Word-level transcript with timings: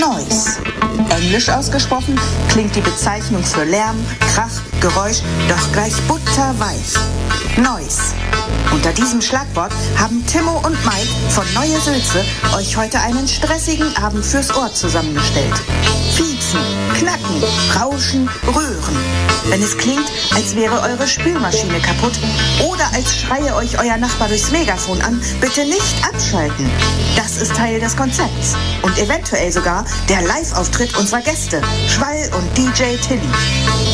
Noise. 0.00 0.58
Englisch 1.10 1.50
ausgesprochen 1.50 2.18
klingt 2.48 2.74
die 2.74 2.80
Bezeichnung 2.80 3.44
für 3.44 3.64
Lärm, 3.64 3.96
Krach, 4.32 4.62
Geräusch 4.80 5.18
doch 5.46 5.72
gleich 5.72 5.94
butterweich. 6.08 6.94
Noise. 7.58 8.14
Unter 8.72 8.92
diesem 8.92 9.20
Schlagwort 9.20 9.72
haben 9.98 10.24
Timo 10.26 10.56
und 10.64 10.82
Mike 10.86 11.08
von 11.28 11.44
Neue 11.52 11.78
Sülze 11.80 12.24
euch 12.56 12.78
heute 12.78 12.98
einen 13.00 13.28
stressigen 13.28 13.94
Abend 13.98 14.24
fürs 14.24 14.56
Ohr 14.56 14.72
zusammengestellt. 14.72 15.60
Fiezen, 16.14 16.60
knacken, 17.00 17.42
rauschen, 17.80 18.28
rühren. 18.46 18.96
Wenn 19.46 19.62
es 19.62 19.76
klingt, 19.76 20.04
als 20.34 20.54
wäre 20.54 20.80
eure 20.82 21.06
Spülmaschine 21.08 21.80
kaputt 21.80 22.12
oder 22.62 22.84
als 22.92 23.16
schreie 23.16 23.54
euch 23.54 23.78
euer 23.78 23.96
Nachbar 23.96 24.28
durchs 24.28 24.50
Megafon 24.50 25.00
an, 25.00 25.20
bitte 25.40 25.64
nicht 25.64 25.96
abschalten. 26.06 26.70
Das 27.16 27.38
ist 27.38 27.56
Teil 27.56 27.80
des 27.80 27.96
Konzepts 27.96 28.54
und 28.82 28.96
eventuell 28.98 29.50
sogar 29.50 29.84
der 30.10 30.20
Live-Auftritt 30.22 30.94
unserer 30.98 31.22
Gäste, 31.22 31.62
Schwall 31.88 32.30
und 32.36 32.58
DJ 32.58 32.96
Tilly. 32.96 33.20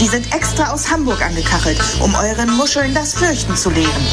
Die 0.01 0.09
sind 0.09 0.35
extra 0.35 0.73
aus 0.73 0.91
Hamburg 0.91 1.23
angekachelt, 1.23 1.79
um 2.01 2.13
euren 2.17 2.51
Muscheln 2.57 2.93
das 2.93 3.15
Fürchten 3.15 3.57
zu 3.57 3.71
lehren. 3.71 4.07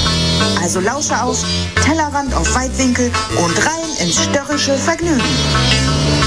Also 0.62 0.80
lausche 0.80 1.20
auf, 1.22 1.44
Tellerrand 1.84 2.34
auf 2.36 2.54
Weitwinkel 2.54 3.12
und 3.44 3.58
rein 3.66 3.90
ins 4.00 4.24
störrische 4.24 4.78
Vergnügen. 4.78 5.22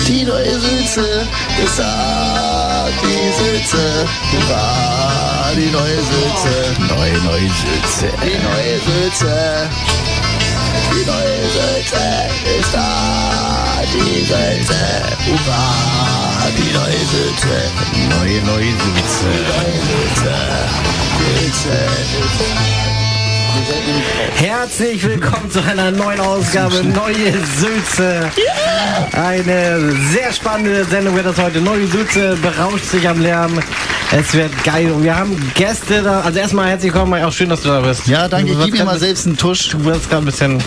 Die 0.06 0.24
neue 0.24 0.60
Sülze 0.60 1.26
ist 1.64 1.78
da, 1.78 2.55
die 3.02 3.32
Sülze, 3.32 4.06
hurra, 4.32 5.52
die 5.54 5.70
neue 5.70 5.96
Sülze, 5.96 6.54
neue, 6.88 7.18
neue 7.24 7.50
Sülze, 7.50 8.08
die 8.22 8.38
neue 8.38 8.78
Sülze, 8.80 9.68
die 10.92 11.06
neue 11.06 11.50
Sülze 11.50 12.04
ist 12.58 12.74
da, 12.74 13.82
die 13.92 14.24
Sülze, 14.24 14.82
hurra, 15.26 15.64
die 16.56 16.72
neue 16.72 17.02
Sülze, 17.12 17.56
neue, 18.10 18.42
neue 18.42 18.72
Sülze, 18.82 19.26
neue 19.26 19.80
Sülze, 19.88 20.34
Sülze, 21.18 21.76
Sülze. 22.12 22.85
Herzlich 24.36 25.02
willkommen 25.04 25.50
zu 25.50 25.62
einer 25.62 25.90
neuen 25.90 26.20
Ausgabe 26.20 26.84
Neue 26.84 27.32
Sülze. 27.58 28.30
Eine 29.12 29.92
sehr 30.12 30.32
spannende 30.32 30.84
Sendung 30.84 31.14
wird 31.16 31.26
das 31.26 31.38
heute. 31.38 31.60
Neue 31.60 31.86
Sülze 31.86 32.36
berauscht 32.36 32.84
sich 32.84 33.08
am 33.08 33.20
Lärm. 33.20 33.58
Es 34.12 34.34
wird 34.34 34.52
geil 34.64 34.90
und 34.92 35.02
wir 35.02 35.16
haben 35.16 35.52
Gäste 35.54 36.02
da. 36.02 36.20
Also 36.20 36.38
erstmal 36.38 36.68
herzlich 36.68 36.92
willkommen, 36.92 37.22
auch 37.22 37.32
schön, 37.32 37.48
dass 37.48 37.62
du 37.62 37.68
da 37.68 37.80
bist. 37.80 38.06
Ja, 38.06 38.28
danke. 38.28 38.52
Ich 38.52 38.64
gib 38.66 38.74
mir 38.74 38.84
mal 38.84 38.98
selbst 38.98 39.26
einen 39.26 39.36
Tusch. 39.36 39.70
Du 39.70 39.84
wirst 39.84 40.10
gerade 40.10 40.22
ein 40.22 40.26
bisschen, 40.26 40.62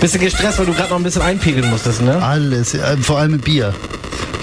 bisschen 0.00 0.20
gestresst, 0.20 0.58
weil 0.58 0.66
du 0.66 0.72
gerade 0.72 0.90
noch 0.90 0.96
ein 0.96 1.02
bisschen 1.02 1.22
einpegeln 1.22 1.68
musstest, 1.68 2.02
ne? 2.02 2.22
Alles, 2.22 2.74
äh, 2.74 2.96
vor 2.98 3.18
allem 3.18 3.32
mit 3.32 3.44
Bier. 3.44 3.74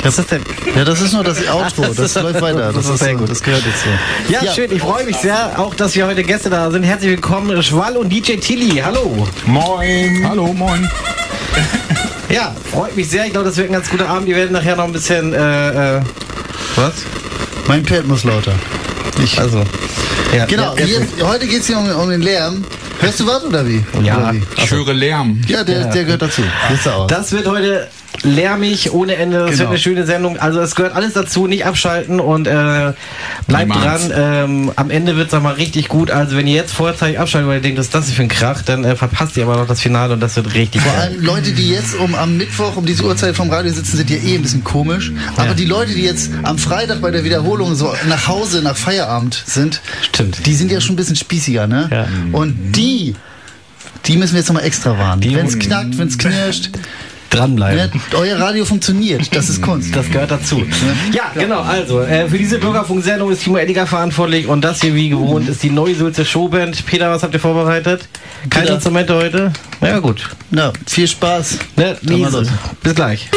Was 0.03 0.17
ist 0.17 0.31
denn? 0.31 0.41
Ja, 0.75 0.83
das 0.83 1.01
ist 1.01 1.13
nur 1.13 1.23
das 1.23 1.37
Outro. 1.47 1.85
Das 1.95 2.15
läuft 2.15 2.41
weiter. 2.41 2.71
das 2.73 2.87
ist 2.87 2.99
sehr 2.99 3.15
gut. 3.15 3.29
Das 3.29 3.41
gehört 3.41 3.63
jetzt 3.65 3.83
so. 3.83 4.33
Ja, 4.33 4.51
schön, 4.53 4.71
ich 4.71 4.81
freue 4.81 5.05
mich 5.05 5.17
sehr, 5.17 5.59
auch 5.59 5.75
dass 5.75 5.95
wir 5.95 6.07
heute 6.07 6.23
Gäste 6.23 6.49
da 6.49 6.71
sind. 6.71 6.83
Herzlich 6.83 7.11
willkommen, 7.11 7.61
Schwall 7.61 7.97
und 7.97 8.09
DJ 8.09 8.37
Tilly. 8.37 8.81
Hallo. 8.83 9.27
Moin. 9.45 10.27
Hallo, 10.27 10.53
moin. 10.53 10.89
Ja, 12.29 12.55
freut 12.71 12.95
mich 12.95 13.09
sehr. 13.09 13.25
Ich 13.25 13.31
glaube, 13.33 13.47
das 13.47 13.57
wird 13.57 13.69
ein 13.69 13.73
ganz 13.73 13.89
guter 13.89 14.07
Abend. 14.07 14.29
Ihr 14.29 14.37
werdet 14.37 14.53
nachher 14.53 14.77
noch 14.77 14.85
ein 14.85 14.93
bisschen. 14.93 15.33
Äh, 15.33 15.97
äh, 15.97 16.01
was? 16.77 16.93
Mein 17.67 17.83
Pferd 17.85 18.07
muss 18.07 18.23
lauter. 18.23 18.53
Ich, 19.21 19.37
Also. 19.37 19.63
Ja, 20.33 20.45
genau, 20.45 20.73
Ja, 20.77 20.85
jetzt, 20.85 21.21
heute 21.21 21.45
geht 21.45 21.59
es 21.59 21.67
hier 21.67 21.77
um, 21.77 21.89
um 21.89 22.09
den 22.09 22.21
Lärm. 22.21 22.63
Hörst 23.01 23.19
du 23.19 23.27
was 23.27 23.43
oder 23.43 23.67
wie? 23.67 23.83
Ja. 24.01 24.17
Oder 24.17 24.33
wie? 24.33 24.43
Ich 24.55 24.71
höre 24.71 24.93
Lärm. 24.93 25.41
Ja, 25.47 25.63
der, 25.63 25.85
der 25.87 26.03
gehört 26.05 26.21
dazu. 26.21 26.41
Das 27.09 27.31
wird 27.33 27.47
heute 27.47 27.89
lärmig 28.23 28.91
ohne 28.93 29.15
Ende. 29.15 29.37
Das 29.39 29.47
wird 29.49 29.57
Genau. 29.59 29.69
eine 29.71 29.79
schöne 29.79 30.05
Sendung. 30.05 30.37
Also 30.37 30.59
es 30.59 30.75
gehört 30.75 30.95
alles 30.95 31.13
dazu. 31.13 31.47
Nicht 31.47 31.65
abschalten 31.65 32.19
und 32.19 32.47
äh, 32.47 32.93
bleibt 33.47 33.73
dran. 33.73 34.11
Ähm, 34.13 34.71
am 34.75 34.89
Ende 34.91 35.15
wird 35.15 35.31
es 35.33 35.41
mal 35.41 35.53
richtig 35.53 35.87
gut. 35.87 36.11
Also 36.11 36.35
wenn 36.37 36.45
ihr 36.47 36.55
jetzt 36.55 36.73
vorzeitig 36.73 37.19
abschaltet, 37.19 37.47
weil 37.49 37.55
ihr 37.57 37.61
denkt, 37.61 37.79
was 37.79 37.87
ist 37.87 37.95
das 37.95 38.11
für 38.11 38.21
ein 38.21 38.27
Krach, 38.27 38.61
dann 38.61 38.83
äh, 38.83 38.95
verpasst 38.95 39.37
ihr 39.37 39.43
aber 39.43 39.57
noch 39.57 39.67
das 39.67 39.81
Finale 39.81 40.13
und 40.13 40.19
das 40.19 40.35
wird 40.35 40.53
richtig 40.53 40.81
Vor 40.81 40.91
geil. 40.91 41.01
allem 41.01 41.23
Leute, 41.23 41.51
die 41.53 41.69
jetzt 41.69 41.95
um 41.95 42.13
am 42.15 42.37
Mittwoch 42.37 42.75
um 42.77 42.85
diese 42.85 43.03
Uhrzeit 43.03 43.35
vom 43.35 43.49
Radio 43.49 43.71
sitzen, 43.71 43.97
sind 43.97 44.09
ja 44.09 44.17
eh 44.17 44.35
ein 44.35 44.41
bisschen 44.41 44.63
komisch. 44.63 45.11
Aber 45.37 45.47
Ja. 45.47 45.53
die 45.53 45.65
Leute, 45.65 45.93
die 45.93 46.03
jetzt 46.03 46.29
am 46.43 46.57
Freitag 46.57 47.01
bei 47.01 47.11
der 47.11 47.23
Wiederholung 47.23 47.75
so 47.75 47.93
nach 48.07 48.27
Hause, 48.27 48.61
nach 48.61 48.75
Feierabend 48.77 49.41
sind, 49.45 49.81
Stimmt. 50.01 50.45
die 50.45 50.53
sind 50.53 50.71
ja 50.71 50.79
schon 50.81 50.93
ein 50.93 50.97
bisschen 50.97 51.15
spießiger, 51.15 51.65
ne? 51.67 51.89
Ja. 51.91 52.07
Und 52.31 52.73
die, 52.75 53.15
die 54.05 54.17
müssen 54.17 54.33
wir 54.33 54.39
jetzt 54.39 54.47
nochmal 54.49 54.63
extra 54.65 54.97
warnen. 54.97 55.21
Die- 55.21 55.35
Wenn 55.35 55.45
es 55.47 55.57
knackt, 55.57 55.97
wenn 55.97 56.07
es 56.07 56.17
knirscht, 56.17 56.69
Dranbleiben. 57.31 57.77
ne? 57.95 58.17
euer 58.17 58.39
Radio 58.39 58.65
funktioniert. 58.65 59.35
Das 59.35 59.49
ist 59.49 59.61
Kunst. 59.61 59.95
Das 59.95 60.09
gehört 60.11 60.31
dazu. 60.31 60.63
Ja, 61.13 61.31
genau. 61.33 61.61
Also, 61.61 62.01
äh, 62.01 62.27
für 62.27 62.37
diese 62.37 62.59
Bürgerfunksendung 62.59 63.31
ist 63.31 63.43
Timo 63.43 63.57
Eddiger 63.57 63.87
verantwortlich 63.87 64.47
und 64.47 64.61
das 64.61 64.81
hier, 64.81 64.93
wie 64.93 65.09
gewohnt, 65.09 65.47
ist 65.49 65.63
die 65.63 65.69
neue 65.69 65.95
Sulze 65.95 66.25
Showband. 66.25 66.85
Peter, 66.85 67.09
was 67.09 67.23
habt 67.23 67.33
ihr 67.33 67.39
vorbereitet? 67.39 68.07
Keine 68.49 68.63
Peter. 68.65 68.75
Instrumente 68.75 69.15
heute? 69.15 69.53
Ja, 69.81 69.99
gut. 69.99 70.29
Na, 70.51 70.71
viel 70.85 71.07
Spaß. 71.07 71.57
Ne, 71.77 71.97
bis 72.83 72.95
gleich. 72.95 73.29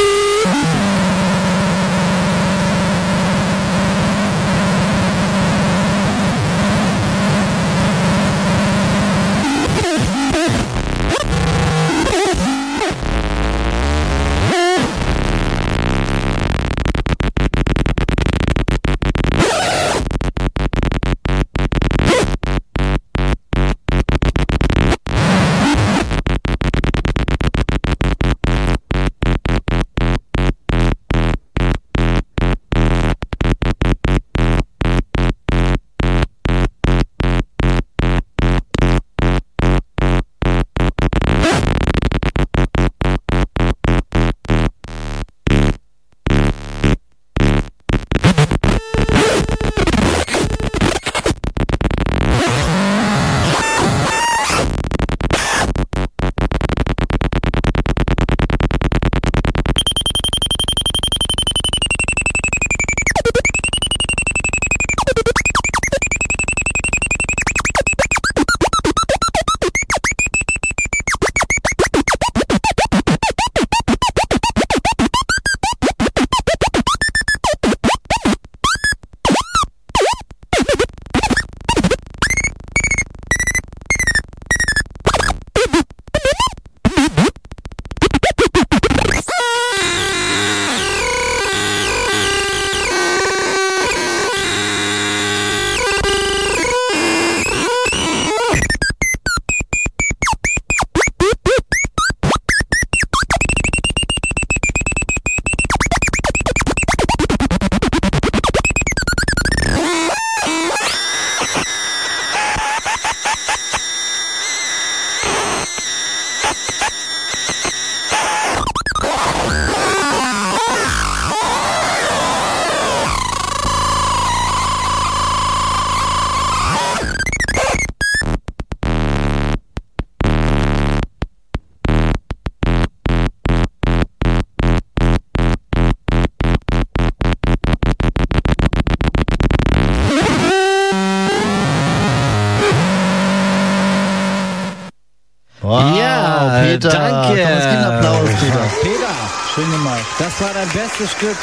Das 150.39 150.49
war 150.49 150.55
dein 150.55 150.69
bestes 150.69 151.13
Stück. 151.13 151.37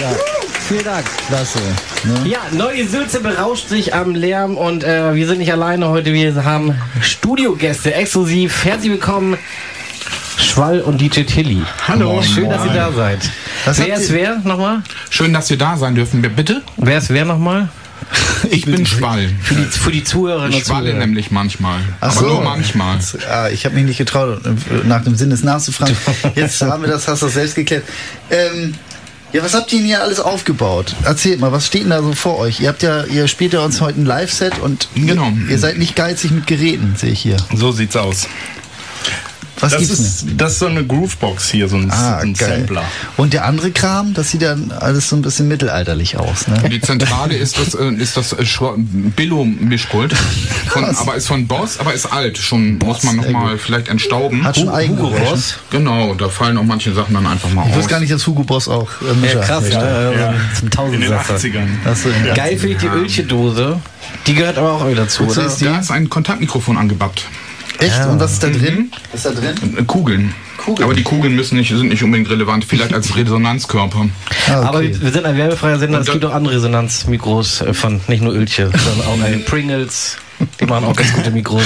Ja, 0.00 0.10
Vielen 0.68 0.84
Dank. 0.84 1.04
klasse. 1.28 1.58
Ne? 2.04 2.28
Ja, 2.28 2.38
neue 2.52 2.86
Sülze 2.86 3.20
berauscht 3.20 3.68
sich 3.68 3.94
am 3.94 4.14
Lärm 4.14 4.56
und 4.56 4.84
äh, 4.84 5.14
wir 5.14 5.26
sind 5.26 5.38
nicht 5.38 5.52
alleine 5.52 5.88
heute. 5.88 6.12
Wir 6.12 6.44
haben 6.44 6.74
Studiogäste 7.00 7.94
exklusiv. 7.94 8.64
Herzlich 8.64 8.92
willkommen, 8.92 9.36
Schwall 10.38 10.80
und 10.80 11.00
DJ 11.00 11.22
Tilly. 11.22 11.62
Hallo. 11.86 12.22
Schön, 12.22 12.48
dass 12.48 12.60
ihr 12.64 12.66
Moin. 12.66 12.76
da 12.76 12.92
seid. 12.92 13.30
Was 13.64 13.78
wer 13.78 13.94
ist 13.94 14.12
wer 14.12 14.36
nochmal? 14.44 14.82
Schön, 15.10 15.32
dass 15.32 15.50
wir 15.50 15.58
da 15.58 15.76
sein 15.76 15.94
dürfen. 15.94 16.22
Bitte? 16.22 16.62
Wer 16.76 16.98
ist 16.98 17.10
wer 17.10 17.24
nochmal? 17.24 17.68
Ich 18.50 18.64
bin 18.64 18.86
Schwall. 18.86 19.28
Für 19.42 19.54
die, 19.54 19.64
für 19.64 19.90
die 19.92 20.04
Zuhörerinnen 20.04 20.52
Ich 20.52 20.58
und 20.58 20.66
schwalle 20.66 20.86
Zuhörer. 20.90 21.06
nämlich 21.06 21.30
manchmal. 21.30 21.80
Ach 22.00 22.10
aber 22.16 22.20
so. 22.20 22.26
nur 22.34 22.42
manchmal. 22.42 22.98
Ah, 23.30 23.48
ich 23.48 23.64
habe 23.64 23.74
mich 23.74 23.84
nicht 23.84 23.98
getraut, 23.98 24.40
nach 24.86 25.02
dem 25.04 25.14
Sinn 25.16 25.30
des 25.30 25.42
nachzufragen. 25.42 25.96
Jetzt 26.34 26.60
haben 26.62 26.82
wir 26.82 26.88
das, 26.90 27.06
hast 27.08 27.22
du 27.22 27.26
das 27.26 27.34
selbst 27.34 27.54
geklärt. 27.54 27.84
Ähm, 28.30 28.74
ja, 29.32 29.42
was 29.44 29.54
habt 29.54 29.72
ihr 29.72 29.78
denn 29.78 29.86
hier 29.86 30.02
alles 30.02 30.18
aufgebaut? 30.18 30.96
Erzählt 31.04 31.38
mal, 31.40 31.52
was 31.52 31.66
steht 31.66 31.82
denn 31.84 31.90
da 31.90 32.02
so 32.02 32.12
vor 32.14 32.38
euch? 32.38 32.60
Ihr 32.60 32.68
habt 32.68 32.82
ja, 32.82 33.04
ihr 33.04 33.28
spielt 33.28 33.52
ja 33.52 33.60
uns 33.60 33.80
heute 33.80 34.00
ein 34.00 34.04
Live-Set 34.06 34.58
und 34.58 34.88
Genau. 34.96 35.28
ihr, 35.44 35.50
ihr 35.52 35.58
seid 35.58 35.78
nicht 35.78 35.94
geizig 35.94 36.32
mit 36.32 36.46
Geräten, 36.48 36.94
sehe 36.96 37.12
ich 37.12 37.20
hier. 37.20 37.36
So 37.54 37.70
sieht's 37.70 37.96
aus. 37.96 38.26
Was 39.60 39.72
Das 39.72 39.80
gibt's 39.80 39.98
ist, 39.98 40.24
das 40.36 40.52
ist 40.54 40.58
so 40.60 40.66
eine 40.66 40.84
Groovebox 40.84 41.50
hier, 41.50 41.68
so 41.68 41.76
ein, 41.76 41.90
Ah, 41.90 42.20
so 42.20 42.26
ein. 42.26 42.34
Sampler. 42.34 42.84
Und 43.16 43.32
der 43.32 43.44
andere 43.44 43.70
Kram, 43.70 44.14
das 44.14 44.30
sieht 44.30 44.42
dann 44.42 44.72
alles 44.72 45.08
so 45.08 45.16
ein 45.16 45.22
bisschen 45.22 45.48
mittelalterlich 45.48 46.16
aus, 46.18 46.46
ne? 46.48 46.68
Die 46.70 46.80
Zentrale 46.80 47.34
ist 47.36 47.58
das, 47.58 47.74
äh, 47.74 47.92
ist 47.94 48.16
das 48.16 48.32
äh, 48.32 48.44
Billo-Mischpult. 49.16 50.14
Aber 50.96 51.14
ist 51.16 51.26
von 51.28 51.46
Boss, 51.46 51.78
aber 51.78 51.92
ist 51.94 52.06
alt. 52.06 52.38
Schon 52.38 52.78
muss 52.78 53.02
man 53.02 53.16
nochmal 53.16 53.58
vielleicht 53.58 53.88
entstauben. 53.88 54.44
Hat 54.44 54.56
schon 54.56 54.66
Hugo 54.66 54.76
Eigengeräusche. 54.76 55.24
Boss. 55.30 55.54
Genau, 55.70 56.14
da 56.14 56.28
fallen 56.28 56.56
auch 56.58 56.64
manche 56.64 56.92
Sachen 56.94 57.14
dann 57.14 57.26
einfach 57.26 57.50
mal 57.50 57.64
Ich 57.66 57.72
aus. 57.72 57.76
wusste 57.78 57.90
gar 57.90 58.00
nicht, 58.00 58.12
dass 58.12 58.26
Hugo 58.26 58.42
Boss 58.44 58.68
auch 58.68 58.88
äh, 59.02 59.14
Mischer 59.14 59.40
Ja, 59.40 59.44
krass, 59.46 59.64
ja, 59.70 59.82
ja, 59.82 60.12
Ja. 60.12 60.34
Zum 60.54 60.68
In 60.68 60.70
den 60.70 60.70
Tausendsasser. 60.70 61.34
80ern. 61.36 61.66
Hast 61.84 62.04
du 62.04 62.08
in 62.10 62.24
der- 62.24 62.34
Geil 62.34 62.56
finde 62.56 62.74
ich 62.74 62.78
die 62.80 62.86
Ölche-Dose. 62.86 63.80
Die 64.26 64.34
gehört 64.34 64.58
aber 64.58 64.72
auch 64.72 64.86
dazu, 64.94 65.24
oder? 65.24 65.48
Da 65.60 65.78
ist 65.78 65.90
ein 65.90 66.08
Kontaktmikrofon 66.08 66.76
angebappt. 66.76 67.24
Echt? 67.80 68.06
Und 68.06 68.20
was 68.20 68.32
ist 68.32 68.42
da 68.42 68.48
drin? 68.48 68.90
Was 69.12 69.24
ist 69.24 69.36
da 69.36 69.40
drin? 69.40 69.76
Äh, 69.78 69.82
Kugeln. 69.84 70.34
Kugeln. 70.58 70.84
Aber 70.84 70.94
die 70.94 71.02
Kugeln 71.02 71.34
müssen 71.34 71.56
nicht, 71.56 71.70
sind 71.70 71.88
nicht 71.88 72.02
unbedingt 72.02 72.28
relevant. 72.30 72.64
Vielleicht 72.64 72.92
als 72.92 73.16
Resonanzkörper. 73.16 74.08
Ah, 74.48 74.62
Aber 74.62 74.78
okay. 74.78 74.92
wir 74.92 75.02
wir 75.02 75.12
sind 75.12 75.24
ein 75.24 75.36
werbefreier 75.36 75.78
Sender, 75.78 76.00
es 76.00 76.10
gibt 76.10 76.24
auch 76.24 76.34
andere 76.34 76.56
Resonanzmikros 76.56 77.62
äh, 77.62 77.74
von 77.74 78.00
nicht 78.08 78.22
nur 78.22 78.34
Ölche, 78.34 78.70
sondern 78.70 79.06
auch 79.06 79.44
Pringles. 79.46 80.16
Die 80.60 80.66
machen 80.66 80.84
auch 80.84 80.96
ganz 80.96 81.12
gute 81.12 81.30
Mikros. 81.30 81.62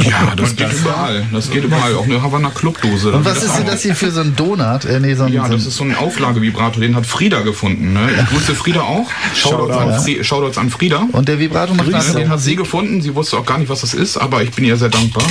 Ja, 0.00 0.32
das 0.36 0.56
geht 0.56 0.72
überall. 0.72 1.24
Das 1.32 1.50
geht 1.50 1.64
überall. 1.64 1.94
Auch 1.96 2.04
eine 2.04 2.22
Havanna 2.22 2.50
Clubdose. 2.50 3.12
Und 3.12 3.24
was 3.24 3.42
ist 3.42 3.56
denn 3.58 3.66
das 3.66 3.82
hier 3.82 3.94
für 3.94 4.10
so 4.10 4.20
ein 4.20 4.34
Donut? 4.34 4.84
Äh, 4.86 5.00
nee, 5.00 5.14
so 5.14 5.24
ein, 5.24 5.32
Ja, 5.32 5.42
so 5.42 5.46
ein 5.46 5.52
das 5.52 5.66
ist 5.66 5.76
so 5.76 5.84
ein 5.84 5.94
Auflagevibrator, 5.94 6.80
den 6.80 6.96
hat 6.96 7.06
Frieda 7.06 7.40
gefunden. 7.42 7.92
Ne? 7.92 8.08
Ich 8.20 8.26
grüße 8.30 8.54
Frieda 8.54 8.80
auch. 8.82 9.06
Shoutouts, 9.34 9.76
an, 9.76 10.00
Fri 10.02 10.24
Shoutouts 10.24 10.58
an 10.58 10.70
Frieda. 10.70 11.06
und 11.12 11.28
der 11.28 11.38
Vibrator 11.38 11.76
macht 11.76 11.88
Ja, 11.88 11.98
nachher 11.98 12.14
den 12.14 12.24
noch 12.28 12.34
hat 12.34 12.40
sie 12.40 12.50
Musik. 12.52 12.58
gefunden. 12.64 13.02
Sie 13.02 13.14
wusste 13.14 13.36
auch 13.36 13.44
gar 13.46 13.58
nicht, 13.58 13.68
was 13.68 13.82
das 13.82 13.92
ist, 13.94 14.16
aber 14.16 14.42
ich 14.42 14.50
bin 14.52 14.64
ihr 14.64 14.76
sehr 14.76 14.88
dankbar. 14.88 15.24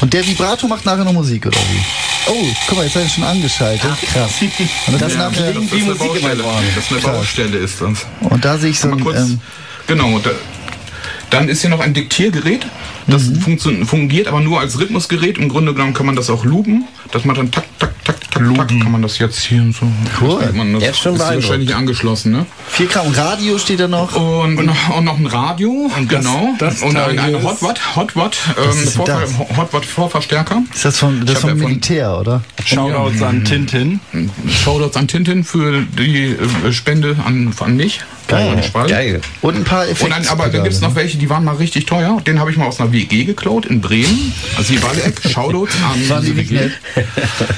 Und 0.00 0.12
der 0.12 0.26
Vibrator 0.26 0.68
macht 0.68 0.84
nachher 0.84 1.04
noch 1.04 1.12
Musik, 1.12 1.46
oder 1.46 1.58
wie? 1.58 2.30
Oh, 2.30 2.46
guck 2.68 2.78
mal, 2.78 2.84
jetzt 2.84 2.94
habe 2.96 3.04
ich 3.06 3.12
schon 3.12 3.24
angeschaltet. 3.24 3.90
Krass. 4.12 4.30
Und, 4.86 5.00
das 5.00 5.12
ist 5.12 5.18
nachher, 5.18 5.52
Das 5.52 5.62
ist 5.64 5.72
eine 5.72 5.94
Baustelle. 5.94 6.44
Das 6.74 6.84
ist 6.84 6.92
eine 6.92 7.00
Baustelle, 7.00 7.58
ist 7.58 7.80
das. 7.80 8.06
und 8.20 8.44
da 8.44 8.58
sehe 8.58 8.70
ich 8.70 8.78
so 8.80 8.88
ein. 8.90 9.00
kurz. 9.02 9.18
Ähm, 9.18 9.40
genau. 9.86 10.18
Da, 10.18 10.30
dann 11.30 11.48
ist 11.48 11.62
hier 11.62 11.70
noch 11.70 11.80
ein 11.80 11.94
Diktiergerät. 11.94 12.66
Das 13.06 13.28
Mhm. 13.28 13.84
fungiert 13.86 14.28
aber 14.28 14.40
nur 14.40 14.60
als 14.60 14.78
Rhythmusgerät. 14.78 15.38
Im 15.38 15.48
Grunde 15.48 15.72
genommen 15.74 15.94
kann 15.94 16.06
man 16.06 16.16
das 16.16 16.30
auch 16.30 16.44
luben. 16.44 16.84
Das 17.10 17.24
macht 17.24 17.38
dann 17.38 17.50
tak, 17.50 17.64
tak, 17.78 18.01
tak. 18.30 18.68
Kann 18.68 18.90
man 18.92 19.02
das 19.02 19.18
jetzt 19.18 19.38
hier 19.40 19.62
so. 19.78 19.86
Cool. 20.20 20.50
Man, 20.54 20.72
das 20.74 20.82
Jetzt 20.82 20.98
schon 21.00 21.14
ist 21.14 21.20
wahrscheinlich 21.20 21.74
angeschlossen, 21.74 22.32
ne? 22.32 22.46
4 22.68 22.86
Gramm 22.86 23.12
Radio 23.12 23.58
steht 23.58 23.80
da 23.80 23.88
noch. 23.88 24.14
Und, 24.14 24.54
noch, 24.64 24.96
und 24.96 25.04
noch 25.04 25.18
ein 25.18 25.26
Radio, 25.26 25.90
genau. 26.08 26.54
das 26.58 26.82
und 26.82 26.96
ein, 26.96 27.18
ein 27.18 27.34
ist- 27.34 27.44
Hotwatt, 27.44 27.96
Hotwatt, 27.96 28.36
ähm, 28.56 28.82
ist 28.82 28.96
Vorver? 28.96 29.22
Hotwatt 29.56 29.84
Vorverstärker. 29.84 30.62
Ist 30.72 30.84
das 30.84 30.98
von, 30.98 31.24
das 31.26 31.38
vom 31.40 31.50
ja 31.50 31.56
von- 31.56 31.64
Militär, 31.66 32.18
oder? 32.18 32.42
Shoutouts 32.64 33.22
an 33.22 33.44
Tintin. 33.44 34.00
Shoutouts 34.64 34.96
an 34.96 35.08
Tintin 35.08 35.44
für 35.44 35.82
die 35.82 36.36
äh, 36.66 36.72
Spende 36.72 37.16
an, 37.24 37.52
an 37.60 37.76
mich. 37.76 38.00
Geil. 38.28 38.62
Geil. 38.88 39.20
Und 39.42 39.56
ein 39.56 39.64
paar 39.64 39.84
Effekte. 39.84 40.04
Und 40.04 40.10
dann, 40.12 40.26
aber 40.28 40.48
dann 40.48 40.62
gibt 40.62 40.74
es 40.74 40.80
noch 40.80 40.94
welche, 40.94 41.18
die 41.18 41.28
waren 41.28 41.44
mal 41.44 41.56
richtig 41.56 41.84
teuer. 41.84 42.18
Den 42.26 42.40
habe 42.40 42.50
ich 42.50 42.56
mal 42.56 42.66
aus 42.66 42.80
einer 42.80 42.90
WG 42.92 43.24
geklaut 43.24 43.66
in 43.66 43.80
Bremen. 43.82 44.32
Also 44.56 44.72
die 44.72 44.82
Walleck, 44.82 45.20
Shoutouts 45.28 45.74
an 46.10 46.24
die 46.24 46.36
WG. 46.36 46.70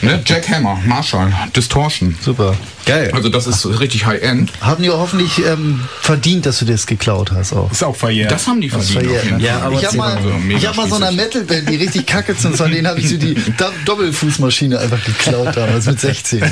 Ne? 0.02 0.22
Jack 0.26 0.48
Hammer, 0.54 0.76
Marshall, 0.86 1.32
Distortion. 1.52 2.14
Super. 2.14 2.56
Geil. 2.86 3.10
Also 3.14 3.28
das 3.28 3.46
ist 3.46 3.64
richtig 3.80 4.06
High-End. 4.06 4.52
Haben 4.60 4.82
die 4.82 4.90
auch 4.90 4.98
hoffentlich 4.98 5.44
ähm, 5.46 5.80
verdient, 6.00 6.46
dass 6.46 6.58
du 6.58 6.64
das 6.64 6.86
geklaut 6.86 7.32
hast 7.32 7.52
auch. 7.52 7.70
Ist 7.72 7.82
auch 7.82 7.96
verjährt. 7.96 8.30
Das 8.30 8.46
haben 8.46 8.60
die 8.60 8.68
Das 8.68 8.90
verdient. 8.90 9.12
verjährt, 9.14 9.24
auf 9.24 9.30
jeden? 9.30 9.40
Ja, 9.44 9.60
aber 9.60 9.78
ich 9.78 9.86
habe 9.86 9.96
mal, 9.96 10.16
Also 10.16 10.32
ich 10.48 10.66
hab 10.66 10.76
mal 10.76 10.88
so 10.88 10.96
einer 10.96 11.06
spießig. 11.12 11.24
Metalband, 11.24 11.68
die 11.70 11.76
richtig 11.76 12.06
kacke 12.06 12.34
sind, 12.34 12.56
von 12.56 12.70
denen 12.70 12.86
habe 12.86 13.00
ich 13.00 13.08
so 13.08 13.16
die 13.16 13.34
Do 13.58 13.64
Doppelfußmaschine 13.84 14.78
einfach 14.78 15.02
geklaut 15.04 15.56
damals 15.56 15.86
mit 15.86 16.00
16. 16.00 16.42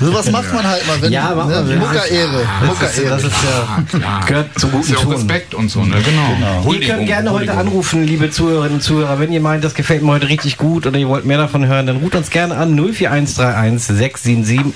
Sowas 0.00 0.30
macht 0.30 0.52
man 0.52 0.64
halt 0.66 0.86
mal, 0.86 1.00
wenn 1.00 1.12
Ja, 1.12 1.34
man, 1.34 1.48
ne? 1.48 1.76
Muckerehre. 1.76 2.46
Muckerehre. 2.66 3.08
Das 3.08 3.24
ist 3.24 3.32
ja, 3.44 3.84
Klar. 3.98 4.26
gehört 4.26 4.58
zum 4.58 4.70
Das 4.70 4.80
guten 4.80 4.82
ist 4.82 4.90
ja 4.90 4.96
auch 4.98 5.02
Ton. 5.04 5.12
Respekt 5.14 5.54
und 5.54 5.68
so, 5.70 5.84
ne? 5.84 5.96
Genau. 6.04 6.58
Ihr 6.58 6.64
Huldigung, 6.64 6.96
könnt 6.96 7.06
gerne 7.08 7.30
heute 7.32 7.54
anrufen, 7.54 8.04
liebe 8.04 8.30
Zuhörerinnen 8.30 8.74
und 8.76 8.82
Zuhörer. 8.82 9.18
Wenn 9.20 9.32
ihr 9.32 9.40
meint, 9.40 9.64
das 9.64 9.74
gefällt 9.74 10.02
mir 10.02 10.12
heute 10.12 10.28
richtig 10.28 10.56
gut 10.58 10.86
oder 10.86 10.98
ihr 10.98 11.08
wollt 11.08 11.24
mehr 11.24 11.38
davon 11.38 11.66
hören, 11.66 11.86
dann 11.86 11.96
ruft 11.98 12.14
uns 12.14 12.30
gerne 12.30 12.56
an 12.56 12.76
04131 12.76 13.82
677 13.96 14.72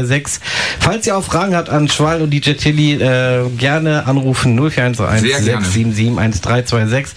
1326. 0.00 0.40
Falls 0.80 1.06
ihr 1.06 1.16
auch 1.16 1.24
Fragen 1.24 1.54
habt 1.54 1.68
an 1.68 1.88
Schwall 1.88 2.22
und 2.22 2.30
DJ 2.30 2.52
Tilly, 2.52 2.94
äh, 2.94 3.48
gerne 3.56 4.06
anrufen 4.06 4.56
04131 4.56 5.20
Sehr 5.20 5.40
gerne. 5.40 5.64
677 5.66 6.18
1326. 6.18 7.16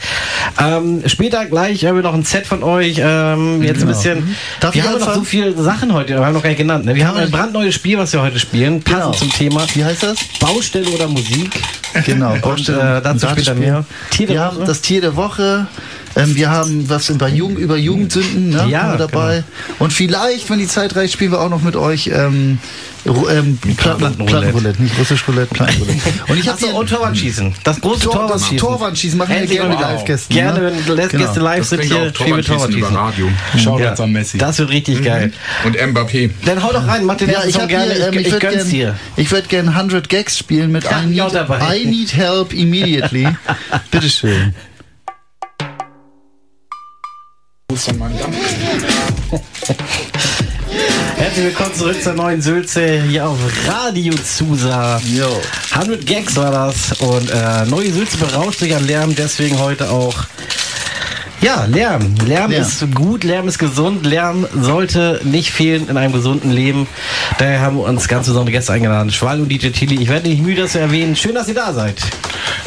Ähm, 0.60 1.04
später 1.08 1.46
gleich 1.46 1.86
haben 1.86 1.96
wir 1.96 2.04
noch 2.04 2.14
ein 2.14 2.24
Set 2.24 2.46
von 2.46 2.64
euch. 2.64 2.98
Ähm, 3.00 3.62
jetzt 3.64 3.82
ein 3.82 3.88
bisschen. 3.88 4.36
Darf 4.60 4.74
wir 4.76 4.84
ich 4.84 4.90
haben 4.90 5.00
noch 5.00 5.14
so 5.16 5.24
viele 5.24 5.54
Sachen 5.62 5.94
heute, 5.94 6.16
wir 6.16 6.26
haben 6.26 6.34
noch 6.34 6.44
gar 6.44 6.50
nicht 6.50 6.58
genannt. 6.60 6.86
Ne? 6.86 6.96
Wir 6.96 7.08
haben 7.08 7.18
ein 7.18 7.32
brandneues 7.32 7.74
Spiel, 7.76 7.98
was 7.98 8.14
wir 8.14 8.22
heute 8.22 8.40
spielen, 8.40 8.82
passend 8.82 9.02
Genau. 9.04 9.12
zum 9.12 9.32
Thema. 9.32 9.66
Wie 9.74 9.84
heißt 9.84 10.04
das? 10.04 10.18
Baustelle 10.40 10.90
oder 10.90 11.08
Musik. 11.08 11.60
Genau. 12.06 12.36
Und, 12.42 12.70
äh, 12.70 13.02
dazu 13.02 13.28
später 13.28 13.56
mehr. 13.56 13.86
Tier 14.12 14.28
der 14.28 14.36
wir 14.36 14.42
Woche. 14.42 14.56
haben 14.56 14.66
das 14.66 14.82
Tier 14.82 15.02
der 15.02 15.16
Woche. 15.16 15.68
Ähm, 16.16 16.36
wir 16.36 16.50
haben 16.52 16.90
was 16.90 17.10
über, 17.10 17.28
Jugend, 17.28 17.60
über 17.60 17.78
Jugendsünden 17.78 18.50
ne, 18.50 18.68
Ja, 18.70 18.98
dabei. 18.98 19.44
Und 19.80 19.94
vielleicht, 19.94 20.50
wenn 20.50 20.60
die 20.60 20.68
Zeit 20.68 20.96
reicht, 20.96 21.14
spielen 21.14 21.32
wir 21.32 21.42
auch 21.42 21.50
noch 21.50 21.62
mit 21.62 21.76
euch 21.76 22.08
ähm, 22.14 22.60
ähm, 23.06 23.58
Platten, 23.58 23.76
Plattenroulette. 23.76 24.26
Plattenroulette. 24.26 24.84
Nicht 24.84 24.98
russisch 24.98 25.28
Roulette, 25.28 25.54
Plattenroulette. 25.54 26.00
Und 26.28 26.40
ich 26.40 26.48
habe 26.48 26.58
hier 26.60 26.74
und 26.74 26.90
Torwandschießen. 26.90 27.54
Das 27.64 27.82
große 27.82 28.02
Tor, 28.02 28.14
das 28.14 28.22
Torwandschießen. 28.22 28.58
Torwandschießen 28.58 29.18
machen 29.18 29.36
wir 29.36 29.48
gerne 29.48 29.70
mit. 29.70 29.80
Live-Gästen. 29.80 30.34
Gerne, 30.34 30.60
ne? 30.60 30.74
wenn 30.86 30.98
Gäste 30.98 31.18
Genau. 31.18 31.44
live 31.44 31.58
Das 31.60 31.70
sind 31.70 31.82
hier, 31.84 32.10
spielen 32.14 32.36
wir 32.38 32.44
Torwandschießen 32.44 32.90
über. 32.90 33.00
Radio. 33.00 33.30
Shoutouts 33.58 34.00
an 34.00 34.12
Messi. 34.12 34.38
Das 34.38 34.60
wird 34.60 34.70
richtig 34.70 35.04
geil. 35.04 35.34
Und 35.66 35.78
Mbappé. 35.78 36.30
Dann 36.46 36.64
hau 36.64 36.72
doch 36.72 36.88
rein, 36.88 37.06
mach 37.06 37.18
den 37.18 37.30
Ja, 37.30 37.36
ersten 37.36 37.50
ich 37.50 37.56
Song 37.56 37.62
habe 37.64 37.72
gerne. 37.74 37.94
hier, 37.94 38.08
ähm, 38.08 38.14
ich, 38.14 38.28
ich 38.28 38.32
würde 38.32 38.48
gönn's 38.48 38.70
dir. 38.70 38.86
gerne 38.86 38.98
ich 39.18 39.32
würd 39.32 39.50
gern 39.50 39.70
100 39.70 40.10
Gags 40.10 40.38
spielen 40.38 40.72
mit 40.72 40.84
Ja, 40.86 41.02
I, 41.02 41.06
need, 41.08 41.18
ja, 41.18 41.30
dabei. 41.30 41.78
I 41.78 41.86
need 41.86 42.14
help 42.16 42.54
immediately. 42.54 43.28
Bitteschön. 43.92 44.54
Mal 47.74 48.12
ein 48.12 48.20
Dampf 48.20 48.38
Herzlich 51.16 51.46
willkommen 51.46 51.74
zurück 51.74 52.04
zur 52.04 52.14
neuen 52.14 52.40
Sülze 52.40 53.02
hier 53.02 53.28
auf 53.28 53.40
Radio 53.68 54.14
Zusa. 54.14 55.02
Jo. 55.12 55.42
100 55.72 56.06
Gags 56.06 56.36
war 56.36 56.52
das 56.52 56.92
und 57.02 57.32
äh, 57.32 57.66
neue 57.66 57.92
Sülze 57.92 58.18
berauscht 58.18 58.60
sich 58.60 58.76
an 58.76 58.86
Lärm, 58.86 59.16
deswegen 59.16 59.58
heute 59.58 59.90
auch. 59.90 60.14
Ja, 61.44 61.66
Lärm. 61.66 62.16
Lärm 62.26 62.52
Lärm. 62.52 62.62
ist 62.62 62.96
gut, 62.96 63.26
Lärm 63.26 63.50
ist 63.50 63.60
gesund, 63.60 64.06
Lärm 64.06 64.48
sollte 64.58 65.20
nicht 65.26 65.52
fehlen 65.52 65.90
in 65.90 65.98
einem 65.98 66.14
gesunden 66.14 66.50
Leben. 66.50 66.88
Daher 67.38 67.60
haben 67.60 67.76
wir 67.76 67.84
uns 67.84 68.08
ganz 68.08 68.28
besondere 68.28 68.54
Gäste 68.54 68.72
eingeladen. 68.72 69.12
Schwal 69.12 69.42
und 69.42 69.50
DJ 69.50 69.70
Tilly. 69.70 70.02
Ich 70.02 70.08
werde 70.08 70.30
nicht 70.30 70.42
müde, 70.42 70.62
das 70.62 70.72
zu 70.72 70.80
erwähnen. 70.80 71.18
Schön, 71.18 71.36
dass 71.36 71.50
ihr 71.50 71.54
da 71.54 71.74
seid. 71.74 72.02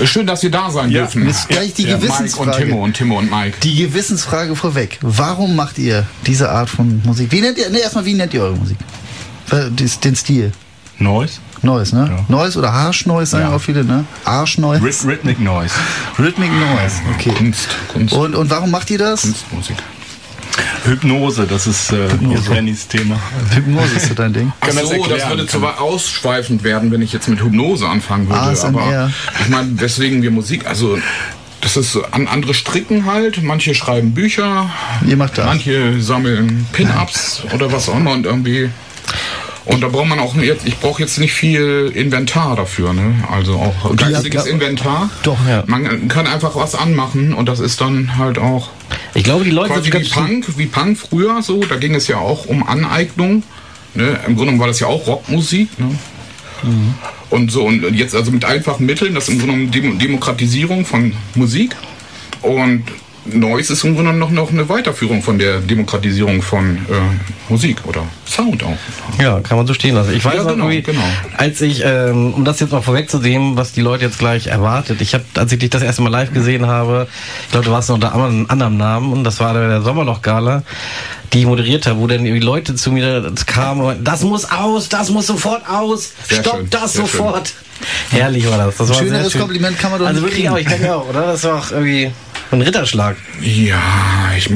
Schön, 0.04 0.26
dass 0.26 0.42
wir 0.42 0.50
da 0.50 0.70
sein 0.70 0.90
Ja, 0.90 1.00
dürfen. 1.02 1.26
Ist 1.26 1.48
gleich 1.48 1.72
die 1.72 1.84
Mike 1.84 1.94
und 1.94 2.02
Gewissensfrage. 2.02 2.64
Timo 2.64 2.84
und 2.84 2.94
Timo 2.94 3.18
und 3.18 3.30
Mike. 3.30 3.56
Die 3.62 3.76
Gewissensfrage 3.76 4.54
vorweg. 4.54 4.98
Warum 5.00 5.56
macht 5.56 5.78
ihr 5.78 6.06
diese 6.26 6.50
Art 6.50 6.68
von 6.68 7.00
Musik? 7.02 7.32
Wie 7.32 7.40
nennt 7.40 7.56
ihr, 7.56 7.70
ne, 7.70 7.78
erstmal, 7.78 8.04
wie 8.04 8.12
nennt 8.12 8.34
ihr 8.34 8.42
eure 8.42 8.56
Musik? 8.56 8.76
Äh, 9.52 9.70
Den 10.04 10.16
Stil. 10.16 10.52
Noise. 10.98 11.38
Noise, 11.66 11.96
ne? 11.96 12.08
Ja. 12.10 12.24
Noise 12.34 12.58
oder 12.58 12.72
Harsh-Noise 12.72 13.30
sagen 13.32 13.50
Ja. 13.50 13.56
auch 13.56 13.60
viele, 13.60 13.84
ne? 13.84 14.04
Arsch-Noise. 14.24 14.82
Rhyth 14.82 15.04
Rhythmic 15.04 15.38
Noise. 15.40 15.74
Rhythmic 16.18 16.50
Noise, 16.52 17.02
okay. 17.14 17.30
Kunst, 17.36 17.68
Kunst, 17.92 18.14
Und, 18.14 18.34
und 18.34 18.48
warum 18.50 18.70
macht 18.70 18.88
ihr 18.90 18.98
das? 18.98 19.22
Kunstmusik. 19.22 19.76
Hypnose, 20.84 21.46
das 21.46 21.66
ist 21.66 21.92
äh, 21.92 22.08
hier 22.20 22.50
Rennys 22.50 22.86
Thema. 22.88 23.18
Hypnose 23.52 23.96
ist 23.96 24.06
so 24.08 24.14
dein 24.14 24.32
Ding. 24.32 24.52
Ach 24.60 24.68
so, 24.70 24.74
das 25.08 25.20
das, 25.20 25.28
würde 25.28 25.46
zu 25.46 25.66
ausschweifend 25.66 26.62
werden, 26.62 26.90
wenn 26.92 27.02
ich 27.02 27.12
jetzt 27.12 27.28
mit 27.28 27.42
Hypnose 27.42 27.86
anfangen 27.86 28.28
würde. 28.28 28.40
ASMR. 28.40 28.80
Aber 28.80 29.10
ich 29.40 29.48
meine, 29.48 29.78
weswegen 29.80 30.22
wir 30.22 30.30
Musik, 30.30 30.66
also 30.66 30.96
das 31.60 31.76
ist 31.76 31.98
an 32.12 32.28
andere 32.28 32.54
stricken 32.54 33.04
halt. 33.06 33.42
Manche 33.42 33.74
schreiben 33.74 34.14
Bücher, 34.14 34.70
Ihr 35.06 35.16
macht 35.16 35.36
das. 35.36 35.46
manche 35.46 36.00
sammeln 36.00 36.66
Pin-ups 36.72 37.42
oder 37.52 37.70
was 37.72 37.88
auch 37.88 37.96
immer 37.96 38.12
und 38.12 38.24
irgendwie. 38.24 38.70
Und 39.66 39.80
da 39.80 39.88
braucht 39.88 40.06
man 40.06 40.20
auch 40.20 40.36
jetzt, 40.36 40.66
ich 40.66 40.78
brauche 40.78 41.02
jetzt 41.02 41.18
nicht 41.18 41.32
viel 41.32 41.90
Inventar 41.92 42.54
dafür, 42.54 42.92
ne? 42.92 43.24
Also 43.30 43.54
auch 43.54 43.96
geistiges 43.96 44.46
ja, 44.46 44.52
Inventar. 44.52 45.10
Doch, 45.24 45.38
ja. 45.48 45.64
Man 45.66 46.06
kann 46.06 46.28
einfach 46.28 46.54
was 46.54 46.76
anmachen 46.76 47.34
und 47.34 47.48
das 47.48 47.58
ist 47.58 47.80
dann 47.80 48.16
halt 48.16 48.38
auch 48.38 48.70
Ich 49.14 49.24
glaube, 49.24 49.44
die 49.44 49.50
Leute 49.50 49.74
sind 49.74 49.86
wie 49.86 49.90
ganz 49.90 50.10
Punk, 50.10 50.56
wie 50.56 50.66
Punk 50.66 50.96
früher 50.96 51.42
so. 51.42 51.64
Da 51.64 51.76
ging 51.76 51.96
es 51.96 52.06
ja 52.06 52.18
auch 52.18 52.46
um 52.46 52.66
Aneignung. 52.66 53.42
Ne? 53.94 54.20
Im 54.26 54.36
Grunde 54.36 54.56
war 54.60 54.68
das 54.68 54.78
ja 54.78 54.86
auch 54.86 55.04
Rockmusik. 55.08 55.68
Ne? 55.80 55.98
Und 57.30 57.50
so 57.50 57.64
und 57.64 57.92
jetzt 57.92 58.14
also 58.14 58.30
mit 58.30 58.44
einfachen 58.44 58.86
Mitteln, 58.86 59.14
das 59.14 59.24
ist 59.24 59.34
im 59.34 59.38
Grunde 59.40 59.54
genommen 59.54 59.72
Dem 59.72 59.98
Demokratisierung 59.98 60.86
von 60.86 61.12
Musik 61.34 61.74
und 62.42 62.84
Noise 63.24 63.72
ist 63.72 63.84
im 63.84 63.94
Grunde 63.94 64.12
genommen 64.12 64.18
noch, 64.18 64.30
noch 64.30 64.52
eine 64.52 64.68
Weiterführung 64.68 65.22
von 65.22 65.38
der 65.38 65.60
Demokratisierung 65.60 66.42
von 66.42 66.76
äh, 66.76 67.50
Musik 67.50 67.78
oder 67.84 68.06
Sound 68.28 68.62
auch. 68.64 68.76
Ja, 69.22 69.40
kann 69.40 69.56
man 69.56 69.66
so 69.66 69.74
stehen 69.74 69.94
lassen. 69.94 70.12
Ich 70.14 70.24
weiß 70.24 70.34
Ja, 70.34 70.42
genau, 70.44 70.68
irgendwie, 70.68 70.82
genau. 70.82 71.02
als 71.36 71.60
ich, 71.60 71.82
ähm, 71.84 72.34
um 72.34 72.44
das 72.44 72.60
jetzt 72.60 72.72
mal 72.72 72.82
vorwegzunehmen, 72.82 73.56
was 73.56 73.72
die 73.72 73.80
Leute 73.80 74.04
jetzt 74.04 74.18
gleich 74.18 74.48
erwartet, 74.48 75.00
ich 75.00 75.14
habe, 75.14 75.24
als 75.36 75.52
ich 75.52 75.58
dich 75.58 75.70
das 75.70 75.82
erste 75.82 76.02
Mal 76.02 76.10
live 76.10 76.32
gesehen 76.32 76.66
habe, 76.66 77.06
ich 77.44 77.50
glaube, 77.52 77.66
du 77.66 77.72
warst 77.72 77.88
noch 77.88 77.94
unter 77.96 78.14
einem 78.14 78.46
anderen 78.48 78.76
Namen 78.76 79.12
und 79.12 79.24
das 79.24 79.40
war 79.40 79.54
der 79.54 79.82
Sommerloch-Gala, 79.82 80.62
die 81.32 81.40
ich 81.40 81.46
moderiert 81.46 81.86
habe, 81.86 81.98
wo 82.00 82.06
dann 82.06 82.24
die 82.24 82.38
Leute 82.40 82.74
zu 82.74 82.92
mir 82.92 83.32
kamen 83.46 83.80
und 83.82 84.04
das 84.04 84.22
muss 84.22 84.50
aus, 84.50 84.88
das 84.88 85.10
muss 85.10 85.26
sofort 85.26 85.68
aus, 85.68 86.12
Sehr 86.28 86.40
stopp 86.42 86.56
schön, 86.58 86.70
das 86.70 86.92
sofort. 86.94 87.52
Herrlich 88.10 88.48
war 88.50 88.58
das. 88.58 88.76
das 88.76 88.88
war 88.88 88.96
Schöneres 88.96 89.22
sehr 89.22 89.30
schön. 89.32 89.40
Kompliment 89.42 89.78
kann 89.78 89.90
man 89.90 90.00
doch 90.00 90.06
Also 90.06 90.20
nicht 90.20 90.30
wirklich 90.30 90.46
kriegen. 90.46 90.54
auch, 90.54 90.58
ich 90.58 90.66
denke 90.66 90.94
auch, 90.96 91.08
oder? 91.08 91.26
Das 91.26 91.44
war 91.44 91.56
auch 91.58 91.70
irgendwie 91.70 92.10
ein 92.50 92.62
Ritterschlag. 92.62 93.16
Ja, 93.42 93.76
ich 94.36 94.48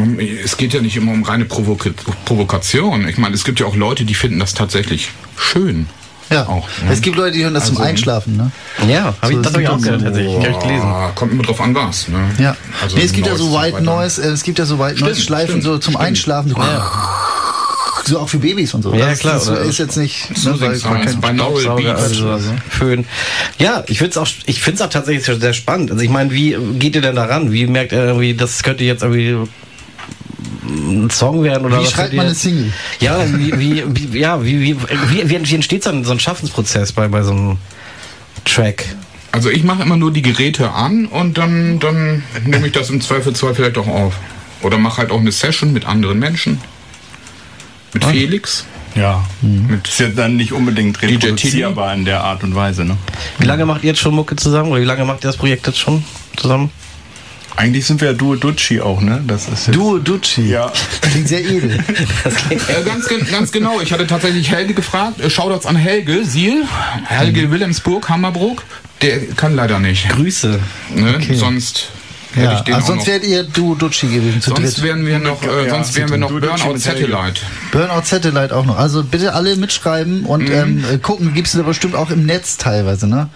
es 0.42 0.56
geht 0.56 0.72
ja 0.72 0.80
nicht 0.80 0.96
immer 0.96 1.12
um 1.12 1.22
reine 1.22 1.44
Provoka 1.44 1.90
Provokation. 2.24 3.06
Ich 3.08 3.18
meine, 3.18 3.34
es 3.34 3.44
gibt 3.44 3.59
ja 3.60 3.66
auch 3.66 3.76
Leute, 3.76 4.04
die 4.04 4.14
finden 4.14 4.38
das 4.40 4.54
tatsächlich 4.54 5.10
schön. 5.38 5.86
Ja, 6.32 6.46
Auch, 6.46 6.68
ne? 6.84 6.92
es 6.92 7.00
gibt 7.00 7.16
Leute, 7.16 7.32
die 7.36 7.42
hören 7.42 7.54
das 7.54 7.66
zum 7.66 7.76
Also- 7.78 7.88
Einschlafen, 7.88 8.36
ne? 8.36 8.52
Ja, 8.88 9.14
hab 9.20 9.30
ich, 9.30 9.36
So 9.36 9.42
das 9.42 9.52
habe 9.52 9.62
ich 9.64 9.68
auch 9.68 9.80
gehört 9.80 9.98
so- 10.00 10.06
tatsächlich. 10.06 10.36
Hab 10.36 10.48
ich 10.50 10.58
gelesen. 10.60 10.92
Kommt 11.16 11.32
immer 11.32 11.42
drauf 11.42 11.60
an, 11.60 11.74
was. 11.74 12.06
Ne? 12.06 12.30
Ja. 12.38 12.56
Also 12.80 12.96
nee, 12.96 13.02
es 13.02 13.12
gibt 13.12 13.26
ja 13.26 13.34
so 13.36 13.52
White. 13.52 13.82
Noise, 13.82 14.22
äh, 14.22 14.26
es 14.28 14.44
gibt 14.44 14.60
ja 14.60 14.64
so 14.64 14.78
White 14.78 15.00
Noise 15.00 15.20
Schleifen 15.20 15.48
stimmt, 15.48 15.64
so 15.64 15.78
zum 15.78 15.94
stimmt. 15.94 16.06
Einschlafen. 16.06 16.54
So 18.04 18.18
auch 18.20 18.28
für 18.28 18.38
Babys 18.38 18.74
und 18.74 18.82
so. 18.82 18.94
Ja, 18.94 19.10
das, 19.10 19.18
klar, 19.18 19.34
Das 19.34 19.48
ist 19.48 19.78
jetzt 19.78 19.96
nicht. 19.96 20.28
Binaural 21.20 21.76
Beats. 21.76 22.02
also. 22.02 22.38
Föhn. 22.68 23.04
Ja, 23.58 23.82
ich 23.88 23.98
finde 23.98 24.10
es 24.12 24.16
auch, 24.16 24.26
ich 24.46 24.62
finde 24.62 24.76
es 24.76 24.86
auch 24.86 24.90
tatsächlich 24.92 25.24
sehr 25.40 25.52
spannend. 25.52 25.90
Also 25.90 26.02
ich 26.02 26.10
meine, 26.10 26.30
wie 26.32 26.56
geht 26.78 26.94
ihr 26.94 27.02
denn 27.02 27.16
daran? 27.16 27.52
Wie 27.52 27.66
merkt 27.66 27.92
ihr 27.92 28.04
irgendwie, 28.04 28.34
das 28.34 28.62
könnte 28.62 28.84
jetzt 28.84 29.02
irgendwie 29.02 29.36
ein 30.70 31.10
Song 31.10 31.42
werden 31.42 31.66
oder 31.66 31.78
Wie 31.80 31.84
was 31.84 31.90
schreibt 31.92 32.12
man 32.14 32.26
eine 32.26 32.34
Single? 32.34 32.72
Ja, 33.00 33.18
wie, 33.26 33.58
wie, 33.58 33.84
wie, 34.12 34.18
ja, 34.18 34.44
wie, 34.44 34.60
wie, 34.60 34.76
wie, 35.08 35.30
wie 35.30 35.54
entsteht 35.54 35.82
so 35.84 35.90
ein, 35.90 36.04
so 36.04 36.12
ein 36.12 36.20
Schaffensprozess 36.20 36.92
bei, 36.92 37.08
bei 37.08 37.22
so 37.22 37.32
einem 37.32 37.56
Track? 38.44 38.84
Also 39.32 39.50
ich 39.50 39.62
mache 39.64 39.82
immer 39.82 39.96
nur 39.96 40.12
die 40.12 40.22
Geräte 40.22 40.70
an 40.72 41.06
und 41.06 41.38
dann, 41.38 41.78
dann 41.78 42.22
nehme 42.44 42.66
ich 42.66 42.72
das 42.72 42.90
im 42.90 43.00
Zweifelsfall 43.00 43.54
vielleicht 43.54 43.78
auch 43.78 43.86
auf. 43.86 44.14
Oder 44.62 44.76
mache 44.78 44.98
halt 44.98 45.10
auch 45.10 45.20
eine 45.20 45.32
Session 45.32 45.72
mit 45.72 45.86
anderen 45.86 46.18
Menschen. 46.18 46.60
Mit 47.92 48.04
Ah. 48.04 48.08
Felix. 48.08 48.64
Ja. 48.94 49.24
Mit 49.40 49.86
Ist 49.86 50.00
ja 50.00 50.08
dann 50.08 50.36
nicht 50.36 50.52
unbedingt 50.52 51.00
reproduzierbar 51.00 51.94
in 51.94 52.04
der 52.04 52.22
Art 52.24 52.42
und 52.42 52.54
Weise, 52.56 52.84
ne? 52.84 52.96
Wie 53.38 53.46
lange 53.46 53.64
macht 53.66 53.84
ihr 53.84 53.88
jetzt 53.90 54.00
schon 54.00 54.14
Mucke 54.14 54.34
zusammen? 54.36 54.72
Oder 54.72 54.80
wie 54.80 54.86
lange 54.86 55.04
macht 55.04 55.24
ihr 55.24 55.28
das 55.28 55.36
Projekt 55.36 55.66
jetzt 55.68 55.78
schon 55.78 56.04
zusammen? 56.36 56.70
Eigentlich 57.56 57.84
sind 57.86 58.00
wir 58.00 58.08
ja 58.08 58.14
Duo 58.14 58.36
Ducci 58.36 58.80
auch, 58.80 59.00
ne? 59.00 59.22
Das 59.26 59.48
ist 59.48 59.66
jetzt, 59.66 59.76
Duo 59.76 59.98
Ducci. 59.98 60.48
Ja. 60.48 60.72
Klingt 61.02 61.28
sehr 61.28 61.40
edel. 61.44 61.78
Äh, 62.50 62.84
ganz, 62.84 63.06
ganz 63.30 63.52
genau. 63.52 63.80
Ich 63.80 63.92
hatte 63.92 64.06
tatsächlich 64.06 64.50
Helge 64.50 64.72
gefragt. 64.74 65.20
Äh, 65.20 65.28
Shoutouts 65.30 65.66
an 65.66 65.76
Helge, 65.76 66.24
Siel. 66.24 66.64
Helge 67.06 67.50
Wilhelmsburg, 67.50 68.08
Hammerbrook. 68.08 68.62
Der 69.02 69.26
kann 69.34 69.54
leider 69.54 69.78
nicht. 69.78 70.08
Grüße. 70.10 70.58
Ne? 70.94 71.18
Sonst 71.34 71.88
hätte 72.34 72.44
Ja, 72.46 72.54
ich 72.54 72.60
den 72.60 72.74
also 72.74 72.84
auch 72.84 72.88
sonst 72.96 73.06
wärt 73.08 73.24
ihr 73.24 73.42
Duo 73.42 73.74
Ducci 73.74 74.06
gewesen 74.06 74.40
zu 74.40 74.50
Sonst 74.50 74.76
dritt. 74.76 74.84
wären 74.84 75.04
wir 75.06 75.18
noch, 75.18 75.42
äh, 75.42 75.64
Ja, 75.66 75.70
sonst 75.70 75.96
wären 75.96 76.10
wir 76.10 76.18
noch 76.18 76.30
Burnout. 76.30 76.76
Satellite. 76.78 77.40
Burnout 77.72 78.02
Satellite 78.04 78.54
auch 78.56 78.64
noch. 78.64 78.78
Also 78.78 79.02
bitte 79.02 79.34
alle 79.34 79.56
mitschreiben 79.56 80.24
und 80.24 80.48
Mhm. 80.48 80.54
ähm, 80.54 80.84
äh, 80.94 80.98
gucken. 80.98 81.34
Gibt's 81.34 81.52
da 81.52 81.62
bestimmt 81.62 81.94
auch 81.96 82.10
im 82.10 82.24
Netz 82.26 82.56
teilweise, 82.56 83.06
ne? 83.08 83.28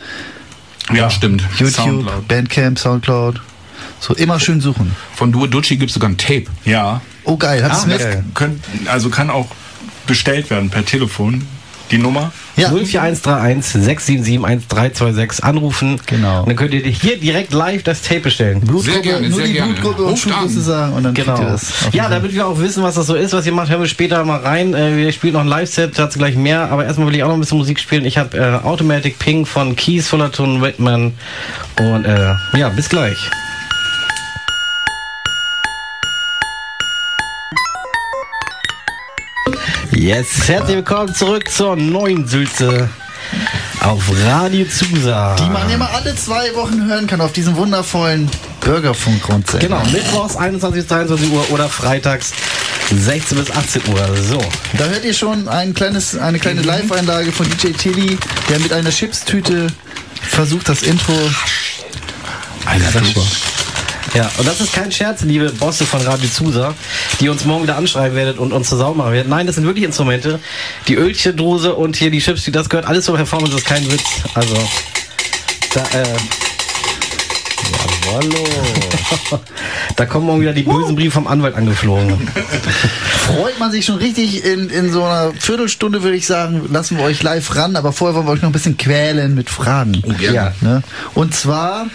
Ja, 0.92 1.10
stimmt. 1.10 1.42
YouTube, 1.58 1.70
Soundcloud. 1.74 2.28
Bandcamp, 2.28 2.78
Soundcloud. 2.78 3.40
So 4.00 4.14
immer 4.14 4.38
schön 4.40 4.60
suchen. 4.60 4.94
Von 5.14 5.32
Duo 5.32 5.46
Ducci 5.46 5.76
gibt 5.76 5.90
es 5.90 5.94
sogar 5.94 6.10
ein 6.10 6.18
Tape. 6.18 6.44
Ja. 6.64 7.00
Oh 7.24 7.36
geil, 7.36 7.62
hat 7.64 7.72
es 7.72 7.84
Ah, 7.84 7.86
mit? 7.86 8.34
Könnt, 8.34 8.62
also 8.86 9.08
kann 9.10 9.30
auch 9.30 9.48
bestellt 10.06 10.50
werden 10.50 10.70
per 10.70 10.84
Telefon. 10.84 11.46
Die 11.90 11.98
Nummer. 11.98 12.32
Ja. 12.56 12.70
04131 12.70 13.72
677 13.84 14.42
1326 14.42 15.44
anrufen. 15.44 16.00
Genau. 16.06 16.40
Und 16.40 16.48
dann 16.48 16.56
könnt 16.56 16.72
ihr 16.72 16.80
hier 16.80 17.18
direkt 17.20 17.52
live 17.52 17.82
das 17.82 18.00
Tape 18.00 18.20
bestellen. 18.20 18.60
Blutgruppe, 18.60 18.90
Sehr 18.90 19.02
gerne, 19.02 19.28
nur 19.28 19.36
sehr 19.36 19.46
die 19.46 19.52
gerne. 19.52 19.72
Blutgruppe 19.74 20.02
und 20.04 20.18
Schuhgröße 20.18 20.62
sagen 20.62 20.94
und 20.94 21.02
dann 21.02 21.12
kriegt 21.12 21.26
Genau. 21.26 21.40
ihr 21.42 21.46
das. 21.52 21.72
Ja, 21.92 22.08
damit 22.08 22.32
wir 22.32 22.46
auch 22.46 22.58
wissen, 22.58 22.82
was 22.82 22.94
das 22.94 23.06
so 23.06 23.14
ist, 23.14 23.34
was 23.34 23.44
ihr 23.44 23.52
macht, 23.52 23.68
hören 23.68 23.82
wir 23.82 23.88
später 23.88 24.24
mal 24.24 24.40
rein. 24.40 24.72
Äh, 24.72 24.96
wir 24.96 25.12
spielen 25.12 25.34
noch 25.34 25.42
ein 25.42 25.46
Live-Set, 25.46 25.98
dazu 25.98 26.18
gleich 26.18 26.36
mehr. 26.36 26.70
Aber 26.70 26.86
erstmal 26.86 27.06
will 27.08 27.16
ich 27.16 27.22
auch 27.22 27.28
noch 27.28 27.34
ein 27.34 27.40
bisschen 27.40 27.58
Musik 27.58 27.78
spielen. 27.78 28.06
Ich 28.06 28.16
habe 28.16 28.36
äh, 28.38 28.66
Automatic 28.66 29.18
Ping 29.18 29.44
von 29.44 29.76
Keys, 29.76 30.08
Fullerton, 30.08 30.62
Whitman. 30.62 31.12
Und 31.78 32.06
äh, 32.06 32.32
ja, 32.56 32.70
bis 32.70 32.88
gleich. 32.88 33.18
Yes, 40.04 40.48
herzlich 40.48 40.76
willkommen 40.76 41.14
zurück 41.14 41.50
zur 41.50 41.76
neuen 41.76 42.28
Sülze 42.28 42.90
auf 43.80 44.02
Radio 44.26 44.66
Zusa. 44.66 45.34
Die 45.36 45.48
man 45.48 45.70
immer 45.70 45.88
alle 45.94 46.14
zwei 46.14 46.54
Wochen 46.54 46.84
hören 46.84 47.06
kann 47.06 47.22
auf 47.22 47.32
diesem 47.32 47.56
wundervollen 47.56 48.30
Bürgerfunk-Grundsender. 48.60 49.66
Genau, 49.66 49.82
mittwochs 49.90 50.36
21 50.36 50.82
bis 50.82 50.88
23 50.88 51.32
Uhr 51.32 51.50
oder 51.52 51.70
freitags 51.70 52.34
16 52.94 53.38
bis 53.38 53.50
18 53.50 53.82
Uhr. 53.94 54.14
So. 54.28 54.44
Da 54.76 54.84
hört 54.88 55.06
ihr 55.06 55.14
schon 55.14 55.48
ein 55.48 55.72
kleines, 55.72 56.18
eine 56.18 56.38
kleine 56.38 56.60
Live-Einlage 56.60 57.32
von 57.32 57.48
DJ 57.48 57.68
Tilly, 57.68 58.18
der 58.50 58.60
mit 58.60 58.74
einer 58.74 58.90
Chipstüte 58.90 59.68
versucht, 60.20 60.68
das 60.68 60.82
Intro. 60.82 61.14
Alter, 62.66 63.00
Ja, 64.14 64.30
und 64.38 64.46
das 64.46 64.60
ist 64.60 64.72
kein 64.72 64.92
Scherz, 64.92 65.22
liebe 65.22 65.50
Bosse 65.50 65.84
von 65.84 66.00
Radio 66.02 66.28
Zusa, 66.28 66.74
die 67.18 67.28
uns 67.28 67.44
morgen 67.44 67.64
wieder 67.64 67.76
anschreiben 67.76 68.16
werdet 68.16 68.38
und 68.38 68.52
uns 68.52 68.68
zur 68.68 68.78
Sau 68.78 68.94
machen 68.94 69.12
werdet. 69.12 69.28
Nein, 69.28 69.46
das 69.46 69.56
sind 69.56 69.64
wirklich 69.66 69.84
Instrumente. 69.84 70.38
Die 70.86 70.94
Ölchendose 70.94 71.74
und 71.74 71.96
hier 71.96 72.12
die 72.12 72.20
Chips, 72.20 72.44
die 72.44 72.52
das 72.52 72.68
gehört 72.68 72.86
alles 72.86 73.06
zur 73.06 73.16
Performance, 73.16 73.52
das 73.52 73.62
ist 73.62 73.66
kein 73.66 73.90
Witz. 73.90 74.04
Also, 74.34 74.54
da, 75.74 75.80
äh, 75.98 76.04
Jawollo. 78.04 78.44
da 79.96 80.06
kommen 80.06 80.26
morgen 80.26 80.40
wieder 80.40 80.52
die 80.52 80.62
bösen 80.62 80.94
Briefe 80.94 81.12
vom 81.12 81.26
Anwalt 81.26 81.54
angeflogen. 81.54 82.28
Freut 83.26 83.58
man 83.58 83.70
sich 83.70 83.84
schon 83.84 83.96
richtig 83.96 84.44
in, 84.44 84.68
in 84.70 84.92
so 84.92 85.04
einer 85.04 85.32
Viertelstunde, 85.38 86.02
würde 86.02 86.16
ich 86.16 86.26
sagen, 86.26 86.68
lassen 86.70 86.98
wir 86.98 87.04
euch 87.04 87.22
live 87.22 87.54
ran, 87.56 87.76
aber 87.76 87.92
vorher 87.92 88.14
wollen 88.16 88.26
wir 88.26 88.32
euch 88.32 88.42
noch 88.42 88.50
ein 88.50 88.52
bisschen 88.52 88.76
quälen 88.76 89.34
mit 89.34 89.50
Fragen. 89.50 90.02
gerne. 90.18 90.34
Ja. 90.34 90.52
Ne? 90.60 90.82
Und 91.14 91.34
zwar 91.34 91.86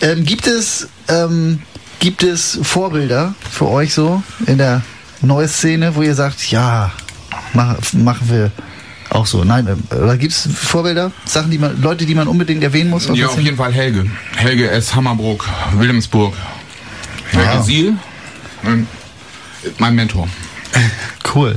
ähm, 0.00 0.24
gibt 0.24 0.46
es 0.46 0.88
ähm, 1.08 1.60
gibt 1.98 2.22
es 2.22 2.58
Vorbilder 2.62 3.34
für 3.50 3.68
euch 3.68 3.94
so 3.94 4.22
in 4.46 4.58
der 4.58 4.82
neuen 5.22 5.48
Szene, 5.48 5.96
wo 5.96 6.02
ihr 6.02 6.14
sagt, 6.14 6.50
ja, 6.50 6.92
mach, 7.54 7.76
machen 7.92 8.28
wir 8.30 8.50
auch 9.16 9.26
so. 9.26 9.42
Nein, 9.44 9.66
ähm, 9.66 9.82
oder 9.90 10.16
gibt 10.16 10.32
es 10.32 10.48
Vorbilder, 10.54 11.10
Sachen, 11.24 11.50
die 11.50 11.58
man, 11.58 11.80
Leute, 11.80 12.06
die 12.06 12.14
man 12.14 12.28
unbedingt 12.28 12.62
erwähnen 12.62 12.90
muss? 12.90 13.08
Ja, 13.12 13.26
auf 13.26 13.40
jeden 13.40 13.56
Fall 13.56 13.72
Helge. 13.72 14.06
Helge 14.36 14.70
S. 14.70 14.94
Hammerbrook, 14.94 15.48
Wilhelmsburg. 15.76 16.34
Helge 17.30 17.58
Wow. 17.58 17.64
Siel, 17.64 17.94
mein, 18.62 18.86
mein 19.78 19.94
Mentor. 19.94 20.28
Cool. 21.34 21.56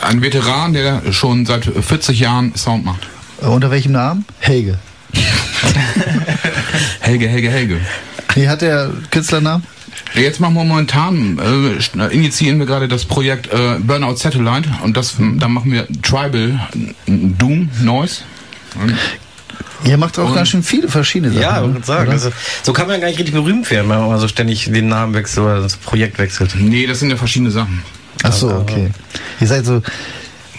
Ein 0.00 0.22
Veteran, 0.22 0.72
der 0.72 1.12
schon 1.12 1.44
seit 1.46 1.64
40 1.66 2.18
Jahren 2.18 2.54
Sound 2.56 2.84
macht. 2.84 3.06
Äh, 3.42 3.46
Unter 3.46 3.70
welchem 3.70 3.92
Namen? 3.92 4.24
Helge. 4.40 4.78
Helge, 7.00 7.28
Helge, 7.28 7.50
Helge. 7.50 7.80
Wie 8.34 8.48
hat 8.48 8.62
der 8.62 8.90
Künstlernamen? 9.10 9.64
Jetzt 10.14 10.40
machen 10.40 10.54
wir 10.54 10.64
momentan, 10.64 11.38
äh, 11.38 12.06
initiieren 12.14 12.58
wir 12.58 12.66
gerade 12.66 12.88
das 12.88 13.04
Projekt 13.04 13.52
äh, 13.52 13.78
Burnout 13.78 14.16
Satellite 14.16 14.68
und 14.82 14.96
das, 14.96 15.16
da 15.18 15.48
machen 15.48 15.70
wir 15.72 15.86
Tribal 16.02 16.60
Doom 17.06 17.70
Noise. 17.82 18.22
Ihr 19.84 19.96
macht 19.96 20.18
auch 20.18 20.28
Und- 20.30 20.34
ganz 20.34 20.48
schön 20.48 20.62
viele 20.62 20.88
verschiedene 20.88 21.32
Sachen. 21.32 21.42
Ja, 21.42 21.60
ich 21.60 21.66
ne? 21.68 21.74
würde 21.74 21.86
sagen. 21.86 22.10
Also, 22.10 22.30
so 22.62 22.72
kann 22.72 22.88
man 22.88 23.00
gar 23.00 23.08
nicht 23.08 23.18
richtig 23.18 23.34
berühmt 23.34 23.70
werden, 23.70 23.88
wenn 23.88 24.00
man 24.00 24.18
so 24.18 24.28
ständig 24.28 24.64
den 24.64 24.88
Namen 24.88 25.14
wechselt 25.14 25.38
oder 25.44 25.60
das 25.60 25.76
Projekt 25.76 26.18
wechselt. 26.18 26.54
Nee, 26.58 26.86
das 26.86 27.00
sind 27.00 27.10
ja 27.10 27.16
verschiedene 27.16 27.50
Sachen. 27.50 27.82
Ach 28.22 28.32
so, 28.32 28.48
okay. 28.52 28.90
Ihr 29.40 29.46
seid 29.46 29.64
so 29.64 29.82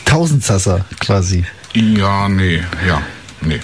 Tausendsasser 0.05 0.85
quasi. 0.99 1.43
Ja, 1.73 2.29
nee, 2.29 2.61
ja, 2.87 3.01
nee. 3.41 3.59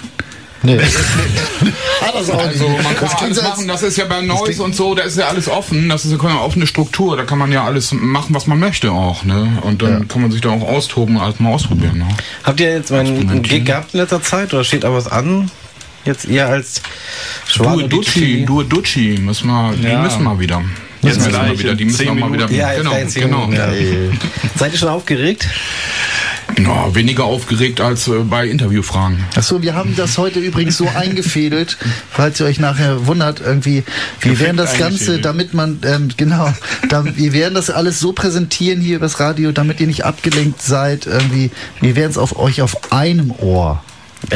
Nee. 0.66 0.78
Hat 2.00 2.14
das 2.14 2.30
auch 2.30 2.38
Also 2.38 2.68
nicht. 2.68 2.82
man 2.82 2.96
kann 2.96 3.08
Das 3.08 3.12
ja 3.12 3.18
alles 3.26 3.42
machen, 3.42 3.68
das 3.68 3.82
ist 3.82 3.96
ja 3.96 4.04
bei 4.04 4.20
Noise 4.20 4.44
klingt- 4.44 4.60
und 4.60 4.74
so, 4.74 4.94
da 4.94 5.02
ist 5.04 5.16
ja 5.16 5.28
alles 5.28 5.48
offen, 5.48 5.88
das 5.88 6.04
ist 6.04 6.12
ja 6.12 6.18
eine 6.28 6.40
offene 6.40 6.66
Struktur, 6.66 7.16
da 7.16 7.24
kann 7.24 7.38
man 7.38 7.52
ja 7.52 7.64
alles 7.64 7.92
machen, 7.92 8.34
was 8.34 8.46
man 8.46 8.58
möchte 8.58 8.90
auch, 8.92 9.24
ne? 9.24 9.58
Und 9.62 9.82
dann 9.82 10.08
kann 10.08 10.22
man 10.22 10.30
sich 10.30 10.40
da 10.40 10.50
auch 10.50 10.62
austoben, 10.62 11.18
alles 11.18 11.38
mal 11.40 11.52
ausprobieren, 11.52 11.98
ne? 11.98 12.08
Habt 12.44 12.60
ihr 12.60 12.70
jetzt 12.72 12.90
mal 12.90 13.00
einen 13.00 13.42
Gig 13.42 13.64
gehabt 13.64 13.94
in 13.94 14.00
letzter 14.00 14.22
Zeit 14.22 14.52
oder 14.52 14.64
steht 14.64 14.84
da 14.84 14.92
was 14.92 15.06
an? 15.08 15.50
Jetzt 16.04 16.24
ihr 16.26 16.46
als 16.46 16.82
Schwan 17.48 17.78
Du 17.78 17.84
und 17.84 17.92
Ducci, 17.92 18.20
DJ? 18.20 18.44
du 18.44 18.62
Ducci, 18.62 19.18
müssen 19.20 19.48
wir, 19.48 19.72
die 19.76 19.86
Ja. 19.88 20.00
müssen 20.02 20.22
wir 20.22 20.38
wieder. 20.38 20.62
Jetzt 21.02 21.18
müssen 21.18 21.32
wir 21.32 21.58
wieder, 21.58 21.74
die 21.74 21.84
müssen 21.84 22.04
wir 22.06 22.14
mal 22.14 22.32
wieder. 22.32 22.50
Ja, 22.50 22.72
genau, 22.74 22.92
genau. 23.14 23.50
Ja. 23.50 23.68
Seid 24.56 24.72
ihr 24.72 24.78
schon 24.78 24.88
aufgeregt? 24.88 25.46
Ja, 26.58 26.94
weniger 26.94 27.24
aufgeregt 27.24 27.80
als 27.80 28.08
äh, 28.08 28.12
bei 28.20 28.46
Interviewfragen. 28.46 29.24
Achso, 29.36 29.62
wir 29.62 29.74
haben 29.74 29.94
das 29.94 30.16
heute 30.16 30.40
übrigens 30.40 30.76
so 30.76 30.88
eingefädelt, 30.94 31.76
falls 32.10 32.40
ihr 32.40 32.46
euch 32.46 32.58
nachher 32.58 33.06
wundert, 33.06 33.40
irgendwie, 33.40 33.84
wir 34.20 34.32
Perfekt 34.32 34.40
werden 34.40 34.56
das 34.56 34.78
Ganze, 34.78 35.20
damit 35.20 35.54
man, 35.54 35.80
ähm, 35.84 36.08
genau, 36.16 36.52
da, 36.88 37.04
wir 37.04 37.32
werden 37.32 37.54
das 37.54 37.70
alles 37.70 38.00
so 38.00 38.12
präsentieren 38.12 38.80
hier 38.80 38.96
übers 38.96 39.20
Radio, 39.20 39.52
damit 39.52 39.80
ihr 39.80 39.86
nicht 39.86 40.04
abgelenkt 40.04 40.62
seid, 40.62 41.06
irgendwie, 41.06 41.50
wir 41.80 41.94
werden 41.94 42.10
es 42.10 42.18
auf 42.18 42.38
euch 42.38 42.62
auf 42.62 42.92
einem 42.92 43.30
Ohr 43.32 43.82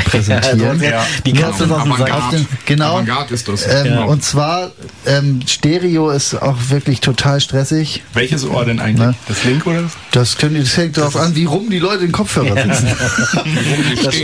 präsentieren. 0.05 0.81
Ja, 0.83 1.05
die 1.25 1.33
ist 1.33 1.45
aus 1.45 1.59
dem 1.59 1.69
Sack. 1.69 2.13
Auf 2.13 2.31
den- 2.31 2.47
genau. 2.67 2.93
Avantgarde 2.95 3.35
ist 3.35 3.49
das. 3.49 3.67
Ähm, 3.67 3.85
Genau. 3.85 4.09
Und 4.09 4.23
zwar, 4.23 4.71
ähm, 5.07 5.41
Stereo 5.47 6.11
ist 6.11 6.35
auch 6.41 6.57
wirklich 6.69 7.01
total 7.01 7.41
stressig. 7.41 8.03
Welches 8.15 8.45
Ohr 8.45 8.65
denn 8.65 8.79
eigentlich? 8.79 8.99
Ne? 9.07 9.15
Das 9.27 9.45
linke 9.45 9.69
oder 9.71 9.83
das? 9.83 9.93
Das, 10.13 10.39
könnt 10.39 10.55
ihr, 10.57 10.63
das 10.63 10.77
hängt 10.77 10.97
darauf 10.97 11.17
an, 11.17 11.35
wie 11.35 11.45
rum 11.45 11.71
die 11.71 11.79
Leute 11.79 12.01
den 12.01 12.13
Kopfhörer 12.13 12.55
sitzen. 12.55 12.87
Die 13.45 14.05
Das, 14.05 14.15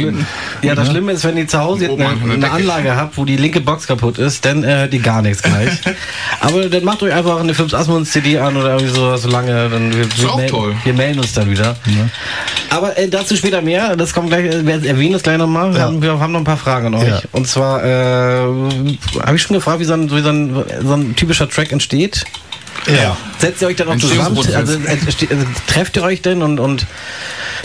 ja, 0.63 0.75
das 0.75 0.89
Schlimme 0.89 1.13
ist, 1.13 1.25
wenn 1.25 1.37
ihr 1.37 1.49
zu 1.49 1.59
Hause 1.59 1.89
eine, 1.91 2.09
eine. 2.33 2.51
Anlage 2.51 2.95
habt, 2.97 3.17
wo 3.17 3.25
die 3.25 3.37
linke 3.37 3.61
Box 3.61 3.87
kaputt 3.87 4.19
ist, 4.19 4.45
dann 4.45 4.63
äh, 4.63 4.69
hört 4.69 4.95
ihr 4.95 5.01
gar 5.01 5.23
nichts 5.23 5.43
gleich. 5.43 5.71
Aber 6.41 6.69
dann 6.69 6.85
macht 6.85 7.03
euch 7.03 7.13
einfach 7.13 7.41
eine 7.41 7.55
Philips 7.55 7.75
Asmund 7.75 8.07
CD 8.07 8.39
an 8.39 8.57
oder 8.57 8.75
irgendwie 8.77 8.95
sowas, 8.95 9.23
solange 9.23 9.69
dann 9.69 9.93
wir, 9.97 10.07
wir, 10.17 10.31
auch 10.31 10.37
melden, 10.37 10.51
toll. 10.51 10.77
wir 10.85 10.93
melden 10.95 11.21
uns 11.21 11.33
dann 11.33 11.51
wieder. 11.51 11.77
Aber 12.71 12.97
äh, 12.99 13.09
dazu 13.09 13.37
später 13.37 13.63
mehr. 13.63 13.97
Das 13.97 14.13
kommt 14.13 14.29
gleich. 14.29 14.45
Wir 14.65 14.85
erwähnen 14.85 15.13
das 15.15 15.23
gleich 15.23 15.39
nochmal. 15.39 15.46
Wir, 15.53 15.71
Ja. 15.73 15.81
haben, 15.87 16.03
wir 16.03 16.19
haben 16.19 16.33
noch 16.33 16.41
ein 16.41 16.45
paar 16.45 16.57
Fragen 16.57 16.89
an 16.89 16.95
euch. 16.95 17.09
Ja. 17.09 17.21
Und 17.33 17.47
zwar 17.47 17.85
äh, 17.85 17.89
habe 19.25 19.37
ich 19.37 19.43
schon 19.43 19.55
gefragt, 19.57 19.81
wie 19.81 19.85
so 19.85 19.95
ein, 19.95 20.11
wie 20.11 20.21
so 20.23 20.29
ein, 20.31 20.65
so 20.83 20.93
ein 20.95 21.17
typischer 21.17 21.49
Track 21.49 21.73
entsteht. 21.73 22.25
ja. 22.87 23.17
Setzt 23.39 23.63
ihr 23.63 23.69
euch 23.69 23.77
dann 23.77 23.89
auch 23.89 23.97
zusammen? 23.97 24.37
Also, 24.39 24.55
äh, 24.55 24.89
also 24.89 25.47
trefft 25.67 25.97
ihr 25.97 26.03
euch 26.03 26.23
denn 26.23 26.43
und, 26.43 26.61
und 26.61 26.87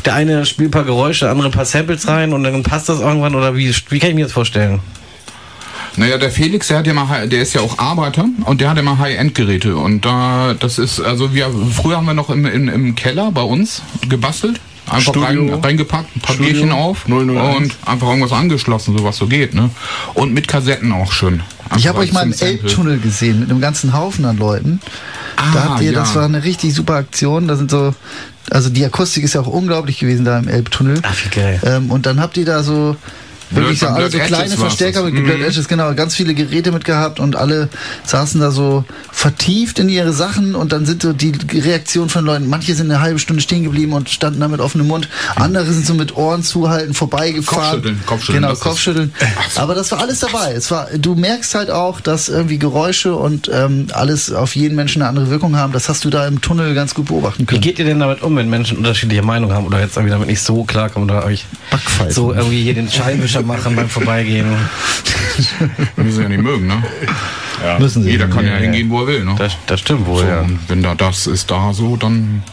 der 0.05 0.15
eine 0.15 0.45
spielt 0.45 0.69
ein 0.69 0.71
paar 0.71 0.83
Geräusche, 0.83 1.25
der 1.25 1.31
andere 1.31 1.49
ein 1.49 1.53
paar 1.53 1.65
Samples 1.65 2.07
rein 2.07 2.33
und 2.33 2.43
dann 2.43 2.63
passt 2.63 2.89
das 2.89 2.99
irgendwann 2.99 3.35
oder 3.35 3.55
wie, 3.55 3.73
wie 3.89 3.99
kann 3.99 4.09
ich 4.09 4.15
mir 4.15 4.23
das 4.25 4.33
vorstellen? 4.33 4.79
Naja, 5.97 6.17
der 6.17 6.31
Felix, 6.31 6.67
der 6.69 6.77
hat 6.79 6.87
ja 6.87 6.93
mal, 6.93 7.27
der 7.27 7.41
ist 7.41 7.53
ja 7.53 7.59
auch 7.61 7.77
Arbeiter 7.77 8.25
und 8.45 8.61
der 8.61 8.69
hat 8.69 8.77
ja 8.77 8.83
mal 8.83 8.97
High-End-Geräte 8.97 9.75
und 9.75 10.05
da, 10.05 10.55
das 10.57 10.79
ist, 10.79 11.01
also 11.01 11.33
wir, 11.35 11.51
früher 11.75 11.97
haben 11.97 12.05
wir 12.05 12.13
noch 12.13 12.29
im, 12.29 12.45
im, 12.45 12.69
im 12.69 12.95
Keller 12.95 13.29
bei 13.33 13.41
uns 13.41 13.81
gebastelt, 14.07 14.61
einfach 14.91 15.15
rein, 15.21 15.49
reingepackt, 15.53 16.15
ein 16.15 16.19
paar 16.21 16.35
Studio. 16.35 16.51
Bierchen 16.53 16.71
auf 16.71 17.05
001. 17.07 17.57
und 17.57 17.75
einfach 17.85 18.07
irgendwas 18.07 18.31
angeschlossen, 18.31 18.97
so 18.97 19.03
was 19.03 19.17
so 19.17 19.27
geht, 19.27 19.53
ne? 19.53 19.69
Und 20.13 20.33
mit 20.33 20.47
Kassetten 20.47 20.91
auch 20.91 21.11
schön. 21.11 21.41
Ich 21.67 21.71
Einfach 21.71 21.89
habe 21.89 21.99
euch 21.99 22.11
mal 22.13 22.23
im. 22.23 22.33
Elbtunnel 22.33 22.99
gesehen 22.99 23.39
mit 23.39 23.49
einem 23.49 23.61
ganzen 23.61 23.93
Haufen 23.93 24.25
an 24.25 24.37
Leuten. 24.37 24.81
da 25.37 25.43
Ah, 25.43 25.63
habt 25.69 25.81
ihr, 25.81 25.91
ja. 25.93 25.99
das 25.99 26.15
war 26.15 26.25
eine 26.25 26.43
richtig 26.43 26.73
super 26.73 26.95
Aktion. 26.95 27.47
Da 27.47 27.55
sind 27.55 27.71
so, 27.71 27.93
also 28.49 28.69
die 28.69 28.83
Akustik 28.83 29.23
ist 29.23 29.33
ja 29.35 29.41
auch 29.41 29.47
unglaublich 29.47 29.97
gewesen 29.99 30.25
da 30.25 30.37
im 30.37 30.49
Elbtunnel. 30.49 30.99
Ach, 31.03 31.15
wie 31.23 31.29
geil. 31.29 31.61
Ähm, 31.65 31.89
und 31.89 32.05
dann 32.05 32.19
habt 32.19 32.35
ihr 32.37 32.43
da 32.45 32.61
so 32.63 32.97
wirklich 33.51 33.79
so 33.79 33.87
alle 33.87 34.09
so 34.09 34.17
kleine 34.19 34.55
Verstärker 34.57 35.03
mit 35.03 35.13
Blurred 35.15 35.39
Mhm. 35.39 35.45
Edges, 35.45 35.67
genau, 35.67 35.93
ganz 35.93 36.15
viele 36.15 36.33
Geräte 36.33 36.71
mitgehabt 36.71 37.19
und 37.19 37.35
alle 37.35 37.69
saßen 38.05 38.39
da 38.41 38.51
so 38.51 38.83
vertieft 39.11 39.79
in 39.79 39.89
ihre 39.89 40.13
Sachen 40.13 40.55
und 40.55 40.71
dann 40.71 40.85
sind 40.85 41.01
so 41.03 41.13
die 41.13 41.31
Reaktionen 41.53 42.09
von 42.09 42.25
Leuten, 42.25 42.47
manche 42.47 42.73
sind 42.75 42.89
eine 42.91 43.01
halbe 43.01 43.19
Stunde 43.19 43.41
stehen 43.41 43.63
geblieben 43.63 43.93
und 43.93 44.09
standen 44.09 44.39
da 44.39 44.47
mit 44.47 44.59
offenem 44.59 44.87
Mund, 44.87 45.07
andere 45.35 45.71
sind 45.71 45.85
so 45.85 45.93
mit 45.93 46.15
Ohren 46.15 46.43
zuhalten, 46.43 46.93
vorbeigefahren. 46.93 47.61
Kopfschütteln, 47.81 48.01
Kopfschütteln, 48.05 48.35
Genau, 48.37 48.49
das 48.49 48.57
ist- 48.59 48.63
Kopfschütteln. 48.63 49.13
Aber 49.55 49.75
das 49.75 49.91
war 49.91 49.99
alles 49.99 50.19
dabei. 50.19 50.53
Es 50.53 50.71
war, 50.71 50.87
du 50.97 51.15
merkst 51.15 51.55
halt 51.55 51.69
auch, 51.71 51.99
dass 52.01 52.29
irgendwie 52.29 52.57
Geräusche 52.57 53.15
und 53.15 53.49
ähm, 53.53 53.87
alles 53.93 54.31
auf 54.31 54.55
jeden 54.55 54.75
Menschen 54.75 55.01
eine 55.01 55.09
andere 55.09 55.29
Wirkung 55.29 55.55
haben. 55.55 55.73
Das 55.73 55.89
hast 55.89 56.03
du 56.05 56.09
da 56.09 56.27
im 56.27 56.41
Tunnel 56.41 56.73
ganz 56.73 56.93
gut 56.93 57.07
beobachten 57.07 57.41
Wie 57.41 57.45
können. 57.45 57.61
geht 57.61 57.79
ihr 57.79 57.85
denn 57.85 57.99
damit 57.99 58.21
um, 58.21 58.35
wenn 58.35 58.49
Menschen 58.49 58.77
unterschiedliche 58.77 59.21
Meinungen 59.23 59.53
haben 59.55 59.65
oder 59.65 59.79
jetzt 59.79 59.95
irgendwie 59.97 60.11
damit 60.11 60.27
nicht 60.27 60.41
so 60.41 60.63
klarkommen 60.63 61.09
oder 61.09 61.25
euch 61.25 61.45
Backpfeifen. 61.69 62.13
so 62.13 62.33
irgendwie 62.33 62.61
hier 62.63 62.73
den 62.73 62.89
Scheinwischer 62.89 63.40
machen 63.43 63.75
beim 63.75 63.89
Vorbeigehen? 63.89 64.47
Müssen 65.95 66.11
sie 66.11 66.21
ja 66.21 66.29
nicht 66.29 66.41
mögen, 66.41 66.67
ne? 66.67 66.83
Müssen 67.79 68.03
sie. 68.03 68.11
Jeder 68.11 68.27
kann 68.27 68.45
ja, 68.45 68.53
ja. 68.53 68.59
hingehen, 68.59 68.89
wo 68.89 69.01
er 69.01 69.07
will, 69.07 69.23
ne? 69.23 69.35
Das, 69.37 69.57
das 69.67 69.79
stimmt 69.79 70.05
wohl, 70.05 70.23
so, 70.23 70.27
ja. 70.27 70.41
und 70.41 70.59
wenn 70.67 70.81
da 70.81 70.95
das 70.95 71.27
ist 71.27 71.51
da 71.51 71.73
so, 71.73 71.95
dann, 71.95 72.43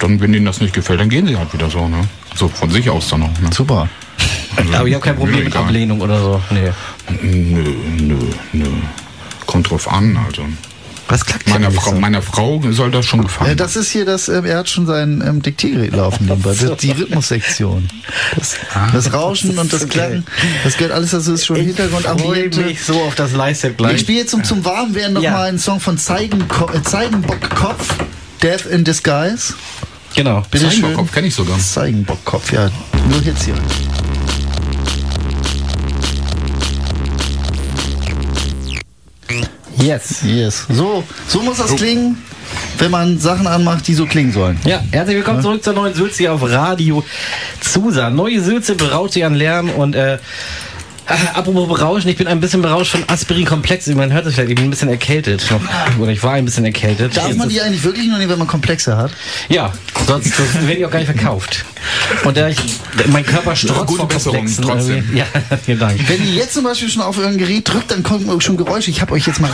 dann, 0.00 0.20
wenn 0.20 0.34
ihnen 0.34 0.46
das 0.46 0.60
nicht 0.60 0.74
gefällt, 0.74 1.00
dann 1.00 1.08
gehen 1.08 1.26
sie 1.26 1.36
halt 1.36 1.52
wieder 1.52 1.70
so, 1.70 1.88
ne? 1.88 2.06
So 2.34 2.48
von 2.48 2.70
sich 2.70 2.88
aus 2.90 3.08
dann 3.08 3.22
auch, 3.22 3.40
ne? 3.40 3.50
Super. 3.52 3.88
Also, 4.56 4.74
Aber 4.74 4.88
ich 4.88 4.94
habe 4.94 5.04
kein 5.04 5.16
Problem 5.16 5.44
mit. 5.44 5.56
Ablehnung 5.56 6.00
oder 6.00 6.20
so. 6.20 6.40
Nee. 6.50 6.70
Nö, 7.22 7.64
nö, 7.98 8.16
nö. 8.52 8.66
Kommt 9.46 9.70
drauf 9.70 9.90
an, 9.90 10.18
also. 10.26 10.44
Was 11.08 11.26
klackt 11.26 11.46
Meiner 11.48 11.68
denn 11.68 11.78
Frau, 11.78 11.90
so? 11.90 11.96
meiner 12.00 12.22
Frau 12.22 12.62
soll 12.70 12.90
das 12.90 13.04
schon 13.04 13.22
gefallen. 13.22 13.50
Ja, 13.50 13.54
das 13.54 13.76
ist 13.76 13.90
hier 13.90 14.04
das, 14.06 14.28
ähm, 14.28 14.44
er 14.46 14.58
hat 14.58 14.68
schon 14.70 14.86
sein 14.86 15.22
ähm, 15.26 15.42
Diktiergerät 15.42 15.92
laufen 15.94 16.26
nebenbei. 16.26 16.54
Das, 16.58 16.78
die 16.78 16.90
Rhythmussektion. 16.92 17.88
Das, 18.36 18.56
das 18.92 19.12
Rauschen 19.12 19.58
und 19.58 19.72
das 19.72 19.82
okay. 19.82 19.90
Klacken, 19.92 20.26
das 20.64 20.76
gehört 20.76 20.92
alles, 20.94 21.10
das 21.10 21.26
ist 21.26 21.44
schon 21.44 21.56
Ich 21.56 21.62
freue 21.76 21.86
Hintergrundambiente. 21.86 22.60
mich 22.62 22.82
so 22.82 23.00
auf 23.02 23.14
das 23.14 23.32
Live-Set 23.32 23.72
Ich 23.72 23.76
gleich. 23.76 24.00
spiele 24.00 24.18
jetzt 24.20 24.30
zum, 24.30 24.42
zum 24.44 24.64
Warmwerden 24.64 25.14
noch 25.14 25.22
Ja. 25.22 25.32
mal 25.32 25.48
einen 25.48 25.58
Song 25.58 25.80
von 25.80 25.98
Zeigenko 25.98 26.70
äh, 26.72 26.82
Zeigenbockkopf, 26.82 27.94
Death 28.42 28.66
in 28.66 28.84
Disguise. 28.84 29.54
Genau. 30.14 30.42
Bitte. 30.50 30.68
Zeigenbockkopf 30.68 31.12
kenne 31.12 31.26
ich 31.26 31.34
sogar. 31.34 31.58
Zeigenbockkopf, 31.58 32.52
ja. 32.52 32.70
Nur 33.10 33.20
jetzt 33.22 33.44
hier. 33.44 33.54
Yes. 39.82 40.22
Yes. 40.24 40.66
So, 40.68 41.02
so 41.26 41.42
muss 41.42 41.56
das 41.56 41.74
klingen, 41.74 42.16
wenn 42.78 42.92
man 42.92 43.18
Sachen 43.18 43.48
anmacht, 43.48 43.88
die 43.88 43.94
so 43.94 44.06
klingen 44.06 44.32
sollen. 44.32 44.56
Ja, 44.64 44.80
herzlich 44.92 45.16
willkommen 45.16 45.42
zurück 45.42 45.64
zur 45.64 45.72
neuen 45.72 45.92
Sülze 45.92 46.18
hier 46.18 46.32
auf 46.32 46.42
Radio 46.44 47.02
Zusa. 47.60 48.08
Neue 48.08 48.40
Sülze 48.40 48.76
berauscht 48.76 49.14
sich 49.14 49.24
an 49.24 49.34
Lärm 49.34 49.70
und 49.70 49.96
äh, 49.96 50.14
äh, 50.14 50.18
apropos 51.34 51.66
berauschen, 51.66 52.08
ich 52.08 52.16
bin 52.16 52.28
ein 52.28 52.38
bisschen 52.38 52.62
berauscht 52.62 52.92
von 52.92 53.02
Aspirin-Komplex. 53.08 53.88
Man 53.88 54.12
hört 54.12 54.24
es 54.26 54.34
vielleicht, 54.34 54.50
ich 54.50 54.54
bin 54.54 54.66
ein 54.66 54.70
bisschen 54.70 54.88
erkältet. 54.88 55.44
Noch. 55.50 55.98
Oder 55.98 56.12
ich 56.12 56.22
war 56.22 56.34
ein 56.34 56.44
bisschen 56.44 56.64
erkältet. 56.64 57.16
Darf 57.16 57.26
Jetzt 57.26 57.38
man 57.38 57.48
die 57.48 57.60
eigentlich 57.60 57.82
wirklich 57.82 58.06
nur 58.06 58.18
nehmen, 58.18 58.30
wenn 58.30 58.38
man 58.38 58.46
Komplexe 58.46 58.96
hat? 58.96 59.10
Ja, 59.48 59.72
sonst 60.06 60.38
werden 60.38 60.76
die 60.78 60.86
auch 60.86 60.92
gar 60.92 61.00
nicht 61.00 61.10
verkauft. 61.10 61.64
Und 62.24 62.36
da 62.36 62.48
ich, 62.48 62.58
mein 63.08 63.24
Körper 63.24 63.56
strotzt 63.56 63.86
gute 63.86 63.98
vor 64.00 64.08
Besserung 64.08 64.46
trotzdem. 64.60 65.04
Ja, 65.14 65.24
vielen 65.64 65.78
Dank. 65.78 65.98
Wenn 66.08 66.26
ihr 66.26 66.34
jetzt 66.34 66.54
zum 66.54 66.64
Beispiel 66.64 66.88
schon 66.88 67.02
auf 67.02 67.18
euer 67.18 67.32
Gerät 67.32 67.68
drückt, 67.72 67.90
dann 67.90 68.02
kommen 68.02 68.40
schon 68.40 68.56
Geräusche. 68.56 68.90
Ich 68.90 69.00
habe 69.00 69.12
euch 69.12 69.26
jetzt 69.26 69.40
mal. 69.40 69.50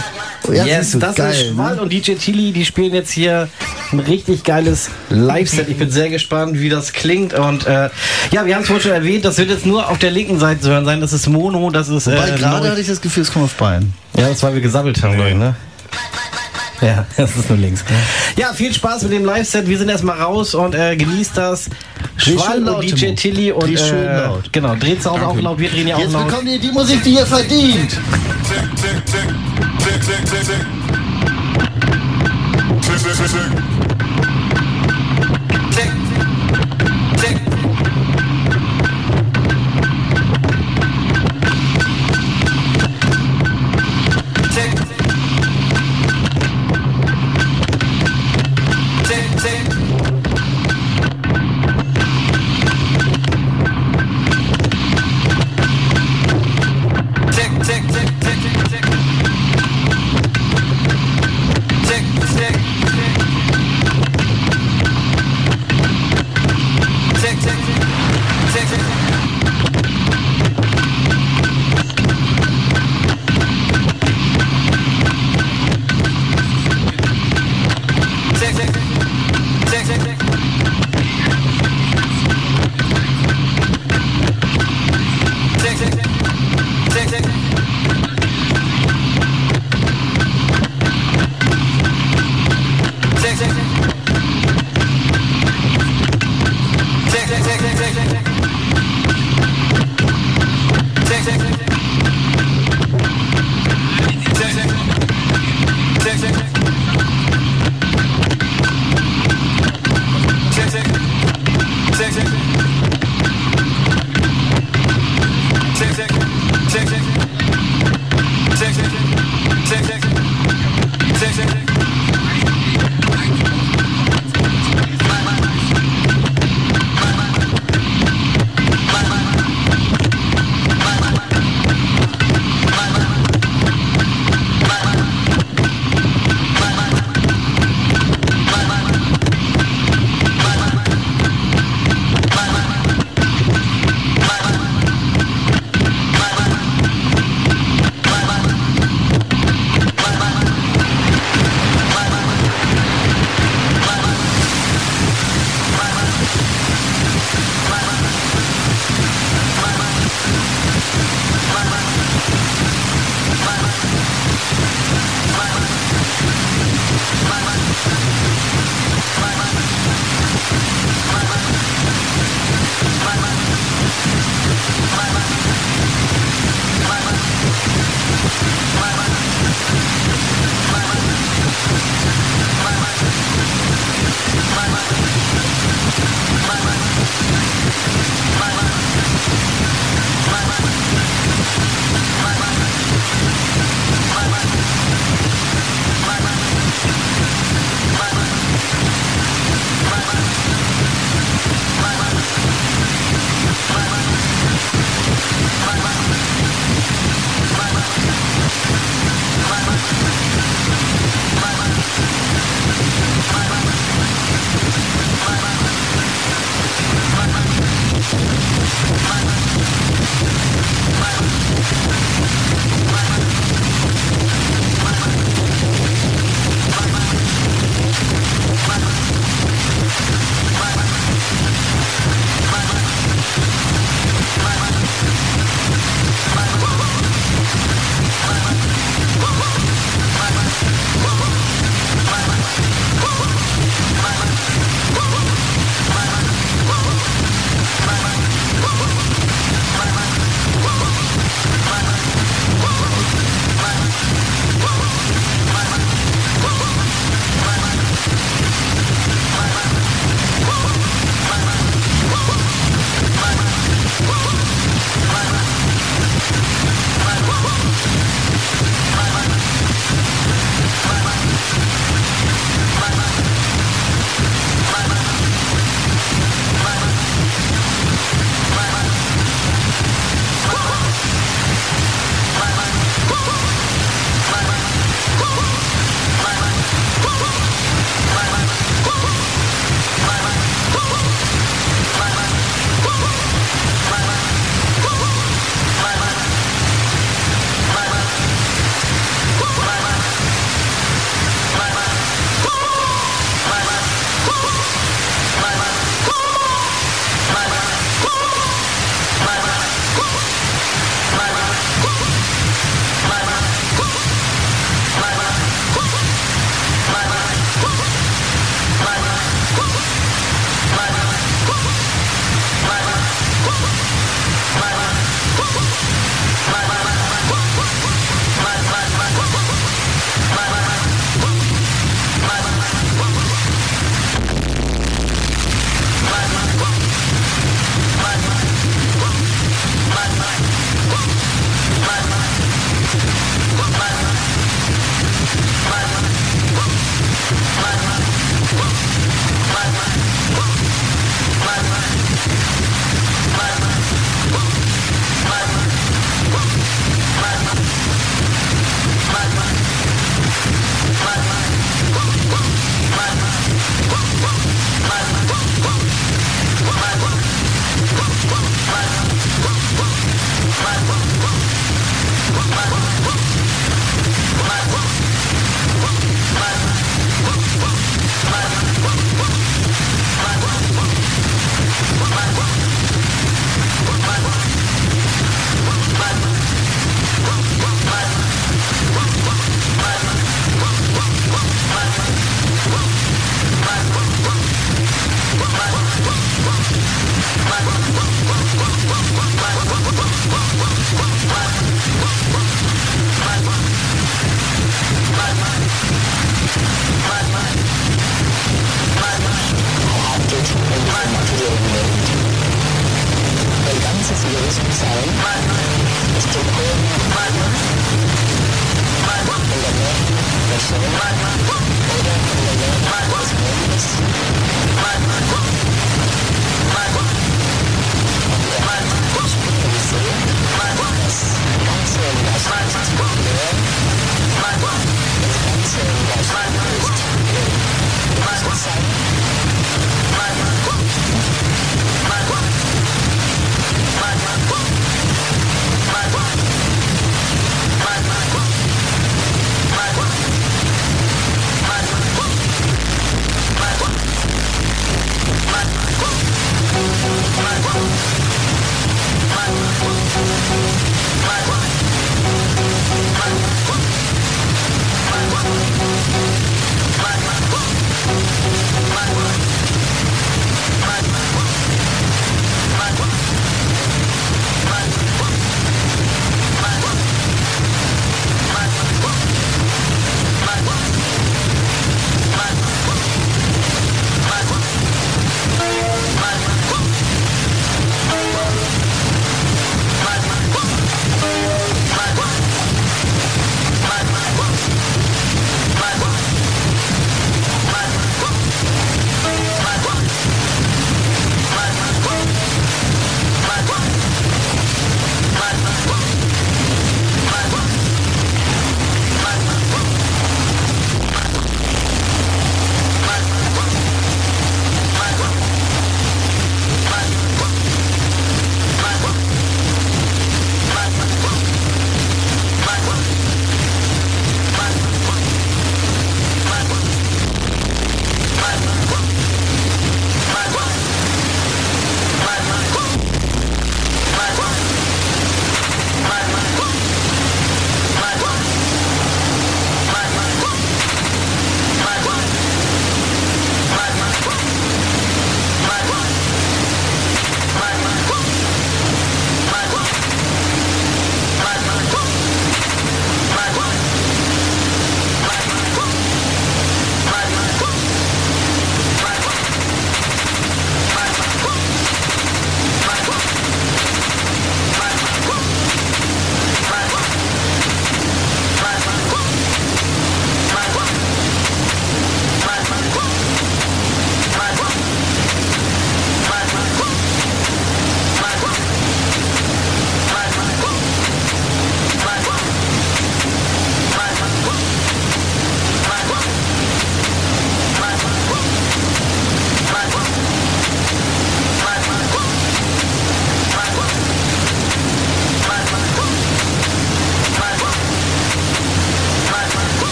Oh, 0.48 0.52
ja, 0.52 0.64
Yes, 0.64 0.96
das 0.98 1.16
geil, 1.16 1.32
ist 1.32 1.54
Schwall 1.54 1.76
ne? 1.76 1.82
und 1.82 1.92
DJ 1.92 2.14
Chili, 2.14 2.52
die 2.52 2.64
spielen 2.64 2.94
jetzt 2.94 3.10
hier 3.10 3.48
ein 3.92 4.00
richtig 4.00 4.44
geiles 4.44 4.90
Live-Set. 5.10 5.68
Ich 5.68 5.76
bin 5.76 5.90
sehr 5.90 6.10
gespannt, 6.10 6.58
wie 6.60 6.68
das 6.68 6.92
klingt. 6.92 7.34
Und 7.34 7.66
äh, 7.66 7.90
ja, 8.30 8.44
wir 8.46 8.54
haben 8.54 8.62
es 8.62 8.66
vorhin 8.68 8.82
schon 8.82 8.92
erwähnt, 8.92 9.24
das 9.24 9.38
wird 9.38 9.50
jetzt 9.50 9.66
nur 9.66 9.88
auf 9.88 9.98
der 9.98 10.10
linken 10.10 10.38
Seite 10.38 10.60
zu 10.60 10.70
hören 10.70 10.84
sein. 10.84 11.00
Das 11.00 11.12
ist 11.12 11.26
Mono, 11.28 11.70
das 11.70 11.88
ist. 11.88 12.06
Äh, 12.06 12.16
gerade 12.36 12.70
hatte 12.70 12.80
ich 12.80 12.86
das 12.86 13.00
Gefühl, 13.00 13.22
es 13.22 13.32
kommt 13.32 13.46
auf 13.46 13.54
Bein. 13.54 13.92
Ja, 14.16 14.28
das 14.28 14.42
war, 14.42 14.50
weil 14.50 14.56
wir 14.56 14.62
gesammelt 14.62 15.02
haben, 15.02 15.16
Nee. 15.16 15.34
ne? 15.34 15.54
Ja, 16.80 17.06
das 17.16 17.36
ist 17.36 17.48
nur 17.48 17.58
links. 17.58 17.84
Ja, 18.36 18.52
viel 18.52 18.72
Spaß 18.72 19.02
mit 19.04 19.12
dem 19.12 19.24
Live-Set. 19.24 19.66
Wir 19.66 19.78
sind 19.78 19.88
erstmal 19.88 20.20
raus 20.20 20.54
und 20.54 20.74
äh, 20.74 20.96
genießt 20.96 21.36
das. 21.36 21.68
Dreh 22.18 22.32
Schwall 22.32 22.54
schön 22.54 22.64
laut, 22.64 22.76
und 22.84 23.00
DJ. 23.00 23.14
Tilly 23.14 23.52
und 23.52 23.68
äh, 23.68 24.24
laut. 24.24 24.52
genau, 24.52 24.74
dreht 24.76 25.02
zu 25.02 25.10
Hause 25.10 25.26
auch 25.26 25.40
laut, 25.40 25.58
wir 25.58 25.70
drehen 25.70 25.88
ja 25.88 25.96
auch 25.96 26.00
Jetzt 26.00 26.12
laut. 26.12 26.26
bekommt 26.28 26.48
ihr 26.48 26.58
die 26.58 26.72
Musik, 26.72 27.02
die 27.02 27.14
ihr 27.14 27.26
verdient. 27.26 27.98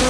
We'll 0.00 0.09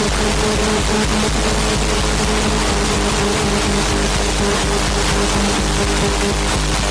Thank 0.03 1.85
you. 6.85 6.90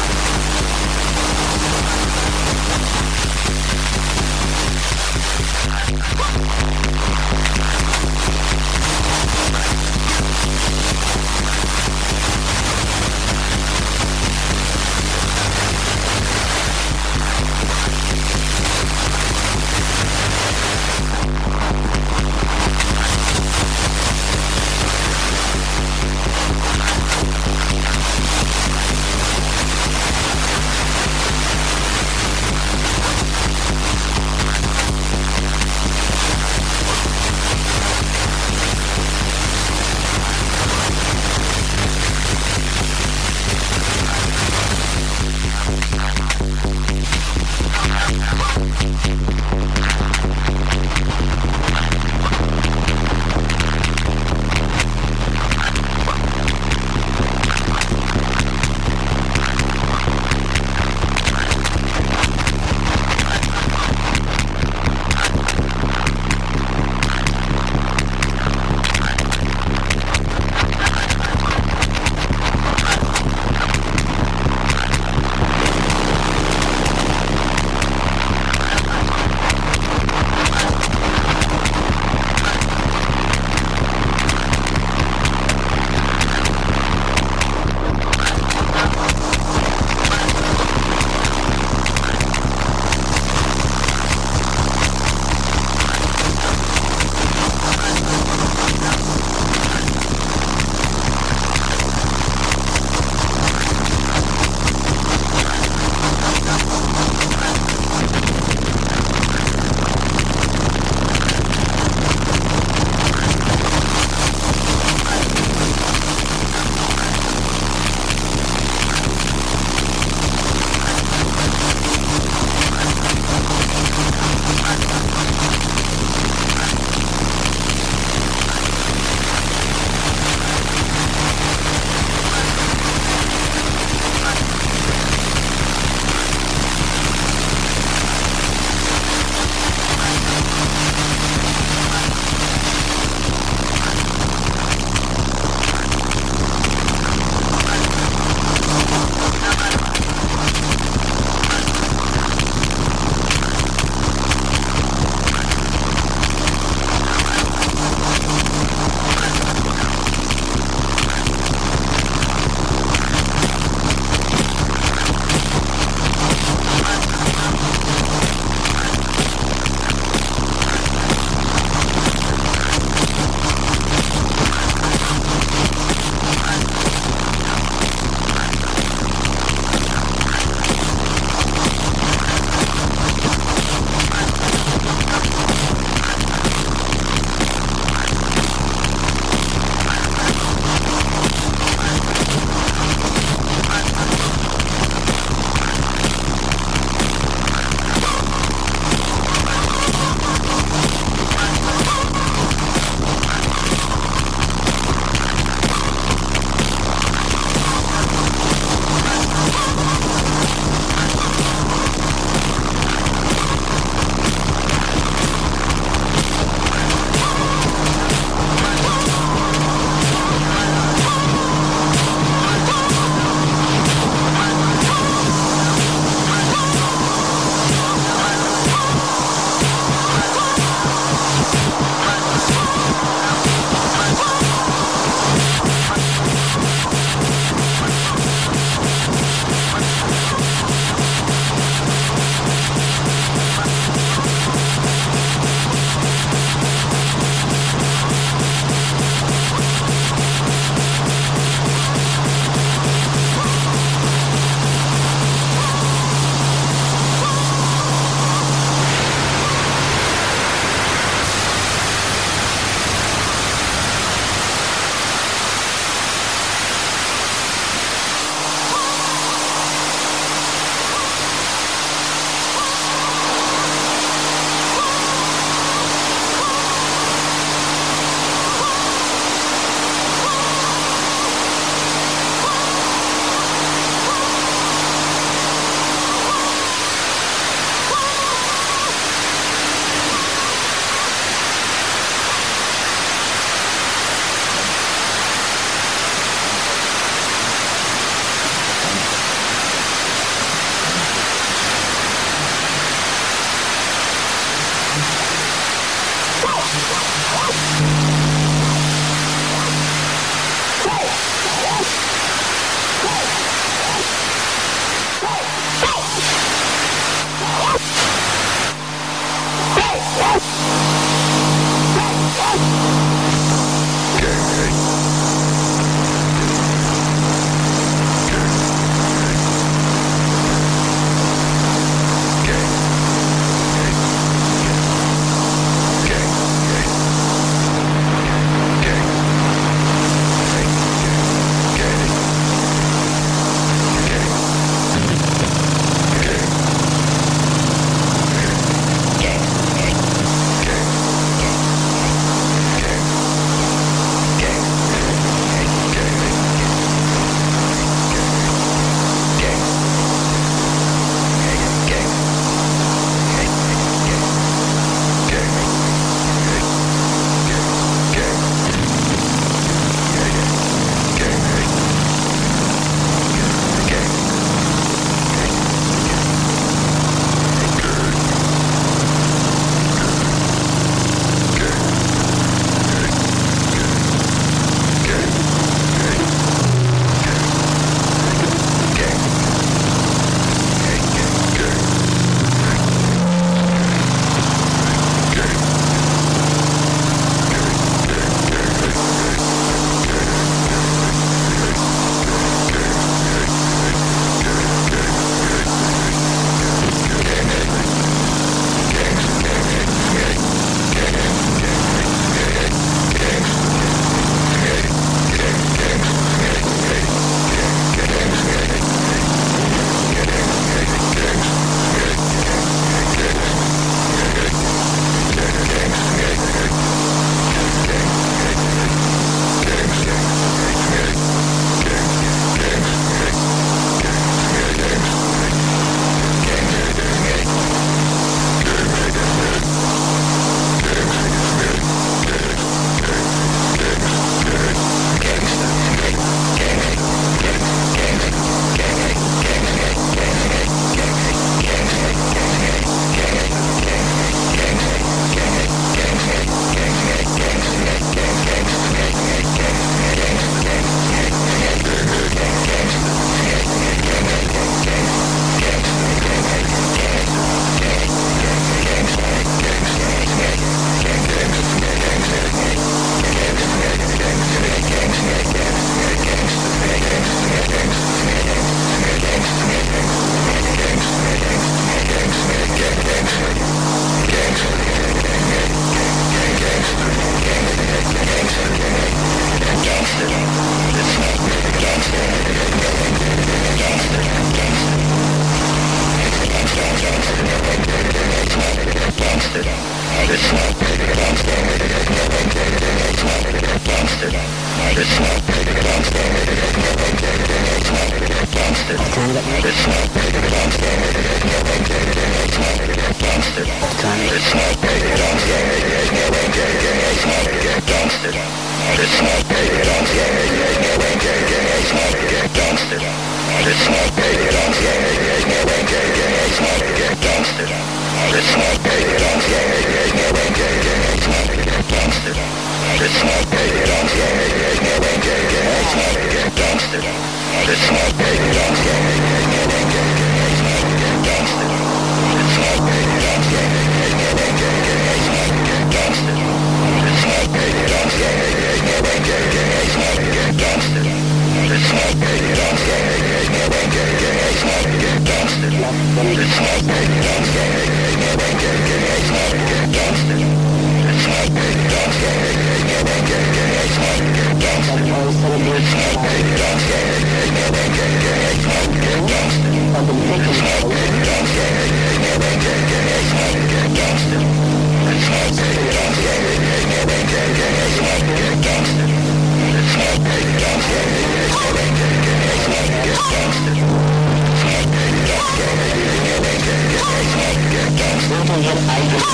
get 588.73 589.30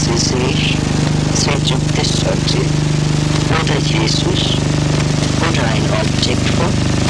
sie 0.00 0.16
sich 0.16 0.76
Seljuk 1.34 1.94
Desoti 1.94 2.62
oder 3.50 3.78
Jesus 3.80 4.56
oder 5.40 5.64
ein 5.64 5.82
Objekt 6.00 6.48
von, 6.50 7.09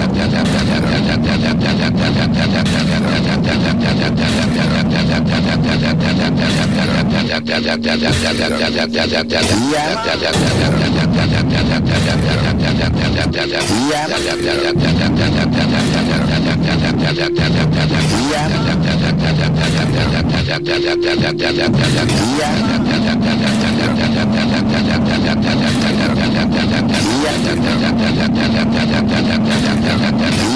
Yeah. 22.41 22.71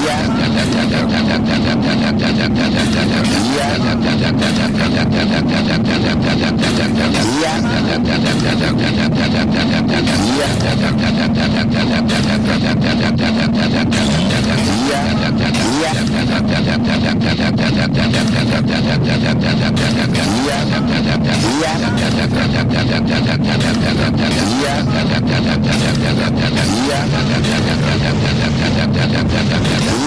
Yeah. 0.05 0.54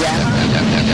Yeah. 0.01 0.47
Yeah. 0.51 0.88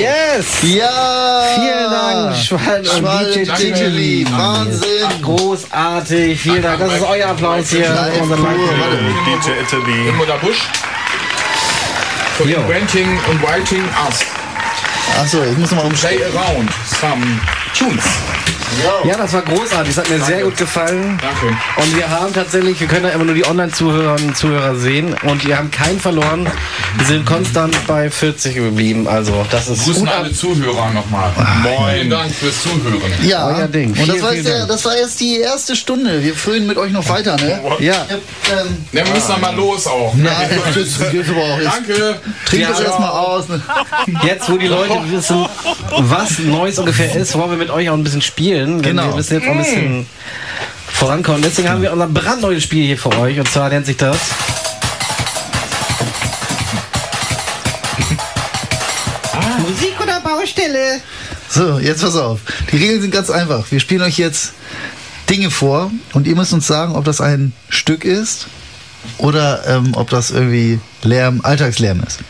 Yes! 0.00 0.62
Ja! 0.62 1.42
Vielen 1.54 1.90
Dank, 1.90 2.36
Schwall 2.36 2.80
und 2.80 3.58
DJ 3.58 3.84
und. 3.84 4.26
Wahnsinn! 4.30 5.22
Großartig, 5.22 6.40
vielen 6.40 6.62
Dank. 6.62 6.80
Das 6.80 6.94
ist 6.94 7.02
euer 7.02 7.28
Applaus 7.28 7.70
hier. 7.70 7.88
DJ 7.88 9.50
Italy. 9.62 10.12
Mutter 10.16 10.38
Busch. 10.38 10.68
For 12.36 12.46
Jo. 12.46 12.60
inventing 12.60 13.18
and 13.30 13.42
writing 13.42 13.84
us. 14.06 14.20
Achso, 15.18 15.42
ich 15.42 15.56
muss 15.56 15.70
nochmal 15.70 15.86
umstellen. 15.86 16.18
Play 16.18 16.38
around 16.38 16.70
some 17.00 17.40
tunes. 17.74 18.04
Ja, 19.04 19.16
das 19.16 19.32
war 19.32 19.42
großartig. 19.42 19.94
Das 19.94 20.04
hat 20.04 20.10
mir 20.10 20.24
sehr 20.24 20.42
gut 20.42 20.56
gefallen. 20.56 21.18
Danke. 21.20 21.56
Und 21.76 21.96
wir 21.96 22.08
haben 22.08 22.32
tatsächlich, 22.32 22.78
wir 22.80 22.86
können 22.86 23.04
ja 23.04 23.10
immer 23.12 23.24
nur 23.24 23.34
die 23.34 23.46
Online-Zuhörerinnen 23.46 24.28
und 24.30 24.36
Zuhörer 24.36 24.74
sehen. 24.76 25.14
Und 25.24 25.46
wir 25.46 25.58
haben 25.58 25.70
keinen 25.70 26.00
verloren. 26.00 26.46
Wir 26.96 27.06
sind 27.06 27.26
konstant 27.26 27.74
bei 27.86 28.10
40 28.10 28.54
geblieben. 28.54 29.06
Also, 29.08 29.44
das 29.50 29.68
ist 29.68 29.84
Grüßen 29.84 30.04
gut 30.04 30.14
alle 30.14 30.32
Zuhörer 30.32 30.90
nochmal. 30.92 31.30
Vielen 31.94 32.10
Dank 32.10 32.32
fürs 32.34 32.62
Zuhören. 32.62 33.12
Ja, 33.22 33.46
Euer 33.48 33.68
Ding. 33.68 33.90
und 33.90 33.98
das 33.98 34.06
Vielen, 34.10 34.22
war, 34.22 34.34
jetzt 34.34 34.46
der, 34.48 34.66
das 34.66 34.84
war 34.84 34.96
jetzt 34.96 35.20
die 35.20 35.38
erste 35.38 35.76
Stunde. 35.76 36.22
Wir 36.22 36.34
führen 36.34 36.66
mit 36.66 36.76
euch 36.78 36.92
noch 36.92 37.08
weiter, 37.08 37.36
ne? 37.36 37.60
Ja. 37.80 37.94
Hab, 37.94 38.10
ähm, 38.10 38.76
Ja, 38.92 39.04
wir 39.04 39.12
müssen 39.14 39.28
dann 39.28 39.40
mal 39.40 39.54
los 39.54 39.86
auch. 39.86 40.14
nein, 40.14 40.50
das 40.74 41.10
geht 41.10 41.28
aber 41.28 41.40
auch. 41.40 41.60
Danke. 41.62 42.20
trink 42.46 42.62
Ja, 42.62 42.68
das 42.70 42.78
ja. 42.80 42.84
erstmal 42.86 43.10
aus. 43.10 43.48
Ne? 43.48 43.60
Jetzt, 44.24 44.50
wo 44.50 44.56
die 44.56 44.66
Leute 44.68 44.94
wissen, 45.10 45.46
was 45.98 46.38
Neues 46.40 46.78
ungefähr 46.78 47.14
ist, 47.14 47.34
wollen 47.36 47.50
wir 47.50 47.58
mit 47.58 47.70
euch 47.70 47.88
auch 47.90 47.94
ein 47.94 48.04
bisschen 48.04 48.22
spielen. 48.22 48.65
Denn 48.66 48.82
Genau. 48.82 49.08
wir 49.08 49.16
müssen 49.16 49.34
jetzt 49.34 49.46
auch 49.48 49.52
ein 49.52 49.58
bisschen 49.58 50.06
vorankommen. 50.88 51.42
Deswegen 51.42 51.68
haben 51.68 51.82
wir 51.82 51.92
unser 51.92 52.06
brandneues 52.08 52.62
Spiel 52.62 52.86
hier 52.86 52.98
für 52.98 53.16
euch. 53.18 53.38
Und 53.38 53.48
zwar 53.50 53.68
nennt 53.68 53.86
sich 53.86 53.96
das. 53.96 54.18
Musik 59.60 59.94
oder 60.02 60.20
Baustelle? 60.20 61.00
So, 61.48 61.78
jetzt 61.78 62.02
pass 62.02 62.16
auf. 62.16 62.40
Die 62.72 62.76
Regeln 62.76 63.00
sind 63.00 63.12
ganz 63.12 63.30
einfach. 63.30 63.64
Wir 63.70 63.80
spielen 63.80 64.02
euch 64.02 64.18
jetzt 64.18 64.52
Dinge 65.30 65.50
vor 65.50 65.90
und 66.12 66.26
ihr 66.26 66.36
müsst 66.36 66.52
uns 66.52 66.66
sagen, 66.66 66.94
ob 66.94 67.04
das 67.04 67.20
ein 67.20 67.52
Stück 67.68 68.04
ist 68.04 68.46
oder 69.18 69.64
ähm, 69.66 69.92
ob 69.94 70.10
das 70.10 70.30
irgendwie 70.30 70.80
Lärm, 71.02 71.40
Alltagslärm 71.42 72.02
ist. 72.06 72.20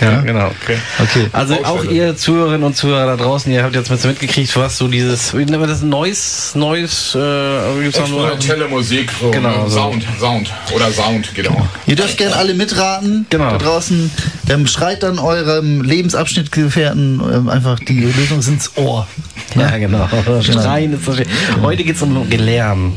Ja, 0.00 0.20
genau. 0.20 0.46
Okay. 0.62 0.78
Okay. 1.02 1.26
Also 1.32 1.54
auch 1.64 1.84
ihr 1.84 2.16
Zuhörerinnen 2.16 2.62
und 2.64 2.76
Zuhörer 2.76 3.06
da 3.06 3.16
draußen, 3.16 3.50
ihr 3.52 3.62
habt 3.62 3.74
jetzt 3.74 3.90
mitgekriegt, 4.04 4.56
was 4.56 4.78
so 4.78 4.88
dieses, 4.88 5.34
wie 5.36 5.44
nennen 5.44 5.60
wir 5.60 5.66
das, 5.66 5.82
Neues, 5.82 6.52
Neues, 6.54 7.14
äh, 7.14 7.82
gibt's 7.82 7.98
Experimentelle 7.98 8.68
Musik. 8.68 9.10
So, 9.20 9.30
Genau, 9.30 9.64
ne? 9.64 9.70
so. 9.70 9.76
Sound, 9.78 10.04
Sound. 10.20 10.50
Oder 10.74 10.90
Sound, 10.92 11.34
genau. 11.34 11.66
Ihr 11.86 11.96
dürft 11.96 12.16
gerne 12.18 12.36
alle 12.36 12.54
mitraten 12.54 13.26
Genau. 13.30 13.50
da 13.50 13.58
draußen. 13.58 14.10
Ähm, 14.50 14.66
schreit 14.66 15.02
dann 15.02 15.18
eurem 15.18 15.82
Lebensabschnittgefährten 15.82 17.20
ähm, 17.32 17.48
einfach 17.48 17.78
die 17.80 18.00
Lösung 18.00 18.38
ins 18.38 18.72
Ohr. 18.76 19.06
Ja, 19.54 19.76
genau. 19.78 20.08
Schreien 20.42 20.92
ist 20.94 21.04
so 21.04 21.14
schön. 21.14 21.26
Heute 21.62 21.82
geht's 21.84 22.02
um 22.02 22.28
Gelärm. 22.28 22.94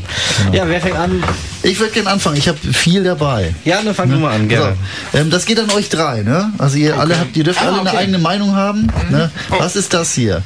Ja, 0.52 0.68
wer 0.68 0.80
fängt 0.80 0.96
an? 0.96 1.22
Ich 1.62 1.78
würde 1.78 1.92
gerne 1.92 2.10
anfangen. 2.10 2.36
Ich 2.36 2.48
habe 2.48 2.58
viel 2.72 3.04
dabei. 3.04 3.54
Ja, 3.64 3.80
dann 3.82 3.94
fang 3.94 4.10
du 4.10 4.16
mal 4.18 4.34
an, 4.34 4.48
gerne. 4.48 4.76
So, 5.12 5.18
ähm, 5.18 5.30
das 5.30 5.46
geht 5.46 5.58
an 5.60 5.70
euch 5.70 5.88
drei, 5.88 6.22
ne? 6.22 6.52
Also 6.58 6.76
ihr 6.76 6.91
alle 6.98 7.18
habt, 7.18 7.36
ihr 7.36 7.44
dürft 7.44 7.60
alle 7.62 7.80
eine 7.80 7.88
okay. 7.90 7.98
eigene 7.98 8.18
Meinung 8.18 8.54
haben. 8.56 8.88
Ne? 9.10 9.30
Was 9.50 9.76
ist 9.76 9.92
das 9.94 10.12
hier? 10.14 10.42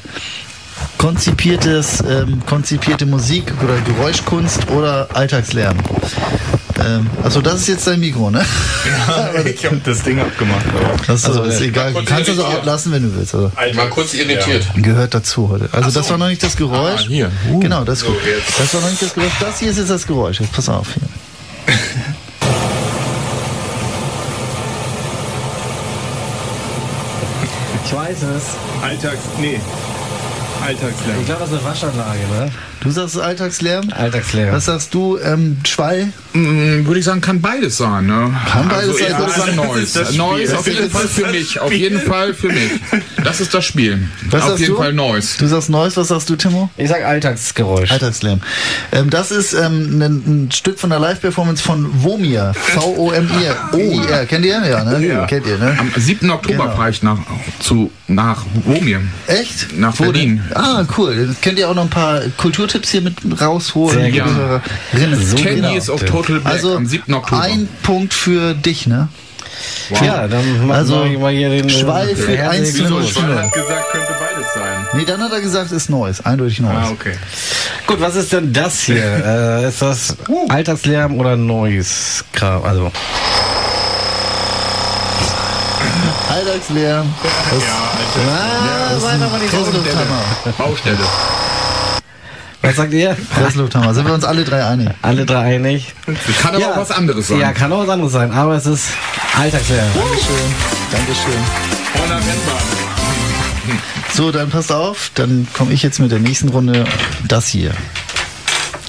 Konzipiertes, 0.99 2.03
ähm, 2.09 2.43
konzipierte 2.47 3.07
Musik 3.07 3.53
oder 3.63 3.77
Geräuschkunst 3.81 4.69
oder 4.71 5.09
Alltagslärm? 5.15 5.77
Ähm, 6.85 7.07
also 7.23 7.41
das 7.41 7.61
ist 7.61 7.69
jetzt 7.69 7.87
dein 7.87 8.01
Mikro, 8.01 8.31
ne? 8.31 8.45
Ich 9.47 9.65
habe 9.65 9.81
das 9.85 10.03
Ding 10.03 10.21
abgemacht. 10.21 10.65
aber- 10.69 10.95
Das 11.07 11.25
ist, 11.25 11.61
egal. 11.61 11.93
Du 11.93 12.05
kannst 12.05 12.29
also 12.29 12.43
irritiert. 12.43 12.61
ablassen, 12.61 12.93
wenn 12.93 13.03
du 13.03 13.17
willst. 13.17 13.35
Also 13.35 13.51
Ich 13.71 13.77
war 13.77 13.89
kurz 13.89 14.15
irritiert. 14.15 14.67
gehört 14.77 15.15
dazu 15.15 15.49
heute. 15.49 15.69
Also 15.73 15.91
das 15.91 16.11
war 16.11 16.19
noch 16.19 16.29
nicht 16.29 16.43
das 16.43 16.57
Geräusch. 16.57 17.03
Ah, 17.05 17.09
hier. 17.09 17.31
Genau, 17.61 17.85
das 17.85 18.03
jetzt. 18.03 18.59
Das 18.59 18.75
war 18.75 18.81
noch 18.83 18.91
nicht 18.91 19.03
das 19.03 19.15
Geräusch. 19.15 19.33
Das 19.41 19.59
hier 19.59 19.71
ist 19.71 19.79
jetzt 19.79 19.91
das 19.91 20.07
Geräusch. 20.07 20.41
Jetzt 20.41 20.53
pass 20.53 20.69
auf 20.69 20.89
hier. 20.95 21.09
Ich 27.87 27.95
weiß 27.95 28.23
es. 28.25 28.57
Alltags... 28.83 29.21
Nee. 29.39 29.61
Alltagslärm. 30.61 31.21
Ich 31.21 31.27
glaube, 31.27 31.43
das 31.43 31.53
ist 31.53 31.59
eine 31.59 31.65
Waschanlage, 31.65 32.19
ne? 32.19 32.51
Du 32.87 32.93
sagst 32.93 33.19
Alltagslärm. 33.19 33.89
Alltagslärm. 33.91 34.53
Was 34.55 34.67
sagst 34.67 34.95
du, 34.95 35.19
ähm, 35.19 35.59
Schwall? 35.67 36.09
Mm, 36.33 36.87
Würde 36.87 36.99
ich 37.01 37.05
sagen, 37.05 37.21
kann 37.21 37.41
beides 37.41 37.79
sein. 37.79 38.07
Ne? 38.07 38.33
Kann 38.51 38.69
beides 38.69 38.91
also, 38.91 38.93
sein, 38.99 39.07
Ich 39.11 39.19
würde 39.19 39.25
das 39.27 39.37
sagen, 39.37 39.51
ist 39.51 39.57
Neues. 39.57 40.17
Neues 40.17 40.55
auf 40.55 40.67
jeden 40.69 40.85
ist 40.87 40.93
Fall 40.93 41.09
für 41.09 41.27
mich. 41.27 41.61
Auf 41.61 41.73
jeden 41.73 42.01
Fall 42.01 42.33
für 42.35 42.49
mich. 42.49 42.71
Das 43.25 43.41
ist 43.41 43.53
das 43.53 43.65
Spiel. 43.65 44.09
Was 44.31 44.43
auf 44.43 44.49
sagst 44.51 44.61
jeden 44.61 44.75
du? 44.75 44.79
Fall 44.79 44.93
Neues. 44.93 45.37
Du 45.37 45.47
sagst 45.49 45.69
Neues, 45.69 45.97
was 45.97 46.09
sagst 46.09 46.31
du, 46.31 46.37
Timo? 46.37 46.71
Ich 46.77 46.89
sag 46.89 47.05
Alltagsgeräusch. 47.05 47.91
Alltagslärm. 47.91 48.41
Ähm, 48.93 49.11
das 49.11 49.33
ist 49.33 49.53
ähm, 49.53 50.01
ein, 50.01 50.45
ein 50.47 50.53
Stück 50.53 50.79
von 50.79 50.91
der 50.91 51.01
Live-Performance 51.01 51.63
von 51.63 52.05
Womir. 52.05 52.53
V-O-M-I-R. 52.55 53.71
O-I-R. 53.73 54.27
Kennt 54.27 54.45
ihr? 54.45 54.63
Ja, 54.65 54.85
ne? 54.85 55.05
Ja. 55.07 55.27
Kennt 55.27 55.47
ihr, 55.47 55.59
ne? 55.59 55.77
Am 55.79 55.91
7. 55.97 56.31
Oktober 56.31 56.65
Genau. 56.65 56.77
fahre 56.77 56.91
ich 56.91 57.03
nach, 57.03 57.19
zu, 57.59 57.91
nach 58.07 58.45
Womir. 58.65 59.01
Echt? 59.27 59.77
Nach 59.77 59.97
Berlin. 59.97 60.43
Ah, 60.55 60.85
cool. 60.97 61.35
Könnt 61.43 61.59
ihr 61.59 61.69
auch 61.69 61.75
noch 61.75 61.83
ein 61.85 61.91
paar 61.91 62.21
Kulturtipps 62.37 62.76
hier 62.85 63.01
mit 63.01 63.17
rausholen. 63.41 63.99
Sehr 63.99 64.11
liebe 64.11 64.25
gerne. 64.25 64.63
Hörerinnen. 64.93 65.27
So 65.27 65.37
10 65.37 65.55
genau. 65.57 65.71
Years 65.71 65.89
of 65.89 66.03
Total 66.05 66.41
Black 66.41 66.53
Also 66.55 66.77
am 66.77 66.87
7. 66.87 67.15
Oktober. 67.15 67.43
ein 67.43 67.69
Punkt 67.83 68.13
für 68.13 68.55
dich, 68.55 68.87
ne? 68.87 69.09
Ja, 70.03 70.29
dann 70.29 70.67
machen 70.67 70.73
Also, 70.73 71.05
wir 71.05 71.19
mal 71.19 71.33
hier 71.33 71.49
den. 71.49 71.71
Schwall 71.71 72.15
für 72.15 72.37
Herzlichen 72.37 72.63
eins 72.63 72.75
zu 72.75 72.83
null. 72.83 73.03
Glückwunsch. 73.03 73.13
Schwall 73.13 73.45
hat 73.45 73.53
gesagt, 73.53 73.93
könnte 73.93 74.15
beides 74.21 74.55
sein. 74.55 74.87
Nee, 74.93 75.05
dann 75.05 75.23
hat 75.23 75.33
er 75.33 75.41
gesagt, 75.41 75.73
ist 75.73 75.89
Neues. 75.89 76.25
Eindeutig 76.25 76.61
Neues. 76.61 76.77
Ah, 76.77 76.91
okay. 76.91 77.13
Gut, 77.87 78.01
was 78.01 78.17
ist 78.17 78.33
denn 78.33 78.53
das 78.53 78.81
hier? 78.83 78.97
äh, 79.63 79.69
ist 79.69 79.81
das 79.81 80.17
Alltagslärm 80.49 81.19
oder 81.19 81.37
Neues? 81.37 82.25
Kram? 82.33 82.65
Also, 82.65 82.93
Alltagslärm. 86.29 87.15
Das, 87.23 87.63
ah, 88.29 88.89
das 88.91 88.99
ist 88.99 89.09
ein. 89.09 90.53
Baustelle. 90.59 90.99
Was 92.77 92.85
sagt 92.85 92.93
ihr? 92.93 93.17
Presslufthammer. 93.35 93.95
Sind 93.95 94.07
wir 94.07 94.13
uns 94.13 94.25
alle 94.25 94.45
drei 94.45 94.65
einig? 94.67 94.91
Alle 95.01 95.25
drei 95.25 95.57
einig? 95.57 95.95
Kann 96.43 96.55
aber 96.55 96.73
auch 96.73 96.77
was 96.77 96.91
anderes 96.91 97.29
sein. 97.29 97.41
Ja, 97.41 97.53
kann 97.53 97.73
auch 97.73 97.81
was 97.81 97.89
anderes 97.89 98.13
sein, 98.13 98.31
aber 98.33 98.55
es 98.55 98.67
ist 98.67 98.89
Alltagslärm. 99.39 99.89
Dankeschön. 99.95 100.37
Dankeschön. 100.93 101.41
So, 104.13 104.31
dann 104.31 104.51
passt 104.51 104.71
auf. 104.73 105.11
Dann 105.15 105.49
komme 105.55 105.73
ich 105.73 105.83
jetzt 105.83 106.01
mit 106.01 106.11
der 106.13 106.19
nächsten 106.19 106.51
Runde. 106.51 106.85
Das 107.27 107.47
hier. 107.49 107.73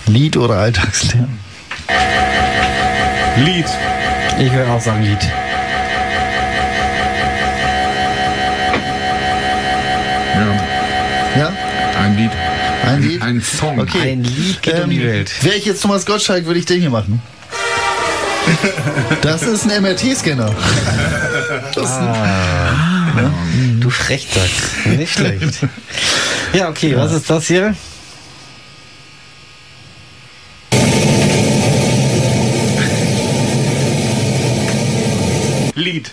Lied 0.05 0.35
oder 0.35 0.55
Alltagslärm? 0.55 1.29
Lied. 3.37 3.65
Ich 4.39 4.51
würde 4.51 4.69
auch 4.69 4.81
sagen 4.81 5.01
Lied. 5.03 5.19
Ja, 10.35 11.39
Ja? 11.39 11.51
ein 12.03 12.17
Lied. 12.17 12.31
Ein 12.83 13.01
Lied? 13.01 13.21
Ein 13.21 13.41
Song. 13.41 13.79
Okay. 13.79 14.11
Ein 14.11 14.23
Lied 14.23 14.61
geht 14.61 14.83
um 14.83 14.89
die 14.89 15.03
Welt. 15.03 15.31
Wäre 15.43 15.55
ich 15.55 15.65
jetzt 15.65 15.81
Thomas 15.81 16.05
Gottschalk, 16.05 16.45
würde 16.45 16.59
ich 16.59 16.65
den 16.65 16.79
hier 16.81 16.89
machen. 16.89 17.21
Das 19.21 19.43
ist 19.43 19.69
ein 19.69 19.81
MRT-Scanner. 19.83 20.55
Du 23.79 23.89
Frechdachs. 23.89 24.85
Nicht 24.85 25.13
schlecht. 25.13 25.59
Ja, 26.53 26.69
okay, 26.69 26.95
was 26.95 27.11
ist 27.11 27.29
das 27.29 27.47
hier? 27.47 27.75
Lied. 35.75 36.11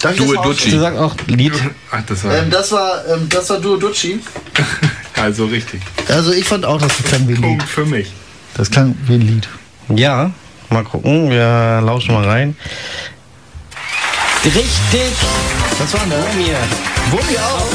Darf 0.00 0.18
mal 0.18 0.36
Ducci. 0.42 0.70
Du 0.70 0.80
sagst 0.80 0.98
auch 0.98 1.14
Lied. 1.26 1.52
Ach, 1.90 2.02
das 2.06 2.24
war 2.24 2.36
Ähm, 2.36 2.50
das 2.50 2.72
war, 2.72 3.06
ähm, 3.08 3.28
das 3.28 3.48
war 3.50 3.60
Duo 3.60 3.76
Ducci. 3.76 4.20
also 5.22 5.46
richtig. 5.46 5.80
Also 6.08 6.32
ich 6.32 6.44
fand 6.44 6.64
auch, 6.64 6.80
das 6.80 6.96
klang 7.04 7.28
wie 7.28 7.34
ein 7.34 7.36
Lied. 7.36 7.42
Punkt 7.42 7.62
für 7.68 7.86
mich. 7.86 8.10
Das 8.54 8.72
klang 8.72 8.96
wie 9.06 9.14
ein 9.14 9.20
Lied. 9.20 9.48
Ja, 9.94 10.32
mal 10.68 10.82
gucken. 10.82 11.30
Wir 11.30 11.80
lauschen 11.80 12.12
mal 12.12 12.24
rein. 12.24 12.56
Richtig. 14.44 15.12
Was 15.78 15.94
war 15.94 16.00
denn 16.00 16.10
da? 16.10 16.16
Mir. 16.36 16.56
Wummi 17.12 17.38
auch. 17.38 17.66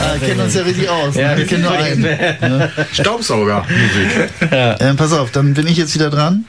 Ah, 0.00 0.14
wir 0.18 0.28
kennen 0.28 0.40
uns 0.40 0.54
ja 0.54 0.62
richtig 0.62 0.88
aus. 0.88 1.14
Ja, 1.14 1.30
ne? 1.30 1.38
wir 1.38 1.46
kennen 1.46 1.62
nur 1.62 1.72
einen. 1.72 2.68
Staubsauger. 2.92 3.64
Musik. 3.68 4.30
Ähm, 4.80 4.96
pass 4.96 5.12
auf, 5.12 5.30
dann 5.30 5.54
bin 5.54 5.68
ich 5.68 5.76
jetzt 5.76 5.94
wieder 5.94 6.10
dran. 6.10 6.46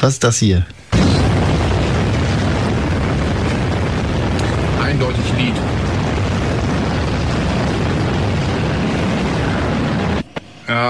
Was 0.00 0.14
ist 0.14 0.24
das 0.24 0.38
hier? 0.38 0.64
Eindeutig 4.80 5.24
Lied. 5.36 5.54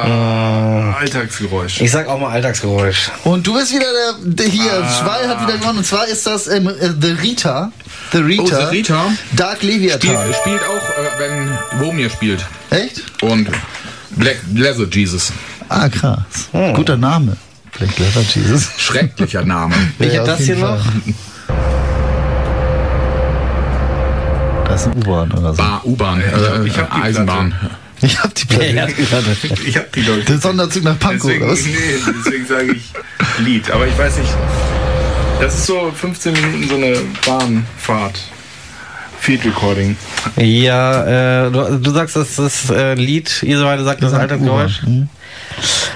Ja, 0.07 0.97
Alltagsgeräusch. 0.99 1.81
Ich 1.81 1.91
sag 1.91 2.07
auch 2.09 2.19
mal 2.21 2.31
Alltagsgeräusch. 2.31 3.11
Und 3.25 3.47
du 3.47 3.55
bist 3.55 3.73
wieder 3.73 3.87
der, 3.87 4.33
der 4.33 4.47
hier, 4.47 4.71
Schwall 4.99 5.29
hat 5.29 5.43
wieder 5.43 5.59
gewonnen. 5.59 5.79
Und 5.79 5.85
zwar 5.87 6.07
ist 6.07 6.27
das 6.27 6.47
ähm, 6.49 6.69
äh, 6.69 6.91
The 7.01 7.13
Rita. 7.23 7.73
The 8.13 8.19
Rita. 8.19 8.43
Oh, 8.43 8.47
The 8.71 8.77
Rita. 8.77 9.07
Dark 9.33 9.63
Leviathan. 9.63 10.35
spielt 10.35 10.61
auch, 10.63 10.89
äh, 10.99 11.19
wenn 11.19 11.81
Womir 11.81 12.11
spielt. 12.11 12.45
Echt? 12.71 13.03
Und 13.23 13.49
Black 14.11 14.37
Blessed 14.47 14.95
Jesus. 14.95 15.33
Ah, 15.69 15.89
krass. 15.89 16.49
Guter 16.75 16.97
Name. 16.97 17.37
Black 17.79 17.99
Leather 17.99 18.23
Jesus. 18.35 18.69
Schrecklicher 18.79 19.45
Name. 19.45 19.75
Welcher 19.99 20.15
Ja, 20.17 20.25
das 20.25 20.39
hier 20.39 20.47
jeden 20.57 20.61
noch? 20.63 20.85
Fall. 20.85 20.93
Das 24.69 24.83
ist 24.83 24.87
ein 24.89 24.97
U-Bahn 24.99 25.33
oder 25.33 25.55
so. 25.55 25.63
U-Bahn, 25.85 26.23
Ich 26.67 26.79
hab 26.79 26.95
die 26.95 27.03
Eisenbahn. 27.03 27.55
Ich 28.03 28.23
hab 28.23 28.35
die 28.35 28.45
Platte. 28.47 28.75
Ja. 28.75 28.87
Ich 29.67 29.77
hab 29.77 29.93
die 29.93 30.03
Leute. 30.03 30.25
Der 30.25 30.39
Sonderzug 30.39 30.85
nach 30.85 30.99
Pankow, 30.99 31.23
Deswegen, 31.27 31.43
oder 31.45 31.53
was? 31.53 31.65
nee, 31.65 31.75
deswegen 32.25 32.47
sage 32.47 32.73
ich 32.73 32.93
Lied. 33.45 33.71
Aber 33.71 33.87
ich 33.87 33.99
weiß 33.99 34.19
nicht. 34.19 34.31
Das 35.41 35.55
ist 35.55 35.67
so 35.67 35.93
15 35.95 36.33
Minuten 36.33 36.69
so 36.69 36.75
eine 36.77 36.97
Bahnfahrt. 37.27 38.21
Field 39.21 39.45
Recording. 39.45 39.97
Ja, 40.37 41.47
äh, 41.47 41.51
du, 41.51 41.79
du 41.79 41.91
sagst, 41.91 42.15
das 42.17 42.39
ist 42.39 42.71
äh, 42.71 42.95
Lied, 42.95 43.43
ihr 43.43 43.61
beide 43.63 43.83
sagt 43.85 44.03
das 44.03 44.13
Alltagsgeräusch. 44.15 44.83
Mhm. 44.85 45.09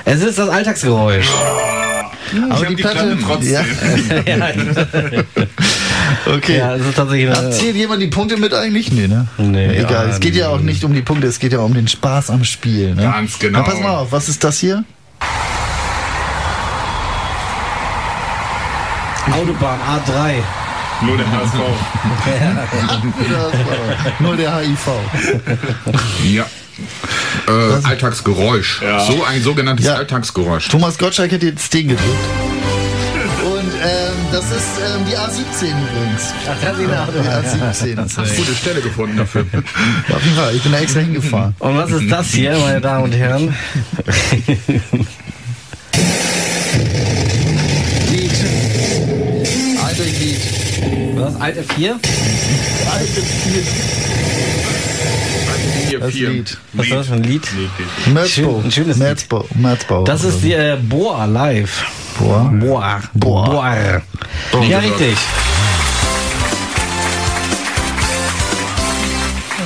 Es 0.04 0.22
ist 0.22 0.38
das 0.38 0.48
Alltagsgeräusch. 0.48 1.28
Aber 1.30 2.58
hab 2.58 2.66
die 2.66 2.74
die 2.74 2.82
Platte, 2.82 3.16
Platte 3.16 3.46
ja. 3.46 3.64
okay. 6.26 6.58
Ja, 6.58 6.74
es 6.74 6.86
ist 6.86 6.96
tatsächlich 6.96 7.36
eine. 7.36 7.50
Zählt 7.50 7.76
jemand 7.76 8.02
die 8.02 8.06
Punkte 8.08 8.36
mit 8.36 8.52
eigentlich? 8.54 8.92
Nee, 8.92 9.08
ne? 9.08 9.26
Nee, 9.38 9.76
Egal, 9.78 10.06
ja, 10.06 10.12
es 10.12 10.20
geht 10.20 10.34
ja 10.34 10.48
auch 10.48 10.60
nicht 10.60 10.84
um 10.84 10.92
die 10.94 11.02
Punkte, 11.02 11.26
es 11.26 11.38
geht 11.38 11.52
ja 11.52 11.60
um 11.60 11.74
den 11.74 11.88
Spaß 11.88 12.30
am 12.30 12.44
Spiel. 12.44 12.94
Ne? 12.94 13.02
Ganz 13.02 13.38
genau. 13.38 13.60
Na, 13.60 13.64
pass 13.64 13.80
mal 13.80 13.96
auf, 13.96 14.12
was 14.12 14.28
ist 14.28 14.42
das 14.44 14.58
hier? 14.58 14.84
Autobahn 19.32 19.78
A3. 19.80 20.34
Nur 21.04 21.16
der 21.16 21.26
HSV. 21.30 21.56
Nur 24.20 24.36
der 24.36 24.56
HIV. 24.58 24.88
Ja. 26.24 26.44
Äh, 27.48 27.86
Alltagsgeräusch. 27.86 28.82
Ja. 28.82 29.00
So 29.00 29.24
ein 29.24 29.42
sogenanntes 29.42 29.86
Ja. 29.86 29.94
Alltagsgeräusch. 29.94 30.68
Thomas 30.68 30.98
Gottschalk 30.98 31.32
hat 31.32 31.42
jetzt 31.42 31.72
den 31.74 31.88
gedrückt. 31.88 32.18
Und 33.62 33.72
ähm, 33.74 34.16
das 34.32 34.44
ist 34.46 34.80
ähm, 34.84 35.04
die 35.08 35.16
A17 35.16 35.70
übrigens. 35.70 36.34
Ach, 36.50 36.56
das 36.60 36.78
ist 36.78 36.88
eine 36.88 37.84
Die 37.84 37.92
A17. 37.92 37.94
Das 37.94 38.30
ist 38.30 38.36
Gute 38.36 38.54
Stelle 38.56 38.80
gefunden 38.80 39.16
dafür. 39.16 39.42
auf 40.12 40.24
jeden 40.24 40.36
Fall, 40.36 40.56
ich 40.56 40.62
bin 40.64 40.72
da 40.72 40.78
extra 40.80 41.00
hingefahren. 41.00 41.54
Und 41.60 41.76
was 41.76 41.90
ist 41.92 42.10
das 42.10 42.26
hier, 42.28 42.58
meine 42.58 42.80
Damen 42.80 43.04
und 43.04 43.12
Herren? 43.12 43.54
Lied. 48.10 48.32
Eindeutig 49.86 50.18
Lied. 50.20 50.40
Was? 51.18 51.40
Alt 51.40 51.56
F4? 51.58 51.94
Hier 55.88 56.00
Das 56.00 56.12
vier. 56.12 56.30
Lied. 56.30 56.58
Was 56.72 56.86
ist 56.86 56.92
das 56.94 57.06
für 57.06 57.14
ein 57.14 57.22
Lied? 57.22 57.42
Lied, 57.52 57.70
Lied. 57.78 58.14
Merzbau. 58.14 58.26
Schön- 58.26 58.64
ein 58.64 58.72
schönes 58.72 58.96
Lied. 58.96 59.06
Merzbau. 59.06 59.46
Merzbau. 59.54 60.02
Das 60.04 60.24
ist 60.24 60.42
die 60.42 60.52
äh, 60.52 60.76
Boa 60.82 61.26
live. 61.26 61.84
Boah. 62.18 62.50
Boa. 62.52 63.00
Boa. 63.14 63.44
Boa. 63.48 64.62
Ja, 64.64 64.80
gehört. 64.80 65.00
richtig. 65.00 65.18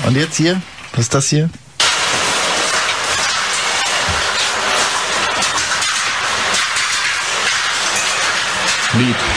Und 0.07 0.17
jetzt 0.17 0.37
hier? 0.37 0.63
Was 0.93 1.01
ist 1.03 1.15
das 1.15 1.29
hier? 1.29 1.51
Lied. 8.95 9.36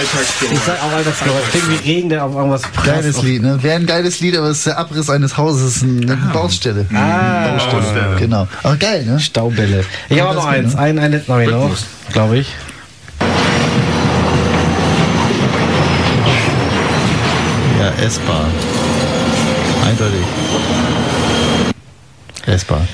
Ich 0.00 0.60
sag 0.64 0.82
auch 0.82 0.92
Alltagsgeräusch. 0.92 1.50
Klingt 1.50 1.70
wie 1.70 1.88
Regen, 1.88 2.08
der 2.08 2.24
auf 2.24 2.34
irgendwas 2.34 2.62
prasst. 2.62 2.86
Geiles 2.86 3.22
Lied, 3.22 3.42
ne? 3.42 3.62
Wäre 3.62 3.76
ein 3.76 3.86
geiles 3.86 4.20
Lied, 4.20 4.36
aber 4.36 4.48
es 4.48 4.58
ist 4.58 4.66
der 4.66 4.78
Abriss 4.78 5.10
eines 5.10 5.36
Hauses, 5.36 5.82
eine 5.82 6.16
Baustelle. 6.32 6.86
Ah, 6.94 7.48
Baustelle. 7.70 8.16
Genau. 8.18 8.46
Aber 8.62 8.76
geil, 8.76 9.04
ne? 9.04 9.18
Staubälle. 9.18 9.84
Ich 10.08 10.20
habe 10.20 10.34
noch 10.34 10.46
eins. 10.46 10.74
ne? 10.74 10.80
Einen, 10.80 10.98
einen 10.98 11.12
letzten 11.14 11.32
habe 11.32 11.44
ich 11.44 11.50
noch, 11.50 11.62
Rhythmus. 11.62 11.86
glaube 12.12 12.38
ich. 12.38 12.48
Ja, 17.80 17.90
S-Bahn. 18.04 18.46
Eindeutig. 19.86 20.20
S-Bahn. 22.46 22.88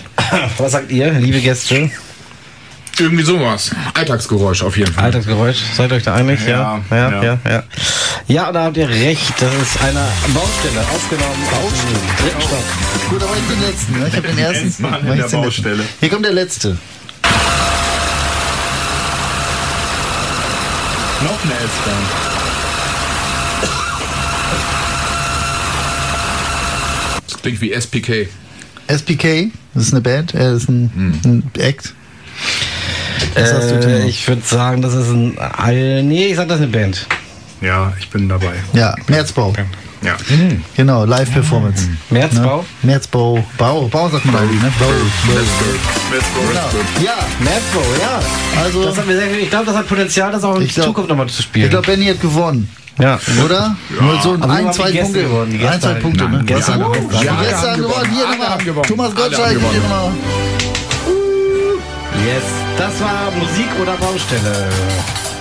Was 0.59 0.73
sagt 0.73 0.91
ihr, 0.91 1.11
liebe 1.13 1.41
Gäste? 1.41 1.91
Irgendwie 2.99 3.25
sowas. 3.25 3.73
Alltagsgeräusch 3.95 4.63
auf 4.63 4.77
jeden 4.77 4.93
Fall. 4.93 5.05
Alltagsgeräusch, 5.05 5.59
seid 5.77 5.91
ihr 5.91 5.97
euch 5.97 6.03
da 6.05 6.15
einig? 6.15 6.41
Ja, 6.47 6.81
Ja, 6.91 6.97
ja, 6.97 7.11
ja. 7.11 7.23
ja. 7.23 7.39
Ja, 7.45 7.63
ja. 8.29 8.53
da 8.53 8.65
habt 8.65 8.77
ihr 8.77 8.89
recht. 8.89 9.33
Das 9.41 9.53
ist 9.55 9.81
eine 9.83 10.01
Baustelle, 10.33 10.81
aufgenommen 10.95 11.45
auf 11.53 11.73
dem 11.73 12.25
dritten 12.25 12.41
Stock. 12.41 13.11
Gut, 13.11 13.23
aber 13.23 13.33
ich 13.37 13.55
den 13.55 13.61
letzten, 13.69 13.99
ne? 13.99 14.07
Ich 14.09 14.17
habe 14.17 14.29
den 14.29 14.39
ersten. 14.39 14.69
S-Bahn 14.69 15.01
in 15.01 15.07
der 15.07 15.15
den 15.15 15.23
letzten. 15.23 15.43
Baustelle. 15.43 15.85
Hier 16.01 16.09
kommt 16.09 16.25
der 16.25 16.33
letzte. 16.33 16.79
Noch 21.23 21.43
eine 21.45 21.55
S-Bahn. 21.55 22.05
Das 27.29 27.43
klingt 27.43 27.61
wie 27.61 27.73
SPK. 27.73 28.29
SPK, 28.87 29.51
das 29.75 29.85
ist 29.85 29.93
eine 29.93 30.03
Band, 30.03 30.35
äh, 30.35 30.39
das 30.39 30.63
ist 30.65 30.69
ein, 30.69 31.21
ein 31.25 31.51
Act. 31.59 31.95
Äh, 33.37 34.07
ich 34.07 34.27
würde 34.29 34.43
sagen, 34.45 34.83
das 34.83 34.95
ist 34.95 35.09
ein. 35.11 35.37
All 35.39 36.03
nee, 36.03 36.27
ich 36.27 36.37
sag, 36.37 36.49
das 36.49 36.59
ist 36.59 36.65
eine 36.65 36.73
Band. 36.73 37.07
Ja, 37.61 37.93
ich 37.99 38.11
bin 38.11 38.29
dabei. 38.29 38.53
Ja, 38.73 38.95
Märzbau. 39.09 39.53
Ja. 40.03 40.17
Genau, 40.77 41.07
Live-Performance. 41.07 41.89
Märzbau? 42.11 42.59
Ne? 42.83 42.93
Märzbau. 42.93 43.43
Bau. 43.57 43.89
Bau 43.89 44.09
sagt 44.11 44.27
man 44.27 44.37
eigentlich, 44.37 44.61
ne? 44.61 44.71
Bau. 44.79 44.85
Bau. 44.87 45.35
Let's 46.13 46.27
go. 46.35 46.41
Genau. 46.47 47.07
Ja, 47.07 47.15
Märzbau, 47.41 47.81
ja. 48.03 48.21
also, 48.63 48.85
Das 48.85 48.99
hat 48.99 49.07
mir 49.07 49.17
sehr, 49.17 49.33
ich 49.39 49.49
glaube, 49.49 49.65
das 49.65 49.77
hat 49.77 49.89
Potenzial, 49.89 50.31
das 50.31 50.45
auch 50.45 50.57
in 50.61 50.69
glaub- 50.69 50.87
Zukunft 50.89 51.09
nochmal 51.09 51.27
zu 51.29 51.43
spielen. 51.43 51.65
ich 51.65 51.71
glaube, 51.71 51.87
Benny 51.87 52.05
hat 52.07 52.21
gewonnen. 52.21 52.69
ja. 52.99 53.19
Oder? 53.43 53.77
Nur 53.99 54.21
so 54.21 54.35
Aber 54.35 54.53
ein, 54.53 54.71
zwei 54.75 54.93
Punkte. 54.93 55.23
gewonnen, 55.23 55.59
ein, 55.67 55.81
zwei. 55.81 55.95
Punkte, 55.95 56.29
ne? 56.29 56.45
Gäste 56.45 56.73
Ja, 56.73 56.77
die 56.77 57.81
gewonnen. 57.81 58.11
Hier 58.15 58.27
nochmal. 58.29 58.83
Thomas 58.87 59.15
Gottschalk, 59.15 59.59
hier 59.59 59.81
nochmal. 59.81 60.11
Yes, 62.27 62.43
das 62.77 63.01
war 63.01 63.31
Musik 63.33 63.69
oder 63.81 63.97
Baustelle. 63.97 64.69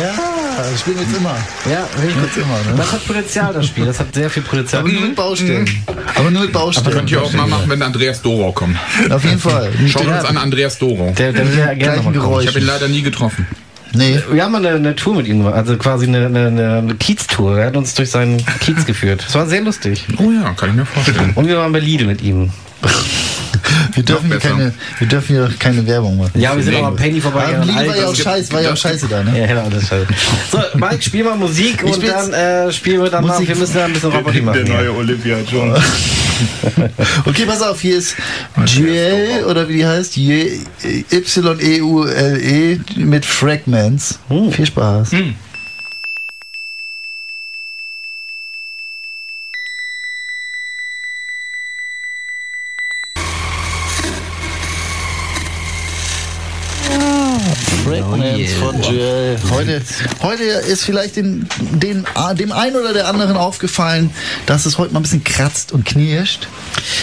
Ja, 0.00 0.14
das 0.62 0.80
spielen 0.80 0.96
wir 0.98 1.04
jetzt 1.04 1.16
immer. 1.16 1.36
Ja, 1.68 1.88
Jetzt 2.22 2.36
immer, 2.36 2.58
ne? 2.70 2.76
das 2.76 2.92
hat 2.92 3.04
Potenzial, 3.06 3.52
das 3.52 3.66
Spiel. 3.66 3.84
Das 3.84 3.98
hat 3.98 4.14
sehr 4.14 4.30
viel 4.30 4.44
Potenzial. 4.44 4.82
Aber 4.82 4.92
nur 4.92 5.00
mit 5.02 5.16
Baustellen. 5.16 5.68
Aber 6.14 6.30
nur 6.30 6.42
mit 6.42 6.52
Baustellen. 6.52 6.96
Könnt 6.96 7.10
ihr 7.10 7.20
auch 7.20 7.32
mal 7.32 7.48
machen, 7.48 7.68
wenn 7.68 7.82
Andreas 7.82 8.22
Dorau 8.22 8.52
kommt. 8.52 8.76
Auf 9.10 9.24
jeden 9.24 9.40
Fall. 9.40 9.72
Schaut 9.88 10.06
uns 10.06 10.24
an, 10.24 10.36
Andreas 10.36 10.78
Dorau. 10.78 11.12
Der, 11.18 11.32
der 11.32 11.50
will 11.50 11.58
ja 11.58 11.74
gerne 11.74 12.02
kommen. 12.02 12.12
Geräusch. 12.12 12.44
Ich 12.44 12.50
habe 12.50 12.60
ihn 12.60 12.66
leider 12.66 12.86
nie 12.86 13.02
getroffen. 13.02 13.46
Nee. 13.92 14.20
Wir 14.30 14.44
haben 14.44 14.52
mal 14.52 14.64
eine, 14.64 14.76
eine 14.76 14.94
Tour 14.94 15.16
mit 15.16 15.26
ihm, 15.26 15.46
also 15.46 15.76
quasi 15.76 16.06
eine, 16.06 16.26
eine, 16.26 16.78
eine 16.78 16.94
Kiez-Tour. 16.94 17.58
Er 17.58 17.66
hat 17.68 17.76
uns 17.76 17.94
durch 17.94 18.10
seinen 18.10 18.44
Kiez 18.60 18.84
geführt. 18.84 19.24
Das 19.26 19.34
war 19.34 19.46
sehr 19.46 19.62
lustig. 19.62 20.04
Oh 20.18 20.30
ja, 20.30 20.52
kann 20.52 20.70
ich 20.70 20.76
mir 20.76 20.86
vorstellen. 20.86 21.32
Und 21.34 21.48
wir 21.48 21.56
waren 21.58 21.72
bei 21.72 21.80
Lidl 21.80 22.06
mit 22.06 22.20
ihm. 22.22 22.52
Wir 23.94 24.02
dürfen, 24.04 24.28
hier 24.28 24.38
keine, 24.38 24.72
wir 24.98 25.06
dürfen 25.08 25.26
hier 25.36 25.50
keine 25.58 25.86
Werbung 25.86 26.16
machen. 26.18 26.40
Ja, 26.40 26.54
wir 26.56 26.62
sind 26.62 26.76
auch 26.76 26.86
am 26.86 26.96
Penny 26.96 27.20
vorbei. 27.20 27.56
Aber 27.58 27.66
war 27.66 27.96
ja 27.96 28.06
auch 28.06 28.14
scheiße, 28.14 28.52
war 28.52 28.62
ja 28.62 28.72
auch 28.72 28.76
scheiße 28.76 29.08
da, 29.08 29.22
ne? 29.24 29.38
Ja, 29.38 29.46
ja, 29.54 29.62
alles 29.64 29.88
scheiße. 29.88 30.06
So, 30.52 30.58
Mike, 30.74 31.02
spiel 31.02 31.24
mal 31.24 31.36
Musik 31.36 31.82
und 31.84 32.06
dann 32.06 32.32
äh, 32.32 32.72
spielen 32.72 33.02
wir 33.02 33.10
danach. 33.10 33.34
Musik- 33.34 33.48
Wir 33.48 33.56
müssen 33.56 33.76
ja 33.76 33.84
ein 33.86 33.92
bisschen 33.92 34.12
Roboter 34.12 34.32
Der 34.34 34.42
machen. 34.42 34.64
hier. 34.64 34.74
neue 34.74 34.92
Olivia 34.94 35.38
Jones. 35.50 35.82
Okay, 37.24 37.46
pass 37.46 37.60
auf, 37.62 37.80
hier 37.80 37.98
ist 37.98 38.14
Joel, 38.64 39.44
oder 39.46 39.68
wie 39.68 39.78
die 39.78 39.86
heißt, 39.86 40.16
Y-E-U-L-E 41.12 42.78
mit 42.94 43.26
Fragments. 43.26 44.20
Viel 44.52 44.66
Spaß. 44.66 45.10
Fragments 57.84 58.52
von 58.54 58.80
Joel. 58.82 59.27
Heute, 59.50 59.82
heute 60.22 60.42
ist 60.42 60.84
vielleicht 60.84 61.16
den, 61.16 61.48
den, 61.58 62.04
dem 62.34 62.52
einen 62.52 62.76
oder 62.76 62.92
der 62.92 63.08
anderen 63.08 63.36
aufgefallen, 63.36 64.10
dass 64.46 64.66
es 64.66 64.76
heute 64.78 64.92
mal 64.92 65.00
ein 65.00 65.02
bisschen 65.04 65.24
kratzt 65.24 65.72
und 65.72 65.84
knirscht. 65.86 66.48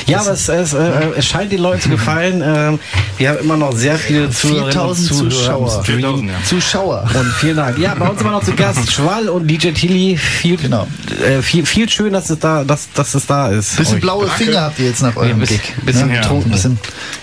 Ja, 0.06 0.20
aber 0.22 0.32
es, 0.32 0.48
es, 0.48 0.74
äh, 0.74 0.78
es 1.18 1.26
scheint 1.26 1.52
den 1.52 1.60
Leuten 1.62 1.82
zu 1.82 1.90
gefallen. 1.90 2.41
Ähm, 2.45 2.80
wir 3.18 3.30
haben 3.30 3.40
immer 3.40 3.57
noch 3.57 3.76
sehr 3.76 3.98
viele 3.98 4.30
Zuhörerinnen 4.30 4.66
und 4.80 4.95
4000 4.95 5.07
Zuhörer. 5.07 5.30
Zuschauer. 5.30 5.76
im 5.78 5.84
Stream. 5.84 5.99
4000, 5.99 6.30
ja. 6.30 6.36
Zuschauer. 6.48 7.10
Und 7.14 7.26
vielen 7.40 7.57
Dank. 7.57 7.78
Ja, 7.80 7.95
bei 7.95 8.07
uns 8.07 8.22
immer 8.22 8.32
noch 8.32 8.44
zu 8.44 8.53
Gast 8.53 8.91
Schwall 8.94 9.28
und 9.30 9.48
DJ 9.48 9.70
Tilly. 9.72 10.18
Viel, 10.18 10.57
Genau. 10.57 10.88
äh, 11.26 11.41
viel, 11.41 11.66
viel 11.66 11.90
schön, 11.90 12.14
dass 12.14 12.30
es 12.30 12.40
da, 12.40 12.64
dass, 12.64 12.88
dass 12.94 13.16
es 13.16 13.26
da 13.26 13.49
ist. 13.49 13.76
Bisschen 13.78 13.95
Euch. 13.95 14.02
blaue 14.02 14.28
Finger 14.28 14.62
habt 14.62 14.80
ihr 14.80 14.86
jetzt 14.88 15.02
nach 15.02 15.16
eurem 15.16 15.40
bisschen- 15.40 15.60
Blick. 15.60 15.86
bisschen 15.86 16.07
ne? 16.10 16.20
betrunken. 16.20 16.52
Bisschen, 16.52 16.78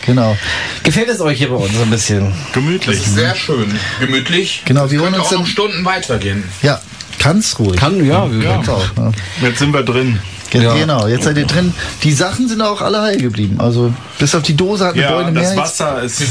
genau. 0.05 0.37
Gefällt 0.83 1.09
es 1.09 1.21
euch 1.21 1.39
hier 1.39 1.49
bei 1.49 1.57
uns 1.57 1.75
so 1.75 1.83
ein 1.83 1.91
bisschen? 1.91 2.33
Gemütlich. 2.53 3.01
Sehr 3.01 3.35
schön. 3.35 3.67
Gemütlich. 4.01 4.63
Genau, 4.65 4.91
wir 5.03 5.11
Könnte 5.11 5.23
auch 5.23 5.31
dann- 5.31 5.39
noch 5.41 5.47
Stunden 5.47 5.85
weitergehen. 5.85 6.45
Ja, 6.63 6.81
kann's 7.19 7.59
ruhig. 7.59 7.79
Kann, 7.79 8.05
ja. 8.07 8.31
wir- 8.31 8.43
Ja. 8.43 8.63
Ja. 8.63 9.13
Jetzt 9.43 9.59
sind 9.59 9.73
wir 9.73 9.83
drin. 9.83 10.21
Ja. 10.53 10.75
Genau, 10.75 11.07
jetzt 11.07 11.25
seid 11.25 11.39
ihr 11.39 11.47
drin. 11.47 11.73
Die 12.03 12.13
Sachen 12.13 12.47
sind 12.47 12.61
auch 12.61 12.83
alle 12.83 13.01
heil 13.01 13.17
geblieben. 13.17 13.59
Also 13.59 13.91
bis 14.19 14.35
auf 14.35 14.43
die 14.43 14.55
Dose 14.55 14.85
hat 14.85 14.93
eine 14.93 15.03
Ja, 15.03 15.13
Beule 15.13 15.33
mehr. 15.33 15.43
das 15.43 15.53
jetzt- 15.53 15.59
Wasser 15.59 16.03
ist. 16.03 16.23